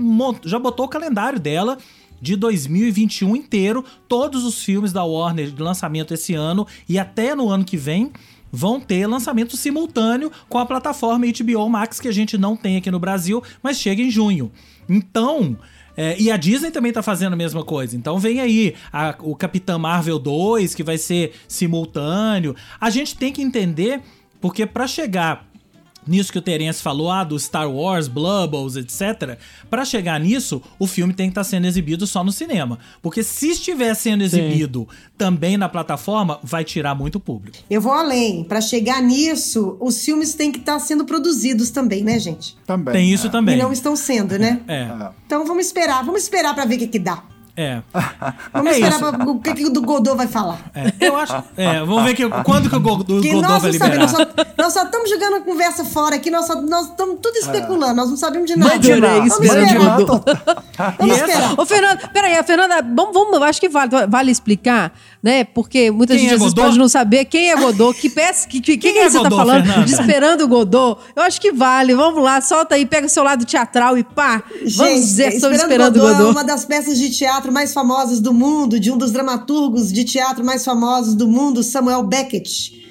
já 0.45 0.59
botou 0.59 0.87
o 0.87 0.89
calendário 0.89 1.41
dela 1.41 1.77
de 2.21 2.37
2021 2.37 3.35
inteiro. 3.35 3.85
Todos 4.09 4.45
os 4.45 4.63
filmes 4.63 4.93
da 4.93 5.03
Warner 5.03 5.51
de 5.51 5.61
lançamento 5.61 6.15
esse 6.15 6.33
ano 6.35 6.67
e 6.89 6.99
até 6.99 7.35
no 7.35 7.51
ano 7.51 7.65
que 7.65 7.77
vem 7.77 8.13
vão 8.53 8.79
ter 8.79 9.05
lançamento 9.07 9.57
simultâneo 9.57 10.31
com 10.49 10.59
a 10.59 10.65
plataforma 10.65 11.27
HBO 11.27 11.69
Max, 11.69 11.99
que 11.99 12.07
a 12.07 12.13
gente 12.13 12.39
não 12.39 12.57
tem 12.57 12.77
aqui 12.77 12.89
no 12.89 13.01
Brasil, 13.01 13.43
mas 13.61 13.79
chega 13.79 14.01
em 14.01 14.11
junho. 14.11 14.51
Então. 14.89 15.59
É, 15.97 16.21
e 16.21 16.29
a 16.29 16.37
Disney 16.37 16.73
também 16.73 16.93
tá 16.93 17.05
fazendo 17.05 17.35
a 17.35 17.37
mesma 17.37 17.65
coisa. 17.65 17.97
Então 17.97 18.19
vem 18.19 18.41
aí 18.41 18.75
a, 18.93 19.15
o 19.21 19.37
Capitã 19.37 19.79
Marvel 19.79 20.19
2, 20.19 20.75
que 20.75 20.83
vai 20.83 20.99
ser 20.99 21.35
simultâneo. 21.47 22.57
A 22.81 22.91
gente 22.91 23.17
tem 23.17 23.33
que 23.33 23.41
entender, 23.41 24.01
porque 24.41 24.67
para 24.67 24.89
chegar 24.89 25.47
nisso 26.07 26.33
que 26.33 26.39
o 26.39 26.43
Terence 26.43 26.83
falou, 26.83 27.11
ah, 27.11 27.25
do 27.25 27.39
Star 27.39 27.71
Wars, 27.71 28.09
Blubbles, 28.09 28.77
etc. 28.77 29.39
Para 29.69 29.85
chegar 29.85 30.19
nisso, 30.21 30.63
o 30.79 30.87
filme 30.87 31.13
tem 31.13 31.29
que 31.29 31.33
estar 31.33 31.41
tá 31.41 31.45
sendo 31.45 31.67
exibido 31.67 32.07
só 32.07 32.23
no 32.23 32.33
cinema. 32.33 32.79
Porque 33.03 33.23
se 33.23 33.51
estiver 33.51 33.95
sendo 33.95 34.23
exibido 34.23 34.89
Sim. 34.91 34.97
também 35.17 35.57
na 35.57 35.69
plataforma, 35.69 36.39
vai 36.43 36.65
tirar 36.65 36.95
muito 36.95 37.19
público. 37.19 37.59
Eu 37.69 37.81
vou 37.81 37.93
além. 37.93 38.45
Para 38.45 38.61
chegar 38.61 39.03
nisso, 39.03 39.77
os 39.81 40.05
filmes 40.05 40.35
têm 40.35 40.53
que 40.53 40.59
estar 40.59 40.75
tá 40.75 40.81
sendo 40.81 41.05
produzidos 41.05 41.71
também, 41.71 42.03
né, 42.03 42.19
gente? 42.19 42.57
Também. 42.67 42.93
Tem 42.93 43.13
isso 43.13 43.27
é. 43.27 43.31
também. 43.31 43.57
E 43.57 43.59
não 43.59 43.73
estão 43.73 43.97
sendo, 43.97 44.39
né? 44.39 44.61
É. 44.69 44.89
Então 45.27 45.45
vamos 45.47 45.67
esperar, 45.67 46.05
vamos 46.05 46.23
esperar 46.23 46.55
para 46.55 46.65
ver 46.65 46.77
o 46.77 46.79
que, 46.79 46.89
que 46.89 46.99
dá. 46.99 47.23
É. 47.57 47.83
Vamos 48.53 48.73
é 48.73 48.81
esperar 48.81 48.99
pra, 48.99 49.31
o 49.31 49.39
que, 49.39 49.55
que 49.55 49.65
o 49.65 49.71
Godot 49.81 50.17
vai 50.17 50.27
falar. 50.27 50.59
É, 50.75 50.93
eu 51.01 51.17
acho. 51.17 51.43
É, 51.57 51.79
vamos 51.81 52.03
ver 52.03 52.15
que, 52.15 52.29
quando 52.43 52.69
que 52.69 52.75
o 52.75 52.81
Godot, 52.81 53.21
que 53.21 53.33
Godot 53.33 53.61
vai 53.61 53.71
liberar. 53.71 54.09
Sabemos, 54.09 54.35
nós, 54.59 54.73
só, 54.73 54.83
estamos 54.83 55.09
jogando 55.09 55.37
a 55.37 55.41
conversa 55.41 55.85
fora 55.85 56.17
aqui, 56.17 56.31
nós, 56.31 56.47
só, 56.47 56.61
nós 56.61 56.89
estamos 56.89 57.19
tudo 57.23 57.37
especulando, 57.37 57.93
é. 57.93 57.95
nós 57.95 58.11
não 58.11 58.17
sabemos 58.17 58.51
de 58.51 58.59
nada. 58.59 58.75
Adorei, 58.75 58.99
vamos 58.99 59.41
esperar. 59.41 59.99
Vamos 60.99 61.17
esperar. 61.17 61.55
Ô, 61.57 61.65
Fernanda, 61.65 62.11
peraí, 62.13 62.37
a 62.37 62.43
Fernanda, 62.43 62.83
vamos, 62.83 63.15
vamos, 63.15 63.43
acho 63.43 63.61
que 63.61 63.69
vale, 63.69 63.91
vale 64.09 64.33
explicar, 64.33 64.93
né? 65.25 65.43
Porque 65.43 65.91
muita 65.91 66.15
quem 66.15 66.29
gente 66.29 66.35
é 66.35 66.55
pode 66.55 66.77
não 66.77 66.87
saber 66.87 67.25
quem 67.25 67.51
é 67.51 67.57
Godot, 67.57 67.99
que 67.99 68.11
peça, 68.11 68.47
que, 68.47 68.61
que, 68.61 68.77
quem, 68.77 68.93
quem 68.93 69.03
é 69.03 69.09
você 69.09 69.17
tá 69.17 69.23
Godot, 69.23 69.37
tá 69.37 69.47
falando 69.47 69.65
Fernanda? 69.65 69.87
de 69.87 69.93
esperando 69.93 70.41
o 70.43 70.49
Godot. 70.49 71.01
Eu 71.17 71.23
acho 71.23 71.41
que 71.41 71.51
vale, 71.51 71.95
vamos 71.95 72.23
lá, 72.23 72.43
solta 72.43 72.75
aí, 72.75 72.85
pega 72.85 73.07
o 73.07 73.09
seu 73.09 73.23
lado 73.23 73.43
teatral 73.47 73.97
e 73.97 74.05
pá, 74.05 74.45
gente, 74.61 74.77
vamos 74.77 75.01
dizer, 75.01 75.33
estamos 75.33 75.57
esperando 75.57 75.97
o 75.97 76.01
Godot. 76.01 76.13
Godot. 76.19 76.29
É 76.29 76.31
uma 76.31 76.45
das 76.45 76.67
peças 76.67 76.99
de 76.99 77.09
teatro 77.09 77.51
mais 77.51 77.73
famosas 77.73 78.21
do 78.21 78.35
mundo, 78.35 78.79
de 78.79 78.91
um 78.91 78.99
dos 78.99 79.13
dramaturgos 79.13 79.91
de 79.91 80.05
teatro 80.05 80.45
mais 80.45 80.63
famosos 80.63 81.15
do 81.15 81.27
mundo, 81.27 81.63
Samuel 81.63 82.03
Beckett. 82.03 82.85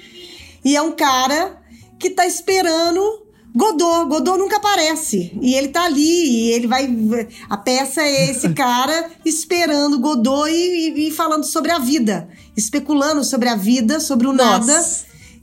E 0.64 0.74
é 0.74 0.82
um 0.82 0.90
cara 0.90 1.56
que 2.00 2.10
tá 2.10 2.26
esperando 2.26 3.23
Godot. 3.54 4.06
Godot 4.08 4.36
nunca 4.36 4.56
aparece. 4.56 5.32
E 5.40 5.54
ele 5.54 5.68
tá 5.68 5.84
ali, 5.84 6.00
e 6.02 6.50
ele 6.52 6.66
vai. 6.66 6.88
A 7.48 7.56
peça 7.56 8.02
é 8.02 8.30
esse 8.30 8.48
cara 8.54 9.10
esperando 9.24 10.00
Godot 10.00 10.50
e, 10.50 11.08
e, 11.08 11.10
falando 11.12 11.44
sobre 11.44 11.70
a 11.70 11.78
vida. 11.78 12.28
Especulando 12.56 13.22
sobre 13.22 13.48
a 13.48 13.54
vida, 13.54 14.00
sobre 14.00 14.26
o 14.26 14.32
Nossa. 14.32 14.66
nada, 14.66 14.86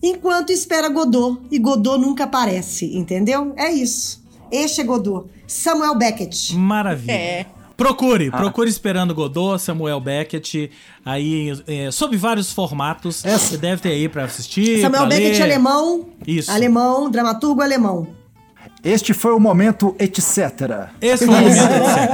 enquanto 0.04 0.52
espera 0.52 0.90
Godot. 0.90 1.40
E 1.50 1.58
Godot 1.58 2.00
nunca 2.00 2.26
aparece, 2.26 2.98
entendeu? 2.98 3.54
É 3.56 3.72
isso. 3.72 4.22
Este 4.52 4.82
é 4.82 4.84
Godot. 4.84 5.30
Samuel 5.48 5.96
Beckett. 5.96 6.56
Maravilha. 6.56 7.12
É. 7.14 7.61
Procure, 7.82 8.30
ah. 8.32 8.38
procure 8.38 8.70
Esperando 8.70 9.16
Godot, 9.16 9.60
Samuel 9.60 10.00
Beckett, 10.00 10.70
aí 11.04 11.52
é, 11.68 11.90
sob 11.90 12.16
vários 12.16 12.52
formatos. 12.52 13.26
Essa. 13.26 13.40
Você 13.40 13.58
deve 13.58 13.82
ter 13.82 13.90
aí 13.90 14.08
para 14.08 14.26
assistir. 14.26 14.82
Samuel 14.82 15.08
Beckett 15.08 15.40
ler. 15.40 15.44
alemão. 15.44 16.10
Isso. 16.28 16.52
Alemão, 16.52 17.10
dramaturgo 17.10 17.60
alemão. 17.62 18.08
Este 18.84 19.16
foi 19.16 19.34
o 19.34 19.40
momento 19.40 19.96
etc. 19.98 20.90
Esse 21.02 21.26
foi 21.26 21.34
o 21.34 21.42
momento 21.42 21.60
etc. 21.60 22.12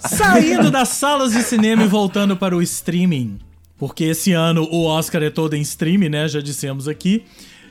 Saindo 0.10 0.72
das 0.72 0.88
salas 0.88 1.32
de 1.32 1.44
cinema 1.44 1.84
e 1.84 1.86
voltando 1.86 2.36
para 2.36 2.56
o 2.56 2.62
streaming. 2.62 3.38
Porque 3.78 4.04
esse 4.04 4.32
ano 4.32 4.68
o 4.70 4.86
Oscar 4.86 5.22
é 5.22 5.30
todo 5.30 5.54
em 5.54 5.60
streaming, 5.60 6.08
né? 6.08 6.28
Já 6.28 6.40
dissemos 6.40 6.88
aqui. 6.88 7.24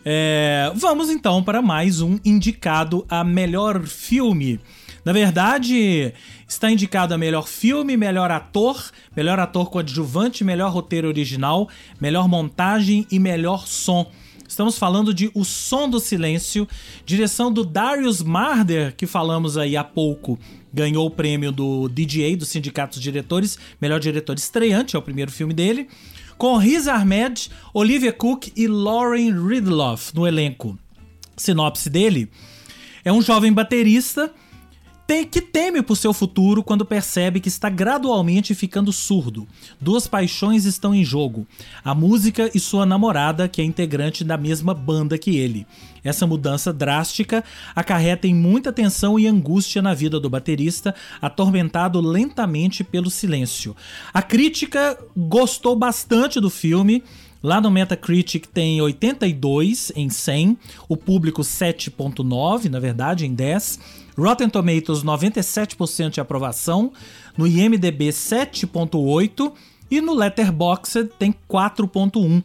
É, 0.06 0.72
vamos 0.76 1.10
então 1.10 1.44
para 1.44 1.62
mais 1.62 2.02
um 2.02 2.18
indicado 2.24 3.06
a 3.10 3.24
melhor 3.24 3.86
filme. 3.86 4.60
Na 5.04 5.12
verdade, 5.12 6.14
está 6.48 6.72
indicado 6.72 7.14
a 7.14 7.18
melhor 7.18 7.48
filme, 7.48 7.98
melhor 7.98 8.32
ator, 8.32 8.92
melhor 9.16 9.40
ator 9.40 9.70
coadjuvante, 9.70 10.44
melhor 10.44 10.72
roteiro 10.72 11.08
original, 11.08 11.70
melhor 12.00 12.28
montagem 12.28 13.06
e 13.12 13.20
melhor 13.20 13.68
som. 13.68 14.10
Estamos 14.48 14.78
falando 14.80 15.14
de 15.14 15.30
O 15.36 15.46
Som 15.46 15.88
do 15.88 16.00
Silêncio, 16.00 16.68
direção 17.06 17.52
do 17.52 17.64
Darius 17.64 18.24
Marder, 18.24 18.96
que 18.96 19.06
falamos 19.06 19.58
aí 19.58 19.78
há 19.78 19.84
pouco. 19.84 20.40
Ganhou 20.74 21.06
o 21.06 21.12
prêmio 21.12 21.52
do 21.52 21.88
DGA, 21.88 22.36
do 22.36 22.46
Sindicato 22.46 22.96
dos 22.96 23.04
Diretores, 23.04 23.60
melhor 23.80 24.00
diretor 24.00 24.36
estreante, 24.38 24.96
é 24.96 25.00
o 25.00 25.04
primeiro 25.04 25.32
filme 25.32 25.54
dele 25.54 25.88
com 26.40 26.56
Riz 26.56 26.88
Ahmed, 26.88 27.52
Olivia 27.74 28.14
Cook 28.14 28.54
e 28.56 28.66
Lauren 28.66 29.46
Ridloff 29.46 30.16
no 30.16 30.26
elenco. 30.26 30.80
Sinopse 31.36 31.90
dele: 31.90 32.32
é 33.04 33.12
um 33.12 33.22
jovem 33.22 33.52
baterista 33.52 34.32
tem, 35.10 35.26
que 35.26 35.42
teme 35.42 35.82
por 35.82 35.96
seu 35.96 36.14
futuro 36.14 36.62
quando 36.62 36.86
percebe 36.86 37.40
que 37.40 37.48
está 37.48 37.68
gradualmente 37.68 38.54
ficando 38.54 38.94
surdo. 38.94 39.48
Duas 39.82 40.06
paixões 40.06 40.66
estão 40.66 40.94
em 40.94 41.04
jogo: 41.04 41.48
a 41.84 41.96
música 41.96 42.52
e 42.54 42.60
sua 42.60 42.86
namorada, 42.86 43.48
que 43.48 43.60
é 43.60 43.66
integrante 43.66 44.24
da 44.24 44.38
mesma 44.38 44.72
banda 44.72 45.18
que 45.18 45.36
ele. 45.36 45.66
Essa 46.04 46.28
mudança 46.28 46.72
drástica 46.72 47.44
acarreta 47.76 48.28
em 48.28 48.36
muita 48.36 48.72
tensão 48.72 49.18
e 49.18 49.26
angústia 49.26 49.82
na 49.82 49.96
vida 49.96 50.20
do 50.20 50.30
baterista, 50.30 50.94
atormentado 51.20 52.00
lentamente 52.00 52.84
pelo 52.84 53.10
silêncio. 53.10 53.76
A 54.14 54.22
crítica 54.22 54.96
gostou 55.18 55.76
bastante 55.76 56.40
do 56.40 56.52
filme. 56.52 57.04
Lá 57.42 57.62
no 57.62 57.72
Metacritic 57.72 58.48
tem 58.48 58.82
82 58.82 59.94
em 59.96 60.10
100, 60.10 60.58
o 60.90 60.98
público 60.98 61.42
7.9, 61.42 62.70
na 62.70 62.82
verdade, 62.82 63.26
em 63.26 63.34
10. 63.34 63.80
Rotten 64.20 64.50
Tomatoes 64.50 65.04
97% 65.04 66.10
de 66.10 66.20
aprovação, 66.20 66.92
no 67.38 67.48
IMDb 67.48 68.10
7.8 68.10 69.54
e 69.90 70.02
no 70.02 70.14
Letterboxd 70.14 71.10
tem 71.18 71.34
4.1. 71.50 72.44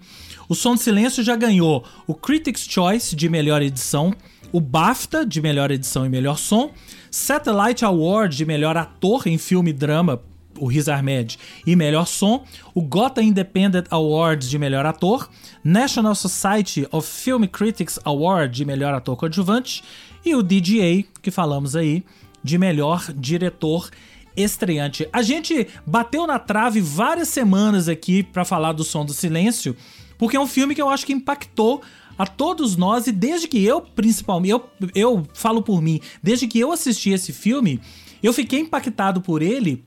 O 0.48 0.54
Som 0.54 0.74
do 0.74 0.80
Silêncio 0.80 1.22
já 1.22 1.36
ganhou 1.36 1.84
o 2.06 2.14
Critics' 2.14 2.66
Choice 2.68 3.16
de 3.16 3.28
melhor 3.28 3.60
edição, 3.60 4.14
o 4.52 4.60
BAFTA 4.60 5.26
de 5.26 5.42
melhor 5.42 5.70
edição 5.70 6.06
e 6.06 6.08
melhor 6.08 6.38
som, 6.38 6.70
Satellite 7.10 7.84
Award 7.84 8.36
de 8.36 8.46
melhor 8.46 8.76
ator 8.76 9.26
em 9.26 9.36
filme 9.36 9.70
e 9.70 9.74
drama 9.74 10.22
o 10.58 10.66
Riz 10.66 10.88
Ahmed 10.88 11.38
e 11.66 11.74
melhor 11.76 12.06
som, 12.06 12.44
o 12.74 12.80
Gotham 12.80 13.22
Independent 13.22 13.86
Awards 13.90 14.48
de 14.48 14.58
melhor 14.58 14.86
ator, 14.86 15.28
National 15.62 16.14
Society 16.14 16.86
of 16.90 17.08
Film 17.08 17.44
Critics 17.44 17.98
Award 18.04 18.54
de 18.54 18.64
melhor 18.64 18.94
ator 18.94 19.16
coadjuvante 19.16 19.82
e 20.24 20.34
o 20.34 20.42
DGA, 20.42 21.04
que 21.22 21.30
falamos 21.30 21.76
aí, 21.76 22.04
de 22.42 22.58
melhor 22.58 23.12
diretor 23.14 23.90
estreante. 24.36 25.08
A 25.12 25.22
gente 25.22 25.66
bateu 25.86 26.26
na 26.26 26.38
trave 26.38 26.80
várias 26.80 27.28
semanas 27.28 27.88
aqui 27.88 28.22
para 28.22 28.44
falar 28.44 28.72
do 28.72 28.84
Som 28.84 29.04
do 29.04 29.12
Silêncio, 29.12 29.76
porque 30.18 30.36
é 30.36 30.40
um 30.40 30.46
filme 30.46 30.74
que 30.74 30.82
eu 30.82 30.88
acho 30.88 31.06
que 31.06 31.12
impactou 31.12 31.82
a 32.16 32.26
todos 32.26 32.76
nós 32.76 33.06
e 33.06 33.12
desde 33.12 33.48
que 33.48 33.62
eu, 33.64 33.80
principalmente, 33.80 34.50
eu, 34.50 34.70
eu 34.94 35.26
falo 35.34 35.62
por 35.62 35.82
mim, 35.82 36.00
desde 36.22 36.46
que 36.46 36.58
eu 36.58 36.72
assisti 36.72 37.10
esse 37.10 37.32
filme, 37.32 37.80
eu 38.22 38.32
fiquei 38.32 38.60
impactado 38.60 39.20
por 39.20 39.42
ele 39.42 39.84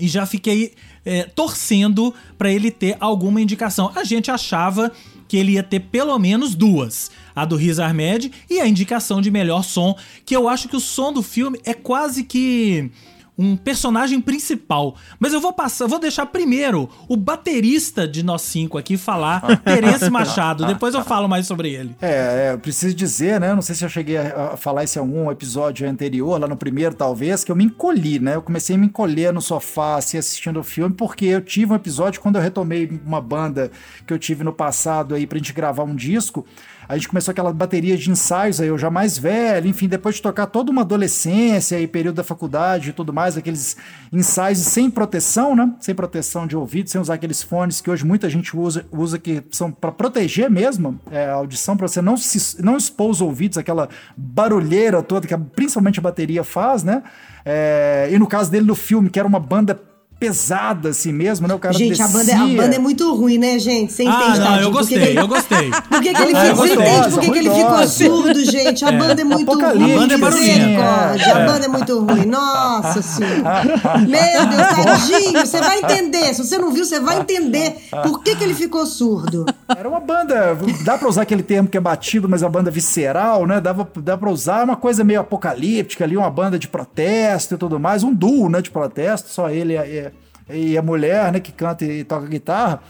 e 0.00 0.08
já 0.08 0.26
fiquei 0.26 0.74
é, 1.04 1.24
torcendo 1.24 2.14
para 2.36 2.50
ele 2.50 2.70
ter 2.70 2.96
alguma 3.00 3.40
indicação. 3.40 3.90
A 3.94 4.04
gente 4.04 4.30
achava 4.30 4.92
que 5.28 5.36
ele 5.36 5.52
ia 5.52 5.62
ter 5.62 5.80
pelo 5.80 6.18
menos 6.18 6.54
duas: 6.54 7.10
a 7.34 7.44
do 7.44 7.56
Riz 7.56 7.78
Ahmed 7.78 8.32
e 8.48 8.60
a 8.60 8.66
indicação 8.66 9.20
de 9.20 9.30
melhor 9.30 9.62
som, 9.62 9.96
que 10.24 10.34
eu 10.34 10.48
acho 10.48 10.68
que 10.68 10.76
o 10.76 10.80
som 10.80 11.12
do 11.12 11.22
filme 11.22 11.60
é 11.64 11.74
quase 11.74 12.24
que 12.24 12.90
um 13.38 13.56
personagem 13.56 14.20
principal. 14.20 14.96
Mas 15.20 15.32
eu 15.32 15.40
vou 15.40 15.52
passar, 15.52 15.86
vou 15.86 16.00
deixar 16.00 16.26
primeiro 16.26 16.90
o 17.08 17.16
baterista 17.16 18.06
de 18.08 18.24
nós 18.24 18.42
cinco 18.42 18.76
aqui 18.76 18.96
falar, 18.96 19.40
Terence 19.62 20.10
Machado. 20.10 20.66
Depois 20.66 20.92
eu 20.92 21.04
falo 21.04 21.28
mais 21.28 21.46
sobre 21.46 21.72
ele. 21.72 21.94
É, 22.02 22.50
é, 22.52 22.56
preciso 22.56 22.94
dizer, 22.94 23.40
né? 23.40 23.54
Não 23.54 23.62
sei 23.62 23.76
se 23.76 23.84
eu 23.84 23.88
cheguei 23.88 24.16
a, 24.16 24.56
falar 24.56 24.82
isso 24.82 24.98
em 24.98 25.02
algum 25.02 25.30
episódio 25.30 25.88
anterior, 25.88 26.40
lá 26.40 26.48
no 26.48 26.56
primeiro 26.56 26.94
talvez, 26.94 27.44
que 27.44 27.52
eu 27.52 27.56
me 27.56 27.64
encolhi, 27.64 28.18
né? 28.18 28.34
Eu 28.34 28.42
comecei 28.42 28.74
a 28.74 28.78
me 28.78 28.86
encolher 28.86 29.32
no 29.32 29.40
sofá, 29.40 29.96
assim, 29.96 30.18
assistindo 30.18 30.58
o 30.58 30.64
filme, 30.64 30.94
porque 30.94 31.26
eu 31.26 31.40
tive 31.40 31.72
um 31.72 31.76
episódio 31.76 32.20
quando 32.20 32.36
eu 32.36 32.42
retomei 32.42 32.90
uma 33.06 33.20
banda 33.20 33.70
que 34.04 34.12
eu 34.12 34.18
tive 34.18 34.42
no 34.42 34.52
passado 34.52 35.14
aí 35.14 35.26
pra 35.26 35.38
gente 35.38 35.52
gravar 35.52 35.84
um 35.84 35.94
disco 35.94 36.44
a 36.88 36.96
gente 36.96 37.06
começou 37.06 37.32
aquela 37.32 37.52
bateria 37.52 37.98
de 37.98 38.10
ensaios 38.10 38.62
aí, 38.62 38.68
eu 38.68 38.78
já 38.78 38.90
mais 38.90 39.18
velho, 39.18 39.68
enfim, 39.68 39.86
depois 39.86 40.14
de 40.14 40.22
tocar 40.22 40.46
toda 40.46 40.72
uma 40.72 40.80
adolescência 40.80 41.78
e 41.78 41.86
período 41.86 42.16
da 42.16 42.24
faculdade 42.24 42.88
e 42.88 42.92
tudo 42.94 43.12
mais, 43.12 43.36
aqueles 43.36 43.76
ensaios 44.10 44.60
sem 44.60 44.90
proteção, 44.90 45.54
né? 45.54 45.70
Sem 45.80 45.94
proteção 45.94 46.46
de 46.46 46.56
ouvido, 46.56 46.88
sem 46.88 46.98
usar 46.98 47.14
aqueles 47.14 47.42
fones 47.42 47.82
que 47.82 47.90
hoje 47.90 48.06
muita 48.06 48.30
gente 48.30 48.56
usa, 48.56 48.86
usa 48.90 49.18
que 49.18 49.42
são 49.50 49.70
para 49.70 49.92
proteger 49.92 50.48
mesmo 50.48 50.98
é, 51.10 51.26
a 51.26 51.34
audição, 51.34 51.76
para 51.76 51.86
você 51.86 52.00
não, 52.00 52.16
se, 52.16 52.62
não 52.62 52.78
expor 52.78 53.10
os 53.10 53.20
ouvidos, 53.20 53.58
aquela 53.58 53.90
barulheira 54.16 55.02
toda 55.02 55.26
que 55.26 55.36
principalmente 55.36 55.98
a 55.98 56.02
bateria 56.02 56.42
faz, 56.42 56.82
né? 56.82 57.02
É, 57.44 58.08
e 58.10 58.18
no 58.18 58.26
caso 58.26 58.50
dele 58.50 58.66
no 58.66 58.74
filme, 58.74 59.10
que 59.10 59.18
era 59.18 59.28
uma 59.28 59.40
banda 59.40 59.78
pesada 60.18 60.88
assim 60.88 61.12
mesmo, 61.12 61.46
né? 61.46 61.54
O 61.54 61.58
cara 61.58 61.74
Gente, 61.74 62.02
a 62.02 62.08
banda, 62.08 62.32
é- 62.32 62.34
a 62.34 62.46
banda, 62.46 62.74
é 62.74 62.78
muito 62.78 63.14
ruim, 63.14 63.38
né, 63.38 63.58
gente? 63.58 63.92
Você 63.92 64.02
ah, 64.02 64.06
entende, 64.06 64.40
Ah, 64.40 64.50
não, 64.50 64.60
eu 64.60 64.70
gostei, 64.72 64.98
ele... 64.98 65.20
eu 65.20 65.28
gostei. 65.28 65.70
Por 65.88 66.02
que, 66.02 66.12
que 66.12 66.22
ele, 66.22 66.36
ah, 66.36 66.44
ficou, 66.44 66.66
você 66.66 66.74
entende 66.74 67.10
por 67.10 67.20
que, 67.20 67.30
que 67.30 67.38
ele 67.38 67.50
ficou 67.50 67.88
surdo, 67.88 68.44
gente? 68.44 68.84
A 68.84 68.88
é. 68.88 68.98
banda 68.98 69.20
é 69.20 69.24
muito 69.24 69.52
ruim. 69.52 69.92
A 69.92 69.98
banda 69.98 70.14
é 70.14 70.18
barulhinha. 70.18 70.78
É. 70.78 71.30
A 71.30 71.46
banda 71.46 71.64
é 71.64 71.68
muito 71.68 72.00
ruim. 72.00 72.26
Nossa 72.26 73.02
senhora. 73.02 73.62
Meu 73.98 74.46
Deus, 74.46 74.84
tadinho. 74.84 75.40
Você 75.40 75.60
vai 75.60 75.78
entender. 75.78 76.34
Se 76.34 76.44
você 76.44 76.58
não 76.58 76.72
viu, 76.72 76.84
você 76.84 77.00
vai 77.00 77.20
entender 77.20 77.76
por 78.02 78.22
que, 78.22 78.34
que 78.34 78.44
ele 78.44 78.54
ficou 78.54 78.86
surdo. 78.86 79.46
Era 79.68 79.88
uma 79.88 80.00
banda, 80.00 80.56
dá 80.84 80.98
pra 80.98 81.08
usar 81.08 81.22
aquele 81.22 81.42
termo 81.42 81.68
que 81.68 81.76
é 81.76 81.80
batido, 81.80 82.28
mas 82.28 82.42
é 82.42 82.46
uma 82.46 82.52
banda 82.52 82.70
visceral, 82.70 83.46
né? 83.46 83.60
Dava, 83.60 83.88
dá 83.96 84.16
pra 84.16 84.30
usar 84.30 84.64
uma 84.64 84.76
coisa 84.76 85.04
meio 85.04 85.20
apocalíptica 85.20 86.04
ali, 86.04 86.16
uma 86.16 86.30
banda 86.30 86.58
de 86.58 86.68
protesto 86.68 87.54
e 87.54 87.58
tudo 87.58 87.78
mais. 87.78 88.02
Um 88.02 88.12
duo, 88.12 88.48
né, 88.48 88.60
de 88.60 88.70
protesto. 88.70 89.30
Só 89.30 89.48
ele 89.48 89.74
é 89.74 90.07
e 90.50 90.76
a 90.76 90.82
mulher, 90.82 91.32
né, 91.32 91.40
que 91.40 91.52
canta 91.52 91.84
e 91.84 92.04
toca 92.04 92.26
guitarra. 92.26 92.80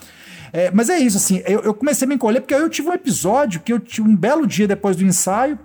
É, 0.52 0.70
mas 0.70 0.88
é 0.88 0.98
isso, 0.98 1.16
assim, 1.16 1.42
eu, 1.46 1.60
eu, 1.60 1.74
comecei 1.74 2.06
a 2.06 2.08
me 2.08 2.14
encolher 2.14 2.40
porque 2.40 2.54
eu 2.54 2.68
tive 2.70 2.88
um 2.88 2.92
episódio 2.92 3.60
que 3.60 3.72
eu 3.72 3.78
tive 3.78 4.08
um 4.08 4.16
belo 4.16 4.46
dia 4.46 4.66
depois 4.66 4.96
do 4.96 5.04
ensaio. 5.04 5.58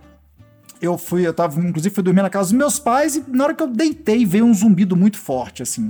Eu 0.81 0.97
fui, 0.97 1.25
eu 1.25 1.33
tava, 1.33 1.59
inclusive, 1.61 1.95
fui 1.95 2.03
dormir 2.03 2.21
na 2.21 2.29
casa 2.29 2.49
dos 2.49 2.57
meus 2.57 2.77
pais 2.77 3.15
e 3.15 3.23
na 3.29 3.45
hora 3.45 3.53
que 3.53 3.63
eu 3.63 3.67
deitei 3.67 4.25
veio 4.25 4.45
um 4.45 4.53
zumbido 4.53 4.95
muito 4.95 5.17
forte, 5.17 5.63
assim. 5.63 5.89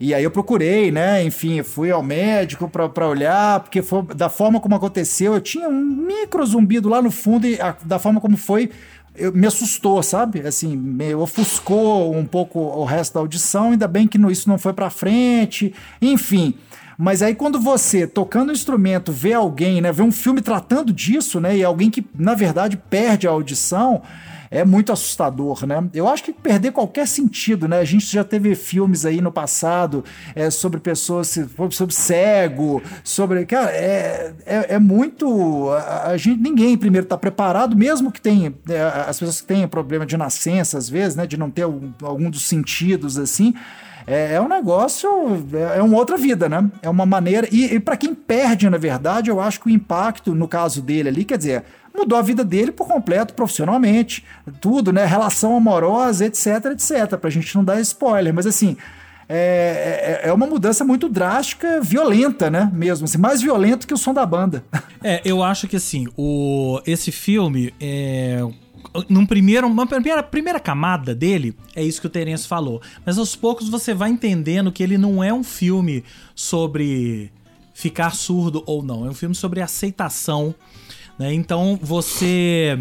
E 0.00 0.12
aí 0.12 0.24
eu 0.24 0.30
procurei, 0.30 0.90
né? 0.90 1.22
Enfim, 1.22 1.62
fui 1.62 1.90
ao 1.90 2.02
médico 2.02 2.68
para 2.68 3.08
olhar, 3.08 3.60
porque 3.60 3.80
foi 3.80 4.02
da 4.02 4.28
forma 4.28 4.60
como 4.60 4.74
aconteceu, 4.74 5.34
eu 5.34 5.40
tinha 5.40 5.68
um 5.68 5.80
micro 5.80 6.44
zumbido 6.44 6.88
lá 6.88 7.00
no 7.00 7.10
fundo 7.10 7.46
e 7.46 7.60
a, 7.60 7.76
da 7.84 7.98
forma 7.98 8.20
como 8.20 8.36
foi, 8.36 8.70
eu, 9.16 9.32
me 9.32 9.46
assustou, 9.46 10.02
sabe? 10.02 10.40
Assim, 10.40 10.76
me 10.76 11.14
ofuscou 11.14 12.14
um 12.14 12.24
pouco 12.24 12.58
o 12.58 12.84
resto 12.84 13.14
da 13.14 13.20
audição, 13.20 13.70
ainda 13.70 13.86
bem 13.86 14.06
que 14.06 14.18
isso 14.30 14.48
não 14.48 14.58
foi 14.58 14.72
para 14.72 14.90
frente, 14.90 15.72
enfim. 16.02 16.54
Mas 16.98 17.22
aí 17.22 17.34
quando 17.34 17.60
você, 17.60 18.06
tocando 18.06 18.50
o 18.50 18.52
instrumento, 18.52 19.12
vê 19.12 19.32
alguém, 19.32 19.80
né, 19.80 19.92
vê 19.92 20.02
um 20.02 20.12
filme 20.12 20.40
tratando 20.40 20.92
disso, 20.92 21.40
né, 21.40 21.56
e 21.56 21.64
alguém 21.64 21.90
que, 21.90 22.04
na 22.14 22.34
verdade, 22.34 22.76
perde 22.76 23.26
a 23.26 23.30
audição, 23.30 24.02
é 24.54 24.64
muito 24.64 24.92
assustador, 24.92 25.66
né? 25.66 25.84
Eu 25.92 26.08
acho 26.08 26.22
que 26.22 26.32
perder 26.32 26.70
qualquer 26.70 27.08
sentido, 27.08 27.66
né? 27.66 27.80
A 27.80 27.84
gente 27.84 28.06
já 28.06 28.22
teve 28.22 28.54
filmes 28.54 29.04
aí 29.04 29.20
no 29.20 29.32
passado 29.32 30.04
é, 30.32 30.48
sobre 30.48 30.78
pessoas, 30.78 31.36
sobre 31.72 31.92
cego, 31.92 32.80
sobre. 33.02 33.44
Cara, 33.46 33.72
é, 33.72 34.32
é, 34.46 34.74
é 34.74 34.78
muito. 34.78 35.70
A, 35.70 36.10
a, 36.10 36.16
gente, 36.16 36.40
ninguém 36.40 36.78
primeiro 36.78 37.04
está 37.04 37.18
preparado, 37.18 37.76
mesmo 37.76 38.12
que 38.12 38.20
tenha. 38.20 38.54
É, 38.68 38.80
as 39.08 39.18
pessoas 39.18 39.40
que 39.40 39.46
têm 39.48 39.66
problema 39.66 40.06
de 40.06 40.16
nascença, 40.16 40.78
às 40.78 40.88
vezes, 40.88 41.16
né? 41.16 41.26
De 41.26 41.36
não 41.36 41.50
ter 41.50 41.62
algum, 41.62 41.90
algum 42.02 42.30
dos 42.30 42.46
sentidos 42.46 43.18
assim. 43.18 43.54
É, 44.06 44.34
é, 44.34 44.40
um 44.40 44.48
negócio, 44.48 45.08
é, 45.52 45.78
é 45.78 45.82
uma 45.82 45.96
outra 45.96 46.16
vida, 46.16 46.48
né? 46.48 46.70
É 46.82 46.88
uma 46.88 47.06
maneira. 47.06 47.48
E, 47.50 47.74
e 47.74 47.80
para 47.80 47.96
quem 47.96 48.14
perde, 48.14 48.68
na 48.70 48.76
verdade, 48.78 49.30
eu 49.30 49.40
acho 49.40 49.60
que 49.60 49.66
o 49.66 49.70
impacto, 49.70 50.34
no 50.34 50.46
caso 50.46 50.82
dele 50.82 51.08
ali, 51.08 51.24
quer 51.24 51.38
dizer, 51.38 51.64
mudou 51.94 52.18
a 52.18 52.22
vida 52.22 52.44
dele 52.44 52.72
por 52.72 52.86
completo, 52.86 53.34
profissionalmente, 53.34 54.24
tudo, 54.60 54.92
né? 54.92 55.04
Relação 55.04 55.56
amorosa, 55.56 56.26
etc, 56.26 56.46
etc. 56.72 57.16
Pra 57.18 57.30
gente 57.30 57.54
não 57.54 57.64
dar 57.64 57.80
spoiler, 57.80 58.34
mas 58.34 58.46
assim. 58.46 58.76
É, 59.26 60.20
é, 60.22 60.28
é, 60.28 60.32
uma 60.34 60.46
mudança 60.46 60.84
muito 60.84 61.08
drástica, 61.08 61.80
violenta, 61.80 62.50
né? 62.50 62.70
Mesmo 62.74 63.06
assim, 63.06 63.16
mais 63.16 63.40
violento 63.40 63.86
que 63.86 63.94
o 63.94 63.96
som 63.96 64.12
da 64.12 64.26
banda. 64.26 64.62
É, 65.02 65.22
eu 65.24 65.42
acho 65.42 65.66
que 65.66 65.76
assim, 65.76 66.06
o, 66.14 66.80
esse 66.86 67.10
filme 67.10 67.72
é, 67.80 68.42
num 69.08 69.26
primeiro, 69.26 69.66
uma 69.66 69.86
primeira, 69.86 70.22
primeira 70.22 70.60
camada 70.60 71.14
dele, 71.14 71.56
é 71.74 71.82
isso 71.82 72.00
que 72.00 72.06
o 72.06 72.10
Terence 72.10 72.46
falou. 72.46 72.80
Mas 73.04 73.18
aos 73.18 73.34
poucos 73.34 73.68
você 73.68 73.94
vai 73.94 74.10
entendendo 74.10 74.70
que 74.70 74.82
ele 74.82 74.98
não 74.98 75.22
é 75.22 75.32
um 75.32 75.42
filme 75.42 76.04
sobre 76.34 77.32
ficar 77.72 78.14
surdo 78.14 78.62
ou 78.66 78.82
não. 78.82 79.06
É 79.06 79.10
um 79.10 79.14
filme 79.14 79.34
sobre 79.34 79.60
aceitação 79.60 80.54
né? 81.18 81.32
Então 81.32 81.78
você. 81.80 82.78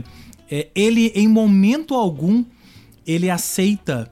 É, 0.50 0.68
ele, 0.76 1.12
em 1.16 1.28
momento 1.28 1.96
algum, 1.96 2.44
ele 3.06 3.30
aceita. 3.30 4.10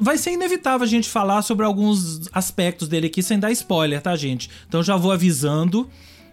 Vai 0.00 0.18
ser 0.18 0.32
inevitável 0.32 0.84
a 0.84 0.88
gente 0.88 1.08
falar 1.08 1.42
sobre 1.42 1.64
alguns 1.64 2.28
aspectos 2.32 2.88
dele 2.88 3.06
aqui 3.06 3.22
sem 3.22 3.38
dar 3.38 3.50
spoiler, 3.52 4.02
tá, 4.02 4.14
gente? 4.14 4.50
Então 4.68 4.82
já 4.82 4.96
vou 4.96 5.12
avisando, 5.12 5.88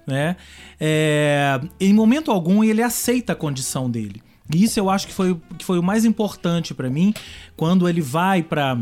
né? 0.06 0.36
É, 0.80 1.60
em 1.80 1.94
momento 1.94 2.32
algum 2.32 2.64
ele 2.64 2.82
aceita 2.82 3.34
a 3.34 3.36
condição 3.36 3.90
dele. 3.90 4.22
E 4.54 4.64
isso 4.64 4.80
eu 4.80 4.90
acho 4.90 5.08
que 5.08 5.14
foi, 5.14 5.40
que 5.58 5.64
foi 5.64 5.80
o 5.80 5.84
mais 5.84 6.06
importante 6.06 6.74
para 6.74 6.90
mim 6.90 7.14
quando 7.56 7.88
ele 7.88 8.02
vai 8.02 8.42
para 8.42 8.78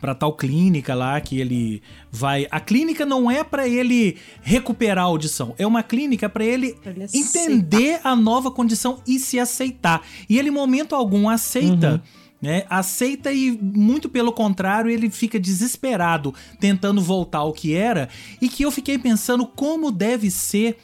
para 0.00 0.14
tal 0.14 0.32
clínica 0.32 0.94
lá 0.94 1.20
que 1.20 1.40
ele 1.40 1.82
vai. 2.10 2.46
A 2.50 2.60
clínica 2.60 3.04
não 3.04 3.30
é 3.30 3.42
para 3.42 3.68
ele 3.68 4.16
recuperar 4.42 5.04
a 5.04 5.08
audição, 5.08 5.54
é 5.58 5.66
uma 5.66 5.82
clínica 5.82 6.28
para 6.28 6.44
ele, 6.44 6.76
ele 6.84 7.06
entender 7.12 8.00
a 8.04 8.14
nova 8.14 8.50
condição 8.50 9.00
e 9.06 9.18
se 9.18 9.38
aceitar. 9.38 10.02
E 10.28 10.38
ele, 10.38 10.48
em 10.48 10.52
momento 10.52 10.94
algum, 10.94 11.28
aceita. 11.28 11.92
Uhum. 11.92 12.28
Né, 12.40 12.64
aceita 12.70 13.32
e, 13.32 13.50
muito 13.50 14.08
pelo 14.08 14.30
contrário, 14.30 14.88
ele 14.88 15.10
fica 15.10 15.40
desesperado 15.40 16.32
tentando 16.60 17.02
voltar 17.02 17.38
ao 17.38 17.52
que 17.52 17.74
era. 17.74 18.08
E 18.40 18.48
que 18.48 18.64
eu 18.64 18.70
fiquei 18.70 18.96
pensando 18.96 19.44
como 19.44 19.90
deve 19.90 20.30
ser 20.30 20.78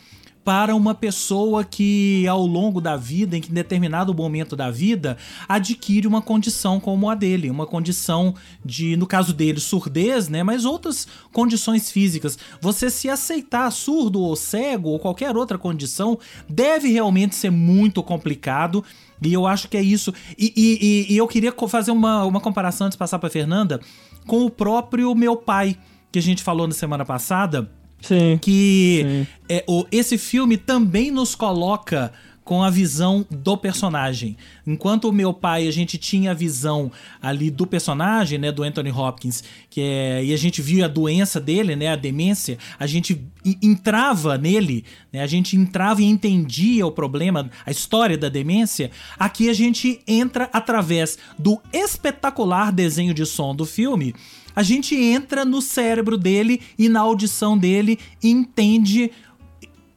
para 0.44 0.76
uma 0.76 0.94
pessoa 0.94 1.64
que, 1.64 2.26
ao 2.28 2.44
longo 2.44 2.80
da 2.80 2.96
vida, 2.96 3.36
em 3.36 3.40
determinado 3.40 4.12
momento 4.12 4.54
da 4.54 4.70
vida, 4.70 5.16
adquire 5.48 6.06
uma 6.06 6.20
condição 6.20 6.78
como 6.78 7.08
a 7.08 7.14
dele, 7.14 7.50
uma 7.50 7.66
condição 7.66 8.34
de, 8.62 8.94
no 8.96 9.06
caso 9.06 9.32
dele, 9.32 9.58
surdez, 9.58 10.28
né? 10.28 10.42
Mas 10.42 10.66
outras 10.66 11.08
condições 11.32 11.90
físicas. 11.90 12.38
Você 12.60 12.90
se 12.90 13.08
aceitar 13.08 13.70
surdo 13.70 14.20
ou 14.20 14.36
cego 14.36 14.90
ou 14.90 14.98
qualquer 14.98 15.34
outra 15.34 15.56
condição 15.56 16.18
deve 16.48 16.88
realmente 16.88 17.34
ser 17.34 17.50
muito 17.50 18.02
complicado. 18.02 18.84
E 19.22 19.32
eu 19.32 19.46
acho 19.46 19.68
que 19.68 19.76
é 19.78 19.82
isso. 19.82 20.12
E, 20.36 20.52
e, 20.54 21.14
e 21.14 21.16
eu 21.16 21.26
queria 21.26 21.54
fazer 21.68 21.90
uma, 21.90 22.24
uma 22.24 22.40
comparação 22.40 22.86
antes 22.86 22.96
de 22.96 22.98
passar 22.98 23.18
para 23.18 23.30
Fernanda 23.30 23.80
com 24.26 24.44
o 24.44 24.50
próprio 24.50 25.14
meu 25.14 25.36
pai, 25.36 25.78
que 26.12 26.18
a 26.18 26.22
gente 26.22 26.42
falou 26.42 26.66
na 26.66 26.74
semana 26.74 27.04
passada 27.04 27.70
Sim. 28.04 28.38
Que 28.40 29.02
Sim. 29.02 29.26
É, 29.48 29.64
o, 29.66 29.86
esse 29.90 30.16
filme 30.16 30.56
também 30.56 31.10
nos 31.10 31.34
coloca 31.34 32.12
com 32.44 32.62
a 32.62 32.68
visão 32.68 33.26
do 33.30 33.56
personagem. 33.56 34.36
Enquanto 34.66 35.08
o 35.08 35.12
meu 35.12 35.32
pai, 35.32 35.66
a 35.66 35.70
gente 35.70 35.96
tinha 35.96 36.32
a 36.32 36.34
visão 36.34 36.92
ali 37.20 37.50
do 37.50 37.66
personagem, 37.66 38.38
né, 38.38 38.52
do 38.52 38.62
Anthony 38.62 38.90
Hopkins, 38.90 39.42
que 39.70 39.80
é, 39.80 40.22
e 40.22 40.32
a 40.32 40.36
gente 40.36 40.60
via 40.60 40.84
a 40.84 40.88
doença 40.88 41.40
dele, 41.40 41.74
né, 41.74 41.88
a 41.88 41.96
demência, 41.96 42.58
a 42.78 42.86
gente 42.86 43.26
entrava 43.62 44.36
nele, 44.36 44.84
né, 45.10 45.22
a 45.22 45.26
gente 45.26 45.56
entrava 45.56 46.02
e 46.02 46.04
entendia 46.04 46.86
o 46.86 46.92
problema, 46.92 47.50
a 47.64 47.70
história 47.70 48.18
da 48.18 48.28
demência. 48.28 48.90
Aqui 49.18 49.48
a 49.48 49.54
gente 49.54 50.00
entra 50.06 50.50
através 50.52 51.16
do 51.38 51.58
espetacular 51.72 52.70
desenho 52.70 53.14
de 53.14 53.24
som 53.24 53.54
do 53.54 53.64
filme 53.64 54.14
a 54.54 54.62
gente 54.62 54.94
entra 54.94 55.44
no 55.44 55.60
cérebro 55.60 56.16
dele 56.16 56.60
e 56.78 56.88
na 56.88 57.00
audição 57.00 57.56
dele 57.58 57.98
e 58.22 58.30
entende, 58.30 59.10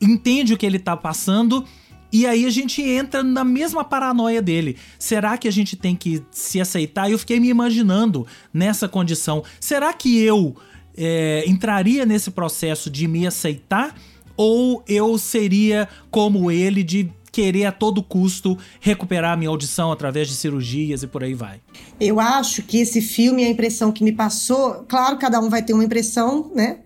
entende 0.01 0.53
o 0.53 0.57
que 0.57 0.65
ele 0.65 0.79
tá 0.79 0.97
passando. 0.97 1.65
E 2.11 2.25
aí 2.25 2.45
a 2.45 2.49
gente 2.49 2.81
entra 2.81 3.21
na 3.21 3.43
mesma 3.43 3.83
paranoia 3.83 4.41
dele. 4.41 4.77
Será 4.97 5.37
que 5.37 5.47
a 5.47 5.51
gente 5.51 5.75
tem 5.75 5.95
que 5.95 6.23
se 6.31 6.59
aceitar? 6.59 7.11
Eu 7.11 7.19
fiquei 7.19 7.39
me 7.39 7.49
imaginando 7.49 8.25
nessa 8.53 8.87
condição. 8.87 9.43
Será 9.59 9.93
que 9.93 10.19
eu 10.19 10.55
é, 10.95 11.43
entraria 11.45 12.05
nesse 12.05 12.31
processo 12.31 12.89
de 12.89 13.07
me 13.07 13.27
aceitar? 13.27 13.93
Ou 14.35 14.83
eu 14.87 15.17
seria 15.17 15.87
como 16.09 16.49
ele 16.49 16.83
de 16.83 17.11
querer 17.37 17.65
a 17.65 17.71
todo 17.71 18.01
custo 18.01 18.57
recuperar 18.81 19.33
a 19.33 19.37
minha 19.37 19.51
audição 19.51 19.91
através 19.91 20.27
de 20.27 20.33
cirurgias 20.33 21.03
e 21.03 21.07
por 21.07 21.23
aí 21.23 21.35
vai. 21.35 21.61
Eu 21.99 22.19
acho 22.19 22.63
que 22.63 22.79
esse 22.79 22.99
filme, 22.99 23.45
a 23.45 23.49
impressão 23.49 23.91
que 23.91 24.03
me 24.03 24.11
passou, 24.11 24.83
claro, 24.87 25.17
cada 25.17 25.39
um 25.39 25.47
vai 25.47 25.61
ter 25.61 25.73
uma 25.73 25.83
impressão, 25.83 26.51
né? 26.55 26.79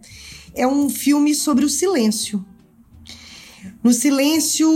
É 0.53 0.67
um 0.67 0.89
filme 0.89 1.33
sobre 1.33 1.63
o 1.63 1.69
silêncio. 1.69 2.45
No 3.81 3.93
silêncio 3.93 4.67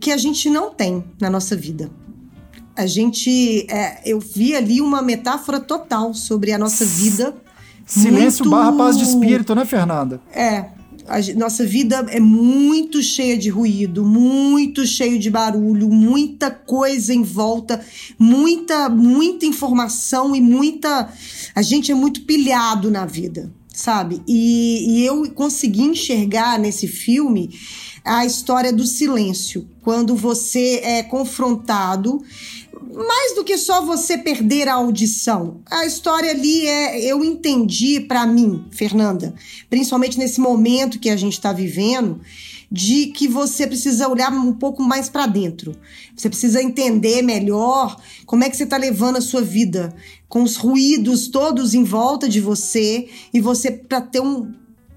que 0.00 0.12
a 0.12 0.16
gente 0.16 0.48
não 0.48 0.72
tem 0.72 1.02
na 1.20 1.28
nossa 1.28 1.56
vida. 1.56 1.90
A 2.76 2.86
gente. 2.86 3.66
É, 3.68 4.00
eu 4.04 4.20
vi 4.20 4.54
ali 4.54 4.80
uma 4.80 5.02
metáfora 5.02 5.58
total 5.58 6.14
sobre 6.14 6.52
a 6.52 6.58
nossa 6.58 6.84
vida. 6.84 7.34
Silêncio 7.84 8.44
muito... 8.44 8.56
barra 8.56 8.72
paz 8.72 8.96
de 8.96 9.02
espírito, 9.02 9.56
né, 9.56 9.64
Fernanda? 9.64 10.20
É, 10.32 10.66
a 11.06 11.20
nossa 11.36 11.64
vida 11.64 12.06
é 12.10 12.20
muito 12.20 13.02
cheia 13.02 13.36
de 13.36 13.48
ruído, 13.48 14.04
muito 14.04 14.86
cheio 14.86 15.18
de 15.18 15.30
barulho, 15.30 15.88
muita 15.88 16.50
coisa 16.50 17.12
em 17.12 17.22
volta, 17.22 17.84
muita, 18.18 18.88
muita 18.88 19.46
informação 19.46 20.34
e 20.34 20.40
muita. 20.40 21.12
A 21.54 21.62
gente 21.62 21.90
é 21.90 21.94
muito 21.94 22.22
pilhado 22.22 22.90
na 22.90 23.06
vida, 23.06 23.52
sabe? 23.72 24.22
E, 24.26 25.00
e 25.00 25.06
eu 25.06 25.30
consegui 25.32 25.82
enxergar 25.82 26.58
nesse 26.58 26.86
filme 26.86 27.50
a 28.04 28.24
história 28.24 28.72
do 28.72 28.86
silêncio, 28.86 29.68
quando 29.82 30.14
você 30.14 30.80
é 30.82 31.02
confrontado 31.02 32.22
mais 32.92 33.34
do 33.34 33.44
que 33.44 33.56
só 33.56 33.84
você 33.84 34.18
perder 34.18 34.68
a 34.68 34.74
audição. 34.74 35.60
A 35.70 35.86
história 35.86 36.30
ali 36.30 36.66
é, 36.66 37.04
eu 37.04 37.24
entendi 37.24 38.00
para 38.00 38.26
mim, 38.26 38.64
Fernanda, 38.70 39.34
principalmente 39.68 40.18
nesse 40.18 40.40
momento 40.40 40.98
que 40.98 41.10
a 41.10 41.16
gente 41.16 41.34
está 41.34 41.52
vivendo, 41.52 42.20
de 42.70 43.06
que 43.06 43.26
você 43.26 43.66
precisa 43.66 44.08
olhar 44.08 44.32
um 44.32 44.52
pouco 44.52 44.82
mais 44.82 45.08
para 45.08 45.26
dentro. 45.26 45.74
Você 46.14 46.28
precisa 46.28 46.62
entender 46.62 47.22
melhor 47.22 48.00
como 48.26 48.44
é 48.44 48.50
que 48.50 48.56
você 48.56 48.64
está 48.64 48.76
levando 48.76 49.16
a 49.16 49.20
sua 49.20 49.42
vida, 49.42 49.94
com 50.28 50.42
os 50.42 50.56
ruídos 50.56 51.28
todos 51.28 51.74
em 51.74 51.82
volta 51.82 52.28
de 52.28 52.40
você 52.40 53.08
e 53.34 53.40
você 53.40 53.72
para 53.72 54.00
ter 54.00 54.20
um, 54.20 54.52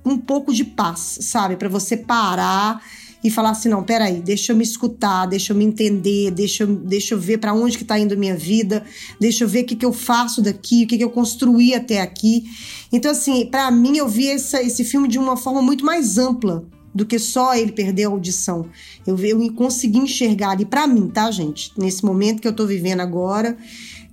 um 0.06 0.18
pouco 0.18 0.54
de 0.54 0.64
paz, 0.64 1.20
sabe? 1.22 1.56
Para 1.56 1.70
você 1.70 1.95
parar 1.97 2.84
e 3.24 3.32
falar 3.32 3.51
assim: 3.51 3.70
não, 3.70 3.84
peraí, 3.84 4.20
deixa 4.20 4.51
eu 4.51 4.56
me 4.56 4.64
escutar, 4.64 5.26
deixa 5.26 5.54
eu 5.54 5.58
me 5.58 5.64
entender, 5.64 6.32
deixa 6.32 6.64
eu, 6.64 6.68
deixa 6.68 7.14
eu 7.14 7.20
ver 7.20 7.38
para 7.38 7.54
onde 7.54 7.78
que 7.78 7.86
tá 7.86 7.97
indo 7.97 8.18
minha 8.18 8.36
vida, 8.36 8.84
deixa 9.20 9.43
eu 9.43 9.47
ver 9.47 9.64
o 9.64 9.66
que, 9.66 9.76
que 9.76 9.86
eu 9.86 9.93
faço 9.93 10.41
daqui, 10.41 10.84
o 10.84 10.88
que, 10.88 10.97
que 10.97 11.04
eu 11.04 11.10
construí 11.10 11.74
até 11.74 12.01
aqui. 12.01 12.45
Então, 12.91 13.12
assim, 13.12 13.45
para 13.45 13.72
mim, 13.72 13.97
eu 13.97 14.08
vi 14.08 14.30
essa, 14.30 14.62
esse 14.62 14.84
filme 14.84 15.08
de 15.08 15.18
uma 15.18 15.38
forma 15.38 15.62
muito 15.62 15.86
mais 15.86 16.18
ampla 16.18 16.66
do 16.94 17.06
que 17.06 17.18
só 17.18 17.56
ele 17.56 17.72
perder 17.72 18.06
a 18.06 18.10
audição. 18.10 18.68
Eu, 19.06 19.18
eu 19.20 19.54
consegui 19.54 20.00
enxergar 20.00 20.52
ali, 20.52 20.66
para 20.66 20.88
mim, 20.88 21.10
tá, 21.10 21.30
gente? 21.32 21.72
Nesse 21.78 22.06
momento 22.06 22.41
que 22.41 22.48
eu 22.48 22.54
tô 22.54 22.66
vivendo 22.66 23.02
agora 23.02 23.58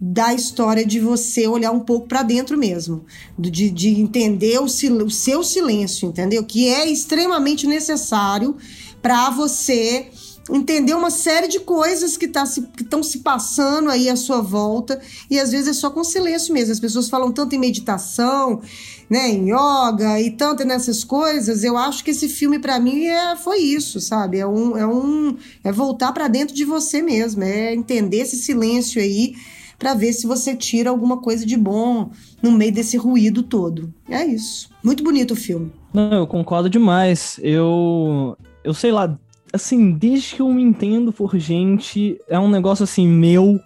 da 0.00 0.32
história 0.32 0.86
de 0.86 0.98
você 0.98 1.46
olhar 1.46 1.72
um 1.72 1.80
pouco 1.80 2.08
para 2.08 2.22
dentro 2.22 2.56
mesmo, 2.56 3.04
de, 3.38 3.68
de 3.68 4.00
entender 4.00 4.58
o, 4.58 4.64
o, 4.64 5.10
seu 5.10 5.44
silêncio, 5.44 6.08
entendeu? 6.08 6.42
Que 6.42 6.68
é 6.68 6.90
extremamente 6.90 7.66
necessário 7.66 8.56
para 9.02 9.28
você 9.28 10.06
entender 10.52 10.94
uma 10.94 11.10
série 11.10 11.48
de 11.48 11.60
coisas 11.60 12.16
que 12.16 12.28
tá 12.28 12.44
estão 12.44 13.02
se, 13.02 13.12
se 13.12 13.18
passando 13.20 13.90
aí 13.90 14.08
à 14.08 14.16
sua 14.16 14.40
volta 14.40 15.00
e 15.30 15.38
às 15.38 15.50
vezes 15.50 15.68
é 15.68 15.72
só 15.72 15.90
com 15.90 16.02
silêncio 16.02 16.52
mesmo. 16.52 16.72
As 16.72 16.80
pessoas 16.80 17.08
falam 17.08 17.32
tanto 17.32 17.54
em 17.54 17.58
meditação, 17.58 18.60
né, 19.08 19.28
em 19.28 19.50
yoga 19.50 20.20
e 20.20 20.30
tanto 20.30 20.64
nessas 20.64 21.04
coisas. 21.04 21.64
Eu 21.64 21.76
acho 21.76 22.04
que 22.04 22.10
esse 22.10 22.28
filme 22.28 22.58
para 22.58 22.78
mim 22.78 23.06
é, 23.06 23.36
foi 23.36 23.58
isso, 23.58 24.00
sabe? 24.00 24.38
É 24.38 24.46
um 24.46 24.76
é 24.76 24.86
um 24.86 25.36
é 25.62 25.72
voltar 25.72 26.12
para 26.12 26.28
dentro 26.28 26.54
de 26.54 26.64
você 26.64 27.02
mesmo, 27.02 27.42
é 27.42 27.74
entender 27.74 28.18
esse 28.18 28.36
silêncio 28.36 29.00
aí 29.00 29.34
para 29.78 29.94
ver 29.94 30.12
se 30.12 30.26
você 30.26 30.54
tira 30.54 30.90
alguma 30.90 31.16
coisa 31.16 31.46
de 31.46 31.56
bom 31.56 32.10
no 32.42 32.52
meio 32.52 32.70
desse 32.70 32.98
ruído 32.98 33.42
todo. 33.42 33.92
É 34.08 34.24
isso. 34.26 34.68
Muito 34.84 35.02
bonito 35.02 35.32
o 35.32 35.36
filme. 35.36 35.72
Não, 35.92 36.12
eu 36.12 36.26
concordo 36.26 36.68
demais. 36.68 37.40
Eu 37.42 38.36
eu 38.62 38.74
sei 38.74 38.92
lá, 38.92 39.18
assim, 39.52 39.92
desde 39.92 40.36
que 40.36 40.42
eu 40.42 40.52
me 40.52 40.62
entendo 40.62 41.12
por 41.12 41.36
gente, 41.38 42.18
é 42.28 42.38
um 42.38 42.50
negócio 42.50 42.84
assim 42.84 43.06
meu 43.06 43.60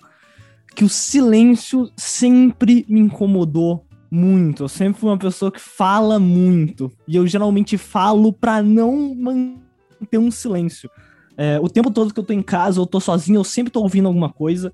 que 0.74 0.85
o 0.85 0.89
silêncio 0.89 1.91
sempre 1.97 2.85
me 2.89 3.01
incomodou 3.01 3.87
muito. 4.11 4.64
Eu 4.64 4.68
sempre 4.68 5.01
fui 5.01 5.09
uma 5.11 5.18
pessoa 5.18 5.51
que 5.51 5.61
fala 5.61 6.18
muito. 6.18 6.91
E 7.07 7.16
eu 7.16 7.26
geralmente 7.26 7.78
falo 7.78 8.32
pra 8.32 8.62
não 8.62 9.14
manter 9.14 10.18
um 10.18 10.30
silêncio. 10.30 10.91
É, 11.37 11.59
o 11.61 11.68
tempo 11.68 11.91
todo 11.91 12.12
que 12.12 12.20
eu 12.20 12.24
tô 12.24 12.32
em 12.32 12.43
casa, 12.43 12.80
eu 12.80 12.87
tô 12.87 13.01
sozinho, 13.01 13.39
eu 13.39 13.45
sempre 13.45 13.72
tô 13.72 13.80
ouvindo 13.80 14.07
alguma 14.07 14.32
coisa. 14.32 14.72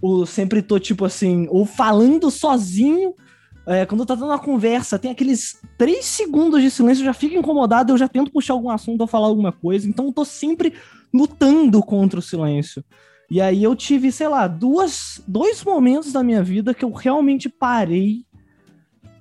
Ou 0.00 0.26
sempre 0.26 0.62
tô, 0.62 0.78
tipo 0.78 1.04
assim, 1.04 1.46
ou 1.50 1.64
falando 1.64 2.30
sozinho, 2.30 3.14
é, 3.66 3.86
quando 3.86 4.04
tá 4.04 4.14
dando 4.14 4.26
uma 4.26 4.38
conversa, 4.38 4.98
tem 4.98 5.10
aqueles 5.10 5.60
três 5.78 6.04
segundos 6.04 6.60
de 6.60 6.70
silêncio, 6.70 7.02
eu 7.02 7.06
já 7.06 7.14
fico 7.14 7.36
incomodado, 7.36 7.92
eu 7.92 7.98
já 7.98 8.08
tento 8.08 8.32
puxar 8.32 8.54
algum 8.54 8.70
assunto 8.70 9.02
ou 9.02 9.06
falar 9.06 9.28
alguma 9.28 9.52
coisa. 9.52 9.88
Então 9.88 10.06
eu 10.06 10.12
tô 10.12 10.24
sempre 10.24 10.74
lutando 11.14 11.82
contra 11.82 12.18
o 12.18 12.22
silêncio. 12.22 12.84
E 13.30 13.40
aí 13.40 13.62
eu 13.62 13.74
tive, 13.74 14.10
sei 14.12 14.28
lá, 14.28 14.46
duas, 14.46 15.22
dois 15.26 15.64
momentos 15.64 16.12
da 16.12 16.22
minha 16.22 16.42
vida 16.42 16.74
que 16.74 16.84
eu 16.84 16.92
realmente 16.92 17.48
parei 17.48 18.26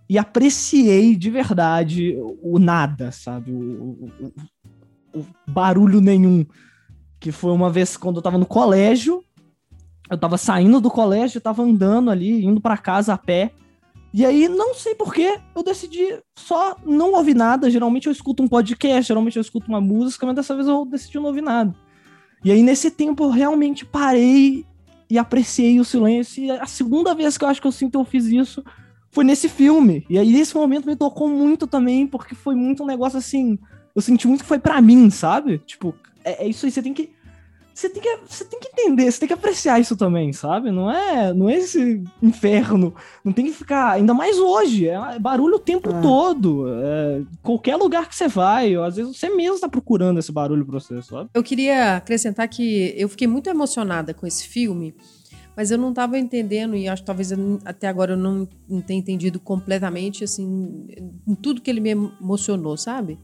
e 0.09 0.17
apreciei 0.17 1.15
de 1.15 1.29
verdade 1.29 2.17
o 2.41 2.59
nada, 2.59 3.11
sabe? 3.13 3.51
O, 3.53 4.11
o, 4.19 4.33
o, 5.19 5.25
barulho 5.47 6.01
nenhum. 6.01 6.45
Que 7.19 7.31
foi 7.31 7.53
uma 7.53 7.69
vez 7.69 7.95
quando 7.95 8.17
eu 8.17 8.21
tava 8.21 8.37
no 8.37 8.45
colégio, 8.45 9.23
eu 10.09 10.17
tava 10.17 10.37
saindo 10.37 10.81
do 10.81 10.91
colégio, 10.91 11.37
eu 11.37 11.41
tava 11.41 11.63
andando 11.63 12.11
ali, 12.11 12.43
indo 12.43 12.59
para 12.59 12.75
casa 12.75 13.13
a 13.13 13.17
pé. 13.17 13.53
E 14.13 14.25
aí, 14.25 14.49
não 14.49 14.73
sei 14.73 14.93
porquê, 14.93 15.39
eu 15.55 15.63
decidi 15.63 16.19
só 16.37 16.75
não 16.85 17.13
ouvir 17.13 17.33
nada. 17.33 17.69
Geralmente 17.69 18.07
eu 18.07 18.11
escuto 18.11 18.43
um 18.43 18.47
podcast, 18.47 19.07
geralmente 19.07 19.37
eu 19.37 19.41
escuto 19.41 19.69
uma 19.69 19.79
música, 19.79 20.25
mas 20.25 20.35
dessa 20.35 20.53
vez 20.53 20.67
eu 20.67 20.85
decidi 20.85 21.17
não 21.17 21.25
ouvir 21.25 21.41
nada. 21.41 21.73
E 22.43 22.51
aí, 22.51 22.61
nesse 22.61 22.91
tempo, 22.91 23.23
eu 23.23 23.29
realmente 23.29 23.85
parei 23.85 24.65
e 25.09 25.17
apreciei 25.17 25.79
o 25.79 25.85
silêncio. 25.85 26.43
E 26.43 26.51
a 26.51 26.65
segunda 26.65 27.13
vez 27.15 27.37
que 27.37 27.45
eu 27.45 27.49
acho 27.49 27.61
que 27.61 27.67
eu 27.67 27.71
sinto 27.71 27.99
eu 27.99 28.03
fiz 28.03 28.25
isso 28.25 28.63
foi 29.11 29.23
nesse 29.23 29.47
filme. 29.47 30.05
E 30.09 30.17
aí, 30.17 30.39
esse 30.39 30.55
momento 30.55 30.87
me 30.87 30.95
tocou 30.95 31.29
muito 31.29 31.65
também, 31.65 32.05
porque 32.05 32.35
foi 32.35 32.55
muito 32.55 32.83
um 32.83 32.87
negócio 32.87 33.17
assim. 33.17 33.57
Eu 33.95 34.01
senti 34.01 34.27
muito 34.27 34.41
que 34.41 34.47
foi 34.47 34.59
para 34.59 34.81
mim, 34.81 35.09
sabe? 35.09 35.59
Tipo, 35.59 35.95
é, 36.23 36.45
é, 36.45 36.49
isso 36.49 36.65
aí, 36.65 36.71
você 36.71 36.81
tem 36.81 36.93
que. 36.93 37.11
Você 37.73 37.89
tem 37.89 38.01
que, 38.01 38.17
você 38.27 38.43
tem 38.45 38.59
que 38.59 38.67
entender, 38.67 39.11
você 39.11 39.19
tem 39.19 39.27
que 39.27 39.33
apreciar 39.33 39.79
isso 39.79 39.95
também, 39.95 40.33
sabe? 40.33 40.71
Não 40.71 40.91
é, 40.91 41.33
não 41.33 41.49
é 41.49 41.55
esse 41.55 42.03
inferno. 42.21 42.93
Não 43.23 43.31
tem 43.31 43.45
que 43.45 43.53
ficar. 43.53 43.93
Ainda 43.93 44.13
mais 44.13 44.37
hoje. 44.37 44.87
É 44.87 45.19
barulho 45.19 45.55
o 45.55 45.59
tempo 45.59 45.89
é. 45.89 46.01
todo. 46.01 46.65
É, 46.67 47.21
qualquer 47.41 47.75
lugar 47.77 48.07
que 48.07 48.15
você 48.15 48.27
vai. 48.27 48.75
Às 48.75 48.97
vezes 48.97 49.17
você 49.17 49.29
mesmo 49.29 49.59
tá 49.59 49.69
procurando 49.69 50.19
esse 50.19 50.31
barulho 50.31 50.65
pra 50.65 50.79
você, 50.79 51.01
sabe? 51.01 51.29
Eu 51.33 51.43
queria 51.43 51.97
acrescentar 51.97 52.47
que 52.47 52.93
eu 52.97 53.07
fiquei 53.07 53.27
muito 53.27 53.49
emocionada 53.49 54.13
com 54.13 54.27
esse 54.27 54.47
filme 54.47 54.93
mas 55.55 55.69
eu 55.69 55.77
não 55.77 55.89
estava 55.89 56.17
entendendo 56.17 56.75
e 56.75 56.87
acho 56.87 57.01
que 57.03 57.05
talvez 57.05 57.31
eu, 57.31 57.59
até 57.65 57.87
agora 57.87 58.13
eu 58.13 58.17
não, 58.17 58.47
não 58.67 58.81
tenha 58.81 58.99
entendido 58.99 59.39
completamente 59.39 60.23
assim 60.23 60.87
em 61.27 61.35
tudo 61.35 61.61
que 61.61 61.69
ele 61.69 61.81
me 61.81 61.89
emocionou, 61.89 62.77
sabe? 62.77 63.19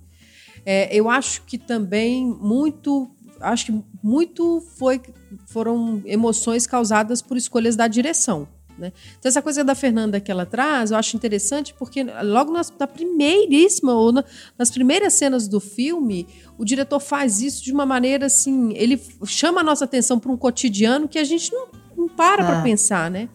É, 0.66 0.94
eu 0.94 1.10
acho 1.10 1.44
que 1.44 1.58
também 1.58 2.26
muito, 2.26 3.10
acho 3.40 3.68
que 3.68 3.84
muito 4.04 4.62
foi, 4.78 5.02
foram 5.48 6.02
emoções 6.06 6.68
causadas 6.68 7.22
por 7.22 7.38
escolhas 7.38 7.76
da 7.76 7.88
direção. 7.88 8.48
Né? 8.78 8.94
Então, 9.18 9.28
essa 9.28 9.42
coisa 9.42 9.64
da 9.64 9.74
Fernanda 9.74 10.20
que 10.20 10.32
ela 10.32 10.46
traz, 10.46 10.92
eu 10.92 10.98
acho 10.98 11.16
interessante 11.16 11.74
porque 11.74 12.06
logo 12.24 12.52
nas, 12.52 12.72
na 12.78 12.86
primeiríssima, 12.86 13.94
ou 13.94 14.12
na, 14.12 14.24
nas 14.58 14.70
primeiras 14.70 15.14
cenas 15.14 15.48
do 15.48 15.60
filme, 15.60 16.28
o 16.58 16.64
diretor 16.64 17.00
faz 17.00 17.42
isso 17.42 17.64
de 17.64 17.74
uma 17.74 17.86
maneira 17.86 18.28
assim, 18.28 18.74
ele 18.76 19.02
chama 19.26 19.62
a 19.62 19.64
nossa 19.64 19.86
atenção 19.86 20.20
para 20.20 20.32
um 20.32 20.38
cotidiano 20.38 21.08
que 21.08 21.18
a 21.18 21.24
gente 21.24 21.52
não 21.52 21.68
não 21.98 22.08
para 22.08 22.44
é. 22.44 22.46
para 22.46 22.62
pensar, 22.62 23.10
né? 23.10 23.28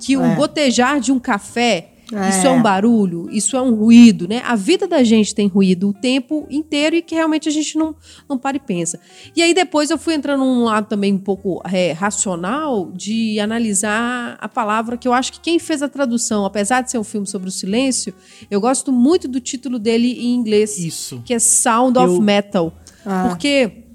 Que 0.00 0.16
o 0.16 0.24
é. 0.24 0.34
gotejar 0.34 1.00
de 1.00 1.12
um 1.12 1.20
café, 1.20 1.92
é. 2.12 2.30
isso 2.30 2.46
é 2.46 2.50
um 2.50 2.62
barulho, 2.62 3.28
isso 3.30 3.56
é 3.56 3.62
um 3.62 3.74
ruído, 3.74 4.26
né? 4.26 4.42
A 4.44 4.56
vida 4.56 4.86
da 4.86 5.02
gente 5.02 5.34
tem 5.34 5.46
ruído 5.46 5.90
o 5.90 5.92
tempo 5.92 6.46
inteiro 6.50 6.96
e 6.96 7.02
que 7.02 7.14
realmente 7.14 7.48
a 7.48 7.52
gente 7.52 7.76
não, 7.76 7.94
não 8.28 8.38
para 8.38 8.56
e 8.56 8.60
pensa. 8.60 8.98
E 9.36 9.42
aí 9.42 9.52
depois 9.52 9.90
eu 9.90 9.98
fui 9.98 10.14
entrando 10.14 10.44
num 10.44 10.64
lado 10.64 10.86
também 10.86 11.12
um 11.12 11.18
pouco 11.18 11.60
é, 11.70 11.92
racional 11.92 12.90
de 12.92 13.38
analisar 13.40 14.38
a 14.40 14.48
palavra, 14.48 14.96
que 14.96 15.06
eu 15.06 15.12
acho 15.12 15.32
que 15.32 15.40
quem 15.40 15.58
fez 15.58 15.82
a 15.82 15.88
tradução, 15.88 16.44
apesar 16.44 16.80
de 16.80 16.90
ser 16.90 16.98
um 16.98 17.04
filme 17.04 17.26
sobre 17.26 17.48
o 17.48 17.52
silêncio, 17.52 18.14
eu 18.50 18.60
gosto 18.60 18.90
muito 18.90 19.28
do 19.28 19.40
título 19.40 19.78
dele 19.78 20.12
em 20.12 20.34
inglês. 20.34 20.78
Isso. 20.78 21.22
Que 21.24 21.34
é 21.34 21.38
Sound 21.38 21.98
of 21.98 22.20
Metal. 22.20 22.72
Ah. 23.04 23.28
Porque 23.28 23.87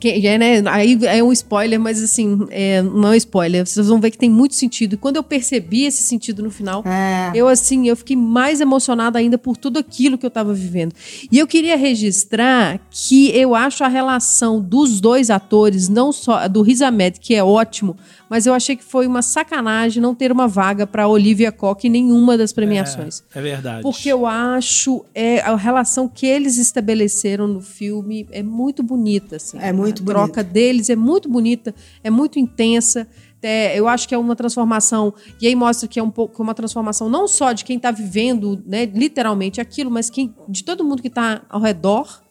que, 0.00 0.26
é, 0.26 0.38
né, 0.38 0.62
aí 0.66 0.98
é 1.04 1.22
um 1.22 1.30
spoiler, 1.30 1.78
mas 1.78 2.02
assim, 2.02 2.46
é, 2.50 2.80
não 2.80 3.12
é 3.12 3.16
spoiler. 3.18 3.66
Vocês 3.66 3.86
vão 3.86 4.00
ver 4.00 4.10
que 4.10 4.16
tem 4.16 4.30
muito 4.30 4.54
sentido. 4.54 4.94
E 4.94 4.96
quando 4.96 5.16
eu 5.16 5.22
percebi 5.22 5.84
esse 5.84 6.02
sentido 6.02 6.42
no 6.42 6.50
final, 6.50 6.82
é. 6.86 7.30
eu 7.34 7.46
assim, 7.46 7.86
eu 7.86 7.94
fiquei 7.94 8.16
mais 8.16 8.62
emocionada 8.62 9.18
ainda 9.18 9.36
por 9.36 9.58
tudo 9.58 9.78
aquilo 9.78 10.16
que 10.16 10.24
eu 10.24 10.28
estava 10.28 10.54
vivendo. 10.54 10.94
E 11.30 11.38
eu 11.38 11.46
queria 11.46 11.76
registrar 11.76 12.80
que 12.90 13.30
eu 13.36 13.54
acho 13.54 13.84
a 13.84 13.88
relação 13.88 14.58
dos 14.58 15.00
dois 15.00 15.28
atores, 15.28 15.88
não 15.88 16.12
só 16.12 16.48
do 16.48 16.62
Riz 16.62 16.80
Ahmed, 16.80 17.20
que 17.20 17.34
é 17.34 17.44
ótimo, 17.44 17.96
mas 18.30 18.46
eu 18.46 18.54
achei 18.54 18.76
que 18.76 18.84
foi 18.84 19.08
uma 19.08 19.22
sacanagem 19.22 20.00
não 20.00 20.14
ter 20.14 20.30
uma 20.30 20.46
vaga 20.46 20.86
para 20.86 21.08
Olivia 21.08 21.50
Koch 21.50 21.84
em 21.84 21.90
nenhuma 21.90 22.38
das 22.38 22.52
premiações. 22.52 23.24
É, 23.34 23.40
é, 23.40 23.42
verdade. 23.42 23.82
Porque 23.82 24.08
eu 24.08 24.24
acho 24.24 25.04
é, 25.12 25.40
a 25.40 25.56
relação 25.56 26.06
que 26.06 26.26
eles 26.26 26.56
estabeleceram 26.56 27.48
no 27.48 27.60
filme 27.60 28.28
é 28.30 28.40
muito 28.40 28.84
bonita. 28.84 29.34
Assim. 29.34 29.58
É 29.58 29.72
muito 29.72 30.04
bonita. 30.04 30.22
A 30.22 30.24
troca 30.26 30.44
deles 30.44 30.88
é 30.88 30.94
muito 30.94 31.28
bonita, 31.28 31.74
é 32.04 32.08
muito 32.08 32.38
intensa. 32.38 33.08
É, 33.42 33.76
eu 33.76 33.88
acho 33.88 34.06
que 34.06 34.14
é 34.14 34.18
uma 34.18 34.36
transformação, 34.36 35.14
e 35.40 35.46
aí 35.46 35.54
mostra 35.56 35.88
que 35.88 35.98
é 35.98 36.02
um 36.02 36.10
pouco 36.10 36.42
uma 36.42 36.54
transformação 36.54 37.08
não 37.08 37.26
só 37.26 37.52
de 37.52 37.64
quem 37.64 37.78
está 37.78 37.90
vivendo 37.90 38.62
né, 38.66 38.84
literalmente 38.84 39.62
aquilo, 39.62 39.90
mas 39.90 40.10
quem, 40.10 40.34
de 40.46 40.62
todo 40.62 40.84
mundo 40.84 41.00
que 41.00 41.08
está 41.08 41.42
ao 41.48 41.60
redor 41.60 42.22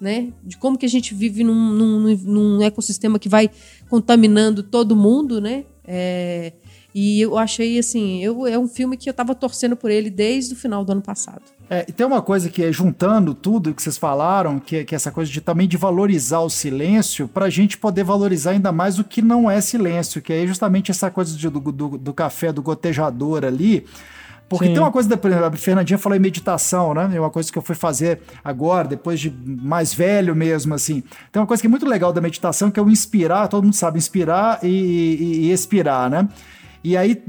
né? 0.00 0.32
De 0.42 0.56
como 0.56 0.78
que 0.78 0.86
a 0.86 0.88
gente 0.88 1.14
vive 1.14 1.44
num, 1.44 1.54
num, 1.54 2.16
num 2.16 2.62
ecossistema 2.62 3.18
que 3.18 3.28
vai 3.28 3.50
contaminando 3.88 4.62
todo 4.62 4.96
mundo, 4.96 5.40
né? 5.40 5.64
É, 5.86 6.52
e 6.94 7.20
eu 7.20 7.36
achei 7.36 7.76
assim, 7.76 8.22
eu, 8.22 8.46
é 8.46 8.56
um 8.56 8.68
filme 8.68 8.96
que 8.96 9.10
eu 9.10 9.14
tava 9.14 9.34
torcendo 9.34 9.74
por 9.74 9.90
ele 9.90 10.08
desde 10.08 10.54
o 10.54 10.56
final 10.56 10.84
do 10.84 10.92
ano 10.92 11.02
passado. 11.02 11.42
É, 11.68 11.84
e 11.88 11.92
tem 11.92 12.06
uma 12.06 12.22
coisa 12.22 12.48
que 12.48 12.62
é 12.62 12.70
juntando 12.70 13.34
tudo 13.34 13.74
que 13.74 13.82
vocês 13.82 13.98
falaram, 13.98 14.60
que, 14.60 14.76
é, 14.76 14.84
que 14.84 14.94
é 14.94 14.96
essa 14.96 15.10
coisa 15.10 15.30
de 15.30 15.40
também 15.40 15.66
de 15.66 15.76
valorizar 15.76 16.40
o 16.40 16.48
silêncio, 16.48 17.26
para 17.26 17.46
a 17.46 17.50
gente 17.50 17.76
poder 17.76 18.04
valorizar 18.04 18.52
ainda 18.52 18.70
mais 18.70 18.98
o 19.00 19.04
que 19.04 19.20
não 19.20 19.50
é 19.50 19.60
silêncio, 19.60 20.22
que 20.22 20.32
é 20.32 20.46
justamente 20.46 20.92
essa 20.92 21.10
coisa 21.10 21.36
de, 21.36 21.48
do, 21.48 21.60
do, 21.60 21.98
do 21.98 22.14
café, 22.14 22.52
do 22.52 22.62
gotejador 22.62 23.44
ali. 23.44 23.84
Porque 24.56 24.68
Sim. 24.68 24.74
tem 24.74 24.82
uma 24.82 24.92
coisa 24.92 25.08
da 25.08 25.46
a 25.46 25.52
Fernandinha 25.52 25.98
falou 25.98 26.16
em 26.16 26.20
meditação, 26.20 26.94
né? 26.94 27.10
É 27.12 27.20
uma 27.20 27.30
coisa 27.30 27.50
que 27.50 27.58
eu 27.58 27.62
fui 27.62 27.74
fazer 27.74 28.20
agora, 28.44 28.88
depois 28.88 29.18
de 29.18 29.30
mais 29.30 29.92
velho 29.92 30.34
mesmo, 30.34 30.74
assim. 30.74 31.02
Tem 31.32 31.40
uma 31.40 31.46
coisa 31.46 31.60
que 31.60 31.66
é 31.66 31.70
muito 31.70 31.86
legal 31.86 32.12
da 32.12 32.20
meditação, 32.20 32.70
que 32.70 32.78
é 32.78 32.82
o 32.82 32.88
inspirar, 32.88 33.48
todo 33.48 33.64
mundo 33.64 33.74
sabe 33.74 33.98
inspirar 33.98 34.60
e, 34.62 34.68
e, 34.68 35.46
e 35.46 35.52
expirar, 35.52 36.08
né? 36.08 36.28
E 36.82 36.96
aí, 36.96 37.22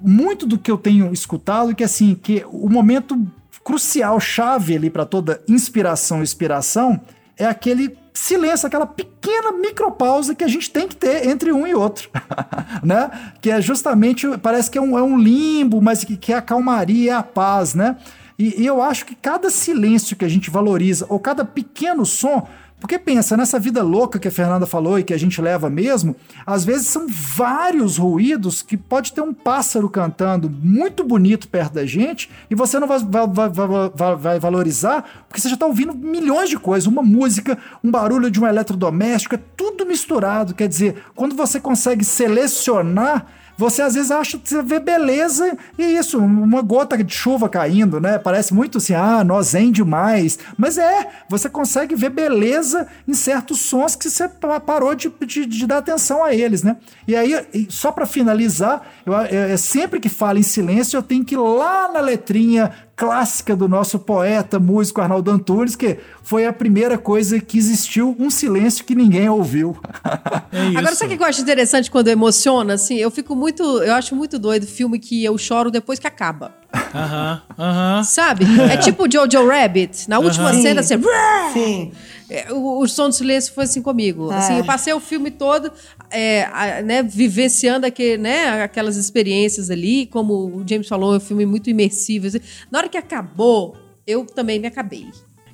muito 0.00 0.46
do 0.46 0.58
que 0.58 0.70
eu 0.70 0.76
tenho 0.76 1.12
escutado, 1.12 1.74
que 1.74 1.84
assim, 1.84 2.14
que 2.14 2.44
o 2.50 2.68
momento 2.68 3.16
crucial, 3.64 4.18
chave 4.18 4.76
ali 4.76 4.90
para 4.90 5.04
toda 5.04 5.42
inspiração 5.48 6.20
e 6.20 6.24
expiração, 6.24 7.00
é 7.36 7.46
aquele 7.46 7.96
silêncio, 8.18 8.66
aquela 8.66 8.86
pequena 8.86 9.52
micropausa 9.52 10.34
que 10.34 10.42
a 10.42 10.48
gente 10.48 10.70
tem 10.70 10.88
que 10.88 10.96
ter 10.96 11.28
entre 11.28 11.52
um 11.52 11.66
e 11.66 11.74
outro, 11.74 12.10
né? 12.82 13.10
Que 13.40 13.50
é 13.50 13.60
justamente, 13.60 14.26
parece 14.38 14.70
que 14.70 14.76
é 14.76 14.80
um, 14.80 14.98
é 14.98 15.02
um 15.02 15.16
limbo, 15.16 15.80
mas 15.80 16.02
que, 16.02 16.16
que 16.16 16.32
é 16.32 16.36
a 16.36 16.42
calmaria, 16.42 17.12
é 17.12 17.14
a 17.14 17.22
paz, 17.22 17.74
né? 17.74 17.96
E, 18.38 18.62
e 18.62 18.66
eu 18.66 18.82
acho 18.82 19.06
que 19.06 19.14
cada 19.14 19.50
silêncio 19.50 20.16
que 20.16 20.24
a 20.24 20.28
gente 20.28 20.50
valoriza, 20.50 21.06
ou 21.08 21.18
cada 21.18 21.44
pequeno 21.44 22.04
som, 22.04 22.48
porque 22.80 22.98
pensa, 22.98 23.36
nessa 23.36 23.58
vida 23.58 23.82
louca 23.82 24.18
que 24.18 24.28
a 24.28 24.30
Fernanda 24.30 24.66
falou 24.66 24.98
e 24.98 25.02
que 25.02 25.12
a 25.12 25.18
gente 25.18 25.40
leva 25.42 25.68
mesmo, 25.68 26.14
às 26.46 26.64
vezes 26.64 26.86
são 26.86 27.06
vários 27.08 27.98
ruídos 27.98 28.62
que 28.62 28.76
pode 28.76 29.12
ter 29.12 29.20
um 29.20 29.34
pássaro 29.34 29.90
cantando 29.90 30.48
muito 30.48 31.02
bonito 31.02 31.48
perto 31.48 31.74
da 31.74 31.84
gente 31.84 32.30
e 32.48 32.54
você 32.54 32.78
não 32.78 32.86
vai, 32.86 33.00
vai, 33.00 33.48
vai, 33.48 34.16
vai 34.16 34.38
valorizar 34.38 35.04
porque 35.28 35.40
você 35.40 35.48
já 35.48 35.54
está 35.54 35.66
ouvindo 35.66 35.94
milhões 35.94 36.48
de 36.48 36.58
coisas, 36.58 36.86
uma 36.86 37.02
música, 37.02 37.58
um 37.82 37.90
barulho 37.90 38.30
de 38.30 38.40
um 38.40 38.46
eletrodoméstico, 38.46 39.34
é 39.34 39.40
tudo 39.56 39.84
misturado. 39.84 40.54
Quer 40.54 40.68
dizer, 40.68 41.02
quando 41.14 41.34
você 41.34 41.60
consegue 41.60 42.04
selecionar 42.04 43.26
você 43.58 43.82
às 43.82 43.94
vezes 43.94 44.12
acha 44.12 44.40
você 44.42 44.62
vê 44.62 44.78
beleza 44.78 45.58
e 45.76 45.82
isso, 45.82 46.16
uma 46.16 46.62
gota 46.62 46.96
de 47.02 47.12
chuva 47.12 47.48
caindo, 47.48 48.00
né? 48.00 48.16
Parece 48.16 48.54
muito 48.54 48.78
assim, 48.78 48.94
ah, 48.94 49.24
nós 49.24 49.48
zen 49.48 49.72
demais. 49.72 50.38
Mas 50.56 50.78
é, 50.78 51.08
você 51.28 51.50
consegue 51.50 51.96
ver 51.96 52.10
beleza 52.10 52.86
em 53.06 53.14
certos 53.14 53.60
sons 53.60 53.96
que 53.96 54.08
você 54.08 54.28
parou 54.64 54.94
de, 54.94 55.12
de, 55.26 55.44
de 55.44 55.66
dar 55.66 55.78
atenção 55.78 56.22
a 56.24 56.32
eles, 56.32 56.62
né? 56.62 56.76
E 57.06 57.16
aí, 57.16 57.66
só 57.68 57.90
para 57.90 58.06
finalizar, 58.06 58.80
eu, 59.04 59.16
é, 59.16 59.56
sempre 59.56 59.98
que 59.98 60.08
falo 60.08 60.38
em 60.38 60.42
silêncio, 60.44 60.96
eu 60.96 61.02
tenho 61.02 61.24
que 61.24 61.34
ir 61.34 61.38
lá 61.38 61.90
na 61.90 62.00
letrinha 62.00 62.72
clássica 62.98 63.54
do 63.54 63.68
nosso 63.68 63.96
poeta, 64.00 64.58
músico 64.58 65.00
Arnaldo 65.00 65.30
Antunes, 65.30 65.76
que 65.76 65.98
foi 66.20 66.46
a 66.46 66.52
primeira 66.52 66.98
coisa 66.98 67.38
que 67.38 67.56
existiu, 67.56 68.16
um 68.18 68.28
silêncio 68.28 68.84
que 68.84 68.92
ninguém 68.94 69.28
ouviu. 69.28 69.78
É 70.50 70.78
Agora, 70.78 70.94
sabe 70.94 71.14
o 71.14 71.16
que 71.18 71.22
eu 71.22 71.28
acho 71.28 71.40
interessante 71.40 71.90
quando 71.90 72.08
emociona? 72.08 72.74
Assim, 72.74 72.96
eu 72.96 73.10
fico 73.10 73.36
muito. 73.36 73.62
Eu 73.82 73.94
acho 73.94 74.16
muito 74.16 74.38
doido 74.38 74.66
filme 74.66 74.98
que 74.98 75.22
eu 75.22 75.36
choro 75.36 75.70
depois 75.70 75.98
que 75.98 76.06
acaba. 76.06 76.54
Aham, 76.72 77.42
aham. 77.58 78.02
Sabe? 78.04 78.44
É 78.70 78.76
tipo 78.76 79.10
Jojo 79.10 79.46
Rabbit. 79.46 80.08
Na 80.08 80.18
última 80.18 80.52
cena, 80.54 80.80
assim. 80.80 80.94
Sim. 81.52 81.92
É, 82.30 82.52
o, 82.52 82.80
o, 82.80 82.86
som 82.86 83.08
do 83.08 83.14
silêncio 83.14 83.54
foi 83.54 83.64
assim 83.64 83.80
comigo. 83.80 84.30
É. 84.30 84.36
Assim, 84.36 84.58
eu 84.58 84.64
passei 84.64 84.92
o 84.92 85.00
filme 85.00 85.30
todo 85.30 85.72
é, 86.10 86.44
a, 86.44 86.82
né, 86.82 87.02
vivenciando 87.02 87.86
aquele, 87.86 88.18
né, 88.18 88.62
aquelas 88.62 88.96
experiências 88.96 89.70
ali, 89.70 90.06
como 90.06 90.34
o 90.34 90.64
James 90.68 90.86
falou, 90.86 91.14
é 91.14 91.16
um 91.16 91.20
filme 91.20 91.46
muito 91.46 91.70
imersivo. 91.70 92.26
Assim. 92.26 92.40
Na 92.70 92.80
hora 92.80 92.88
que 92.88 92.98
acabou, 92.98 93.76
eu 94.06 94.26
também 94.26 94.58
me 94.58 94.66
acabei. 94.66 95.06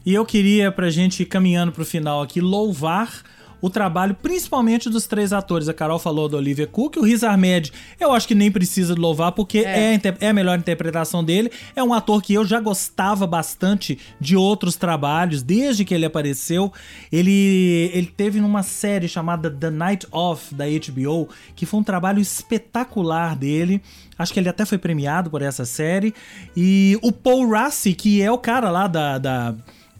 E 0.04 0.12
eu 0.12 0.24
queria, 0.26 0.70
pra 0.70 0.90
gente 0.90 1.22
ir 1.22 1.26
caminhando 1.26 1.72
pro 1.72 1.84
final 1.84 2.22
aqui, 2.22 2.40
louvar 2.40 3.22
o 3.64 3.70
trabalho, 3.70 4.14
principalmente 4.14 4.90
dos 4.90 5.06
três 5.06 5.32
atores. 5.32 5.70
A 5.70 5.72
Carol 5.72 5.98
falou 5.98 6.28
do 6.28 6.36
Olivia 6.36 6.66
Cook, 6.66 6.98
o 6.98 7.02
Riz 7.02 7.24
Ahmed, 7.24 7.72
eu 7.98 8.12
acho 8.12 8.28
que 8.28 8.34
nem 8.34 8.52
precisa 8.52 8.94
louvar, 8.94 9.32
porque 9.32 9.60
é. 9.60 9.94
É, 9.94 10.00
é, 10.20 10.28
a 10.28 10.34
melhor 10.34 10.58
interpretação 10.58 11.24
dele. 11.24 11.50
É 11.74 11.82
um 11.82 11.94
ator 11.94 12.20
que 12.20 12.34
eu 12.34 12.44
já 12.44 12.60
gostava 12.60 13.26
bastante 13.26 13.98
de 14.20 14.36
outros 14.36 14.76
trabalhos, 14.76 15.42
desde 15.42 15.82
que 15.82 15.94
ele 15.94 16.04
apareceu. 16.04 16.70
Ele, 17.10 17.90
ele 17.94 18.12
teve 18.14 18.38
numa 18.38 18.62
série 18.62 19.08
chamada 19.08 19.50
The 19.50 19.70
Night 19.70 20.06
Of, 20.12 20.54
da 20.54 20.66
HBO, 20.66 21.30
que 21.56 21.64
foi 21.64 21.80
um 21.80 21.84
trabalho 21.84 22.20
espetacular 22.20 23.34
dele. 23.34 23.80
Acho 24.18 24.30
que 24.34 24.40
ele 24.40 24.50
até 24.50 24.66
foi 24.66 24.76
premiado 24.76 25.30
por 25.30 25.40
essa 25.40 25.64
série. 25.64 26.12
E 26.54 26.98
o 27.00 27.10
Paul 27.10 27.48
Rassi, 27.48 27.94
que 27.94 28.20
é 28.20 28.30
o 28.30 28.36
cara 28.36 28.68
lá 28.68 28.86
da, 28.86 29.16
da 29.16 29.54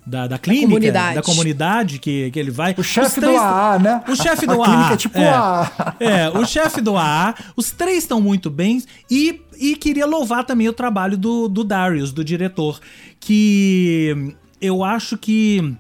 da, 0.07 0.27
da 0.27 0.39
clínica, 0.39 0.67
comunidade. 0.67 1.15
da 1.15 1.23
comunidade 1.23 1.99
que, 1.99 2.31
que 2.31 2.39
ele 2.39 2.51
vai. 2.51 2.75
O 2.77 2.83
chefe 2.83 3.21
do 3.21 3.37
AA, 3.37 3.79
né? 3.79 4.05
O 4.07 4.15
chefe 4.15 4.45
A 4.49 4.55
do 4.55 4.63
clínica 4.63 4.89
AA. 4.89 4.93
é 4.93 4.97
tipo 4.97 5.19
é. 5.19 5.29
AA. 5.29 5.97
É, 5.99 6.31
o 6.31 6.45
chefe 6.47 6.81
do 6.81 6.97
AA. 6.97 7.35
Os 7.57 7.71
três 7.71 7.99
estão 7.99 8.21
muito 8.21 8.51
bem. 8.51 8.83
E, 9.11 9.41
e 9.59 9.77
queria 9.77 10.07
louvar 10.07 10.45
também 10.45 10.69
o 10.69 10.73
trabalho 10.73 11.17
do, 11.17 11.49
do 11.49 11.65
Darius, 11.65 12.13
do 12.13 12.23
diretor. 12.23 12.81
Que 13.19 14.35
eu 14.61 14.85
acho 14.85 15.17
que 15.17 15.75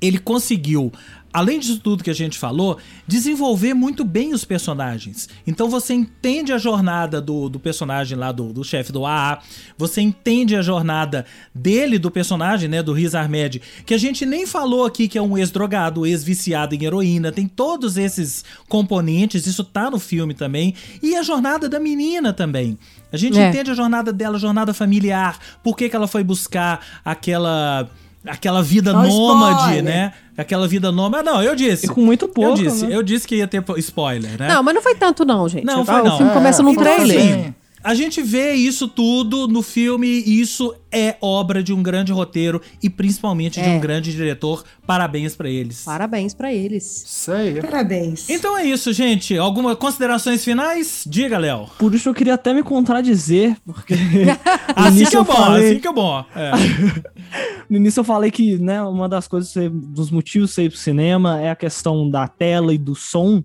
ele 0.00 0.18
conseguiu, 0.18 0.92
além 1.32 1.58
disso 1.58 1.78
tudo 1.78 2.04
que 2.04 2.10
a 2.10 2.14
gente 2.14 2.38
falou, 2.38 2.78
desenvolver 3.06 3.74
muito 3.74 4.04
bem 4.04 4.34
os 4.34 4.44
personagens. 4.44 5.28
Então 5.46 5.68
você 5.68 5.94
entende 5.94 6.52
a 6.52 6.58
jornada 6.58 7.20
do, 7.20 7.48
do 7.48 7.58
personagem 7.58 8.16
lá, 8.18 8.30
do, 8.32 8.52
do 8.52 8.62
chefe 8.62 8.92
do 8.92 9.06
AA, 9.06 9.40
você 9.78 10.00
entende 10.00 10.54
a 10.56 10.62
jornada 10.62 11.24
dele, 11.54 11.98
do 11.98 12.10
personagem, 12.10 12.68
né, 12.68 12.82
do 12.82 12.92
Riz 12.92 13.14
Ahmed, 13.14 13.60
que 13.86 13.94
a 13.94 13.98
gente 13.98 14.26
nem 14.26 14.46
falou 14.46 14.84
aqui 14.84 15.08
que 15.08 15.16
é 15.18 15.22
um 15.22 15.38
ex-drogado, 15.38 16.04
ex-viciado 16.06 16.74
em 16.74 16.84
heroína, 16.84 17.32
tem 17.32 17.46
todos 17.48 17.96
esses 17.96 18.44
componentes, 18.68 19.46
isso 19.46 19.64
tá 19.64 19.90
no 19.90 19.98
filme 19.98 20.34
também, 20.34 20.74
e 21.02 21.14
a 21.16 21.22
jornada 21.22 21.68
da 21.68 21.80
menina 21.80 22.32
também. 22.32 22.78
A 23.12 23.16
gente 23.16 23.38
É. 23.38 23.48
entende 23.48 23.70
a 23.70 23.74
jornada 23.74 24.12
dela, 24.12 24.36
a 24.36 24.40
jornada 24.40 24.72
familiar, 24.74 25.38
por 25.62 25.76
que, 25.76 25.88
que 25.88 25.94
ela 25.96 26.08
foi 26.08 26.24
buscar 26.24 26.80
aquela 27.04 27.88
aquela 28.26 28.62
vida 28.62 28.90
Ó, 28.96 29.02
nômade, 29.02 29.58
spoiler. 29.60 29.82
né? 29.84 30.12
Aquela 30.36 30.66
vida 30.66 30.90
nômade. 30.90 31.28
Ah, 31.28 31.32
não, 31.32 31.42
eu 31.42 31.54
disse. 31.54 31.86
E 31.86 31.88
com 31.88 32.00
muito 32.00 32.26
pouco, 32.28 32.58
Eu 32.58 32.64
disse, 32.70 32.86
né? 32.86 32.96
eu 32.96 33.02
disse 33.02 33.26
que 33.28 33.36
ia 33.36 33.46
ter 33.46 33.60
po- 33.62 33.76
spoiler, 33.78 34.38
né? 34.38 34.48
Não, 34.48 34.62
mas 34.62 34.74
não 34.74 34.82
foi 34.82 34.94
tanto 34.94 35.24
não, 35.24 35.48
gente. 35.48 35.64
Não, 35.64 35.82
Ah, 35.82 35.84
foi 35.84 36.02
não. 36.02 36.14
O 36.14 36.16
filme 36.16 36.30
É, 36.30 36.34
começa 36.34 36.62
num 36.62 36.70
Então, 36.72 36.82
trailer. 36.84 37.18
assim, 37.18 37.54
a 37.82 37.94
gente 37.94 38.22
vê 38.22 38.52
isso 38.54 38.86
tudo 38.88 39.46
no 39.48 39.62
filme, 39.62 40.06
e 40.06 40.40
isso 40.40 40.74
é 40.90 41.16
obra 41.20 41.62
de 41.62 41.72
um 41.72 41.82
grande 41.82 42.12
roteiro 42.12 42.60
e 42.82 42.90
principalmente 42.90 43.60
de 43.60 43.66
É. 43.68 43.70
um 43.76 43.80
grande 43.80 44.12
diretor. 44.12 44.62
Parabéns 44.86 45.34
pra 45.34 45.48
eles. 45.48 45.82
Parabéns 45.84 46.34
pra 46.34 46.52
eles. 46.52 47.04
Isso 47.06 47.32
aí. 47.32 47.60
Parabéns. 47.60 48.28
Então 48.28 48.56
é 48.58 48.64
isso, 48.66 48.92
gente. 48.92 49.36
Algumas 49.38 49.76
considerações 49.76 50.44
finais? 50.44 51.04
Diga, 51.06 51.38
Léo. 51.38 51.66
Por 51.78 51.94
isso 51.94 52.08
eu 52.08 52.14
queria 52.14 52.34
até 52.34 52.52
me 52.52 52.62
contradizer, 52.62 53.56
porque 53.64 53.94
Assim 54.76 55.04
que 55.06 55.16
é 55.16 55.18
bom, 55.24 55.24
falei- 55.32 55.70
assim 55.70 55.80
que 55.80 55.88
é 55.88 55.92
bom. 55.92 56.24
É. 56.36 56.50
No 57.70 57.78
início 57.78 58.00
eu 58.00 58.04
falei 58.04 58.30
que, 58.30 58.58
né, 58.58 58.82
uma 58.82 59.08
das 59.08 59.26
coisas, 59.26 59.50
dos 59.72 60.10
motivos 60.10 60.50
de 60.50 60.54
você 60.54 60.62
ir 60.64 60.68
pro 60.68 60.78
cinema 60.78 61.40
é 61.40 61.50
a 61.50 61.56
questão 61.56 62.08
da 62.10 62.28
tela 62.28 62.74
e 62.74 62.78
do 62.78 62.94
som. 62.94 63.42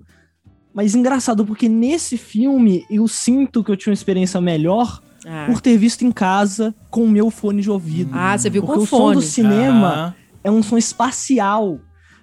Mas 0.78 0.94
engraçado, 0.94 1.44
porque 1.44 1.68
nesse 1.68 2.18
filme 2.18 2.86
eu 2.88 3.08
sinto 3.08 3.64
que 3.64 3.72
eu 3.72 3.76
tinha 3.76 3.90
uma 3.90 3.96
experiência 3.96 4.40
melhor 4.40 5.02
Ah, 5.26 5.48
por 5.48 5.60
ter 5.60 5.76
visto 5.76 6.06
em 6.06 6.12
casa 6.12 6.76
com 6.92 7.04
o 7.04 7.10
meu 7.10 7.32
fone 7.32 7.64
de 7.64 7.72
ouvido. 7.72 8.12
Ah, 8.14 8.38
você 8.38 8.48
viu 8.48 8.62
porque 8.62 8.78
com 8.78 8.84
o 8.84 8.86
som 8.86 8.98
fone. 8.98 9.16
do 9.16 9.22
cinema 9.24 9.90
Ah. 9.90 10.14
é 10.44 10.52
um 10.52 10.62
som 10.62 10.78
espacial. 10.78 11.80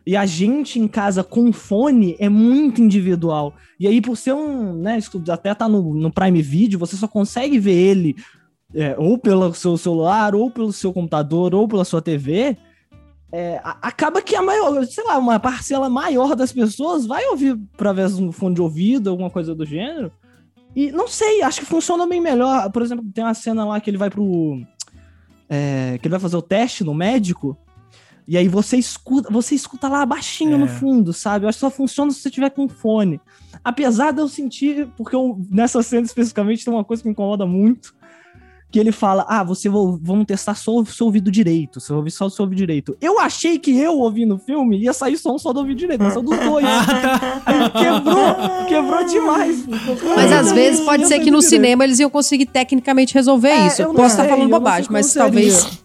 E 0.06 0.14
a 0.16 0.24
gente 0.24 0.78
em 0.78 0.86
casa 0.86 1.24
com 1.24 1.52
fone 1.52 2.14
é 2.20 2.28
muito 2.28 2.80
individual. 2.80 3.54
E 3.80 3.88
aí, 3.88 4.00
por 4.00 4.16
ser 4.16 4.34
um, 4.34 4.74
né, 4.74 5.00
até 5.28 5.52
tá 5.52 5.68
no, 5.68 5.92
no 5.92 6.12
Prime 6.12 6.40
Video, 6.40 6.78
você 6.78 6.94
só 6.96 7.08
consegue 7.08 7.58
ver 7.58 7.72
ele 7.72 8.14
é, 8.72 8.94
ou 8.96 9.18
pelo 9.18 9.52
seu 9.52 9.76
celular, 9.76 10.32
ou 10.32 10.48
pelo 10.48 10.72
seu 10.72 10.92
computador, 10.92 11.54
ou 11.56 11.66
pela 11.66 11.84
sua 11.84 12.00
TV. 12.00 12.56
É, 13.36 13.60
acaba 13.82 14.22
que 14.22 14.36
a 14.36 14.40
maior, 14.42 14.84
sei 14.86 15.02
lá, 15.02 15.18
uma 15.18 15.40
parcela 15.40 15.90
maior 15.90 16.36
das 16.36 16.52
pessoas 16.52 17.04
vai 17.04 17.26
ouvir 17.26 17.58
através 17.74 18.16
de 18.16 18.22
um 18.22 18.30
fone 18.30 18.54
de 18.54 18.62
ouvido, 18.62 19.10
alguma 19.10 19.28
coisa 19.28 19.52
do 19.56 19.66
gênero. 19.66 20.12
E 20.76 20.92
não 20.92 21.08
sei, 21.08 21.42
acho 21.42 21.58
que 21.58 21.66
funciona 21.66 22.06
bem 22.06 22.20
melhor. 22.20 22.70
Por 22.70 22.80
exemplo, 22.80 23.04
tem 23.12 23.24
uma 23.24 23.34
cena 23.34 23.64
lá 23.64 23.80
que 23.80 23.90
ele 23.90 23.96
vai 23.98 24.08
pro. 24.08 24.60
é, 25.50 25.98
que 26.00 26.06
ele 26.06 26.12
vai 26.12 26.20
fazer 26.20 26.36
o 26.36 26.42
teste 26.42 26.84
no 26.84 26.94
médico. 26.94 27.56
E 28.26 28.38
aí 28.38 28.46
você 28.46 28.76
escuta, 28.76 29.28
você 29.32 29.54
escuta 29.56 29.88
lá 29.88 30.06
baixinho 30.06 30.54
É. 30.54 30.58
no 30.58 30.68
fundo, 30.68 31.12
sabe? 31.12 31.44
Eu 31.44 31.48
acho 31.48 31.56
que 31.56 31.60
só 31.60 31.70
funciona 31.70 32.12
se 32.12 32.20
você 32.20 32.30
tiver 32.30 32.50
com 32.50 32.68
fone. 32.68 33.20
Apesar 33.64 34.12
de 34.12 34.20
eu 34.20 34.28
sentir, 34.28 34.88
porque 34.96 35.14
eu, 35.16 35.40
nessa 35.50 35.82
cena 35.82 36.06
especificamente 36.06 36.64
tem 36.64 36.72
uma 36.72 36.84
coisa 36.84 37.02
que 37.02 37.08
me 37.08 37.12
incomoda 37.12 37.44
muito, 37.46 37.94
que 38.74 38.80
ele 38.80 38.90
fala: 38.90 39.24
"Ah, 39.28 39.44
você 39.44 39.68
vou, 39.68 39.96
vamos 40.02 40.24
testar 40.26 40.56
só 40.56 40.72
o 40.74 40.84
seu 40.84 41.06
ouvido 41.06 41.30
direito, 41.30 41.78
você 41.78 41.90
vai 41.92 41.98
ouvir 41.98 42.10
só 42.10 42.26
o 42.26 42.30
seu 42.30 42.42
ouvido 42.42 42.58
direito". 42.58 42.96
Eu 43.00 43.20
achei 43.20 43.56
que 43.56 43.70
eu 43.78 43.96
ouvindo 44.00 44.34
o 44.34 44.38
filme 44.38 44.76
ia 44.78 44.92
sair 44.92 45.16
som 45.16 45.38
só 45.38 45.52
do 45.52 45.60
ouvido 45.60 45.78
direito, 45.78 46.02
mas 46.02 46.12
só 46.14 46.20
dos 46.20 46.36
dois. 46.36 46.66
Aí 47.46 47.70
quebrou, 47.70 48.66
quebrou 48.68 49.04
demais. 49.06 49.64
Mas 50.16 50.32
às 50.32 50.50
vezes 50.50 50.80
pode 50.80 51.04
Eu 51.04 51.08
ser 51.08 51.20
que 51.20 51.30
no 51.30 51.38
direito. 51.38 51.50
cinema 51.50 51.84
eles 51.84 52.00
iam 52.00 52.10
conseguir 52.10 52.46
tecnicamente 52.46 53.14
resolver 53.14 53.50
É, 53.50 53.66
isso. 53.68 53.80
eu 53.80 53.94
posso 53.94 54.08
estar 54.08 54.24
sei, 54.24 54.32
falando 54.32 54.50
bobagem, 54.50 54.88
mas 54.90 55.14
talvez. 55.14 55.78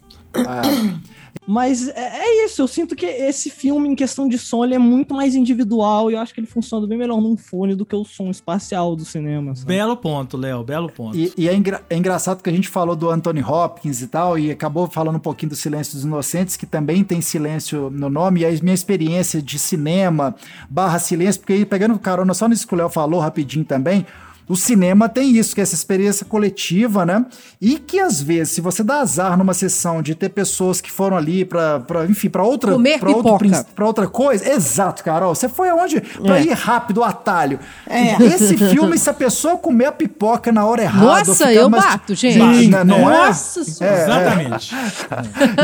Mas 1.52 1.88
é, 1.88 2.20
é 2.20 2.46
isso, 2.46 2.62
eu 2.62 2.68
sinto 2.68 2.96
que 2.96 3.08
esse 3.08 3.50
filme, 3.50 3.90
em 3.90 3.96
questão 3.96 4.28
de 4.28 4.38
som, 4.38 4.64
ele 4.64 4.76
é 4.76 4.78
muito 4.78 5.16
mais 5.16 5.34
individual 5.34 6.12
e 6.12 6.14
eu 6.14 6.20
acho 6.20 6.32
que 6.32 6.40
ele 6.40 6.46
funciona 6.46 6.86
bem 6.86 6.96
melhor 6.96 7.20
num 7.20 7.36
fone 7.36 7.74
do 7.74 7.84
que 7.88 7.96
o 7.96 8.06
som 8.06 8.30
espacial 8.30 8.96
do 8.96 9.04
cinema. 9.04 9.56
sabe? 9.56 9.68
Belo 9.68 9.98
ponto, 9.98 10.38
Léo, 10.38 10.64
belo 10.64 10.92
ponto. 10.92 11.18
E, 11.18 11.34
e 11.36 11.50
é, 11.50 11.56
engra- 11.56 11.82
é 11.90 11.98
engraçado 11.98 12.44
que 12.44 12.50
a 12.52 12.54
gente 12.54 12.68
falou 12.70 12.96
do 12.96 13.10
Anthony 13.10 13.42
Hopkins 13.42 14.00
e 14.04 14.08
tal, 14.08 14.38
e 14.38 14.52
acabou 14.52 14.88
falando 14.88 15.16
um 15.16 15.20
pouquinho 15.20 15.50
do 15.50 15.56
Silêncio 15.56 15.96
dos 15.96 16.04
Inocentes, 16.04 16.56
que 16.56 16.68
também 16.68 17.04
tem 17.04 17.20
silêncio 17.20 17.90
no 17.90 18.12
nome, 18.12 18.42
e 18.42 18.46
a 18.46 18.52
minha 18.62 18.76
experiência 18.76 19.42
de 19.42 19.58
cinema 19.58 20.36
barra 20.70 21.00
silêncio, 21.00 21.42
porque 21.42 21.54
aí, 21.54 21.66
pegando 21.66 21.98
carona 21.98 22.36
só 22.36 22.48
nisso 22.48 22.68
que 22.68 22.76
o 22.76 22.78
Léo 22.78 22.90
falou 22.90 23.20
rapidinho 23.20 23.66
também, 23.66 24.06
o 24.50 24.56
cinema 24.58 25.08
tem 25.08 25.38
isso, 25.38 25.54
que 25.56 25.62
é 25.62 25.64
essa 25.64 25.76
experiência 25.76 26.26
coletiva, 26.26 27.06
né? 27.06 27.24
E 27.62 27.78
que 27.80 28.00
às 28.00 28.22
vezes, 28.22 28.54
se 28.54 28.62
você 28.62 28.84
dá 28.84 29.00
azar 29.00 29.38
numa 29.38 29.54
sessão 29.54 30.02
de 30.02 30.16
ter 30.16 30.30
pessoas 30.30 30.82
que 30.82 30.92
foram 30.92 31.16
ali 31.16 31.46
pra, 31.46 31.80
pra 31.80 32.06
enfim, 32.06 32.30
pra 32.30 32.44
outra, 32.44 32.74
Comer 32.74 33.00
pra 33.00 33.10
outro 33.12 33.38
pra 33.76 33.86
outra 33.86 34.08
coisa. 34.08 34.50
Exato, 34.52 35.04
Carol. 35.04 35.34
Você 35.36 35.48
foi 35.48 35.70
aonde? 35.70 36.02
Pra 36.02 36.40
É. 36.40 36.44
ir 36.44 36.52
rápido, 36.54 36.98
o 37.00 37.04
atalho. 37.04 37.60
É. 37.88 38.22
Esse 38.24 38.58
filme, 38.58 38.98
se 38.98 39.10
a 39.10 39.14
pessoa 39.14 39.56
comer 39.58 39.86
a 39.86 39.92
pipoca 39.92 40.52
na 40.52 40.66
hora 40.66 40.82
errada. 40.82 41.06
Nossa, 41.06 41.54
eu 41.54 41.70
mais- 41.70 41.84
bato, 41.86 42.16
gente. 42.16 42.68
Né? 42.68 42.84
Não 42.84 43.10
é? 43.10 43.28
Nossa 43.28 43.64
senhora. 43.64 44.02
Exatamente. 44.04 44.76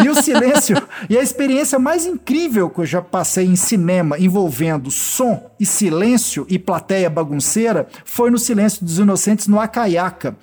E 0.04 0.10
o 0.10 0.16
silêncio. 0.22 0.76
e 1.10 1.18
a 1.18 1.22
experiência 1.24 1.80
mais 1.80 2.06
incrível 2.06 2.70
que 2.70 2.82
eu 2.82 2.86
já 2.86 3.02
passei 3.02 3.46
em 3.48 3.56
cinema 3.56 4.20
envolvendo 4.20 4.92
som 4.92 5.50
e 5.60 5.66
silêncio 5.66 6.46
e 6.50 6.60
plateia 6.60 7.10
bagunceira 7.10 7.88
foi 8.04 8.30
no 8.30 8.38
Silêncio 8.38 8.75
dos 8.84 9.00
Inocentes 9.00 9.48
no 9.48 9.60
Acaiaca. 9.60 10.36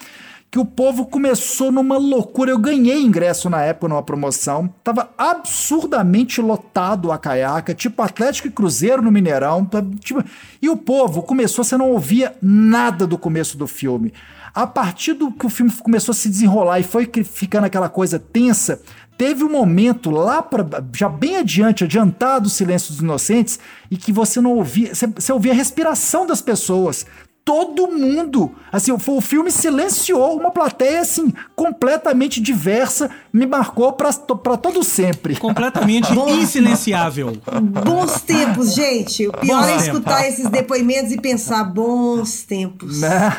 Que 0.50 0.58
o 0.58 0.66
povo 0.66 1.06
começou 1.06 1.72
numa 1.72 1.96
loucura. 1.96 2.50
Eu 2.50 2.58
ganhei 2.58 3.00
ingresso 3.02 3.48
na 3.48 3.62
época 3.62 3.88
numa 3.88 4.02
promoção. 4.02 4.68
Tava 4.84 5.08
absurdamente 5.16 6.40
lotado 6.40 7.06
o 7.08 7.12
Acaiaca, 7.12 7.74
tipo 7.74 8.02
Atlético 8.02 8.48
e 8.48 8.50
Cruzeiro 8.50 9.00
no 9.02 9.10
Mineirão. 9.10 9.64
tá- 9.64 9.82
tipo- 10.00 10.22
e 10.60 10.68
o 10.68 10.76
povo 10.76 11.22
começou, 11.22 11.64
você 11.64 11.76
não 11.76 11.90
ouvia 11.90 12.34
nada 12.42 13.06
do 13.06 13.16
começo 13.16 13.56
do 13.56 13.66
filme. 13.66 14.12
A 14.54 14.66
partir 14.66 15.14
do 15.14 15.32
que 15.32 15.46
o 15.46 15.48
filme 15.48 15.72
começou 15.72 16.12
a 16.12 16.14
se 16.14 16.28
desenrolar 16.28 16.78
e 16.80 16.82
foi 16.82 17.10
ficando 17.24 17.64
aquela 17.64 17.88
coisa 17.88 18.18
tensa, 18.18 18.82
teve 19.16 19.42
um 19.44 19.50
momento 19.50 20.10
lá 20.10 20.42
para 20.42 20.66
já 20.94 21.08
bem 21.08 21.38
adiante, 21.38 21.84
adiantado 21.84 22.48
o 22.48 22.50
Silêncio 22.50 22.92
dos 22.92 23.00
Inocentes, 23.00 23.58
e 23.90 23.96
que 23.96 24.12
você 24.12 24.40
não 24.42 24.56
ouvia, 24.56 24.94
você, 24.94 25.06
você 25.06 25.32
ouvia 25.32 25.52
a 25.52 25.54
respiração 25.54 26.26
das 26.26 26.42
pessoas. 26.42 27.06
Todo 27.44 27.88
mundo, 27.88 28.54
assim, 28.70 28.92
o, 28.92 29.00
o 29.08 29.20
filme 29.20 29.50
silenciou 29.50 30.38
uma 30.38 30.52
plateia 30.52 31.00
assim 31.00 31.32
completamente 31.56 32.40
diversa, 32.40 33.10
me 33.32 33.46
marcou 33.46 33.92
para 33.92 34.12
todo 34.56 34.84
sempre. 34.84 35.36
Completamente 35.36 36.08
insilenciável. 36.40 37.36
Bons 37.84 38.20
tempos, 38.20 38.74
gente. 38.74 39.26
O 39.26 39.32
pior 39.32 39.60
Bons 39.60 39.64
é 39.64 39.70
tempos. 39.70 39.86
escutar 39.86 40.28
esses 40.28 40.48
depoimentos 40.48 41.12
e 41.12 41.20
pensar, 41.20 41.64
bons 41.64 42.44
tempos. 42.44 43.00
Né? 43.00 43.32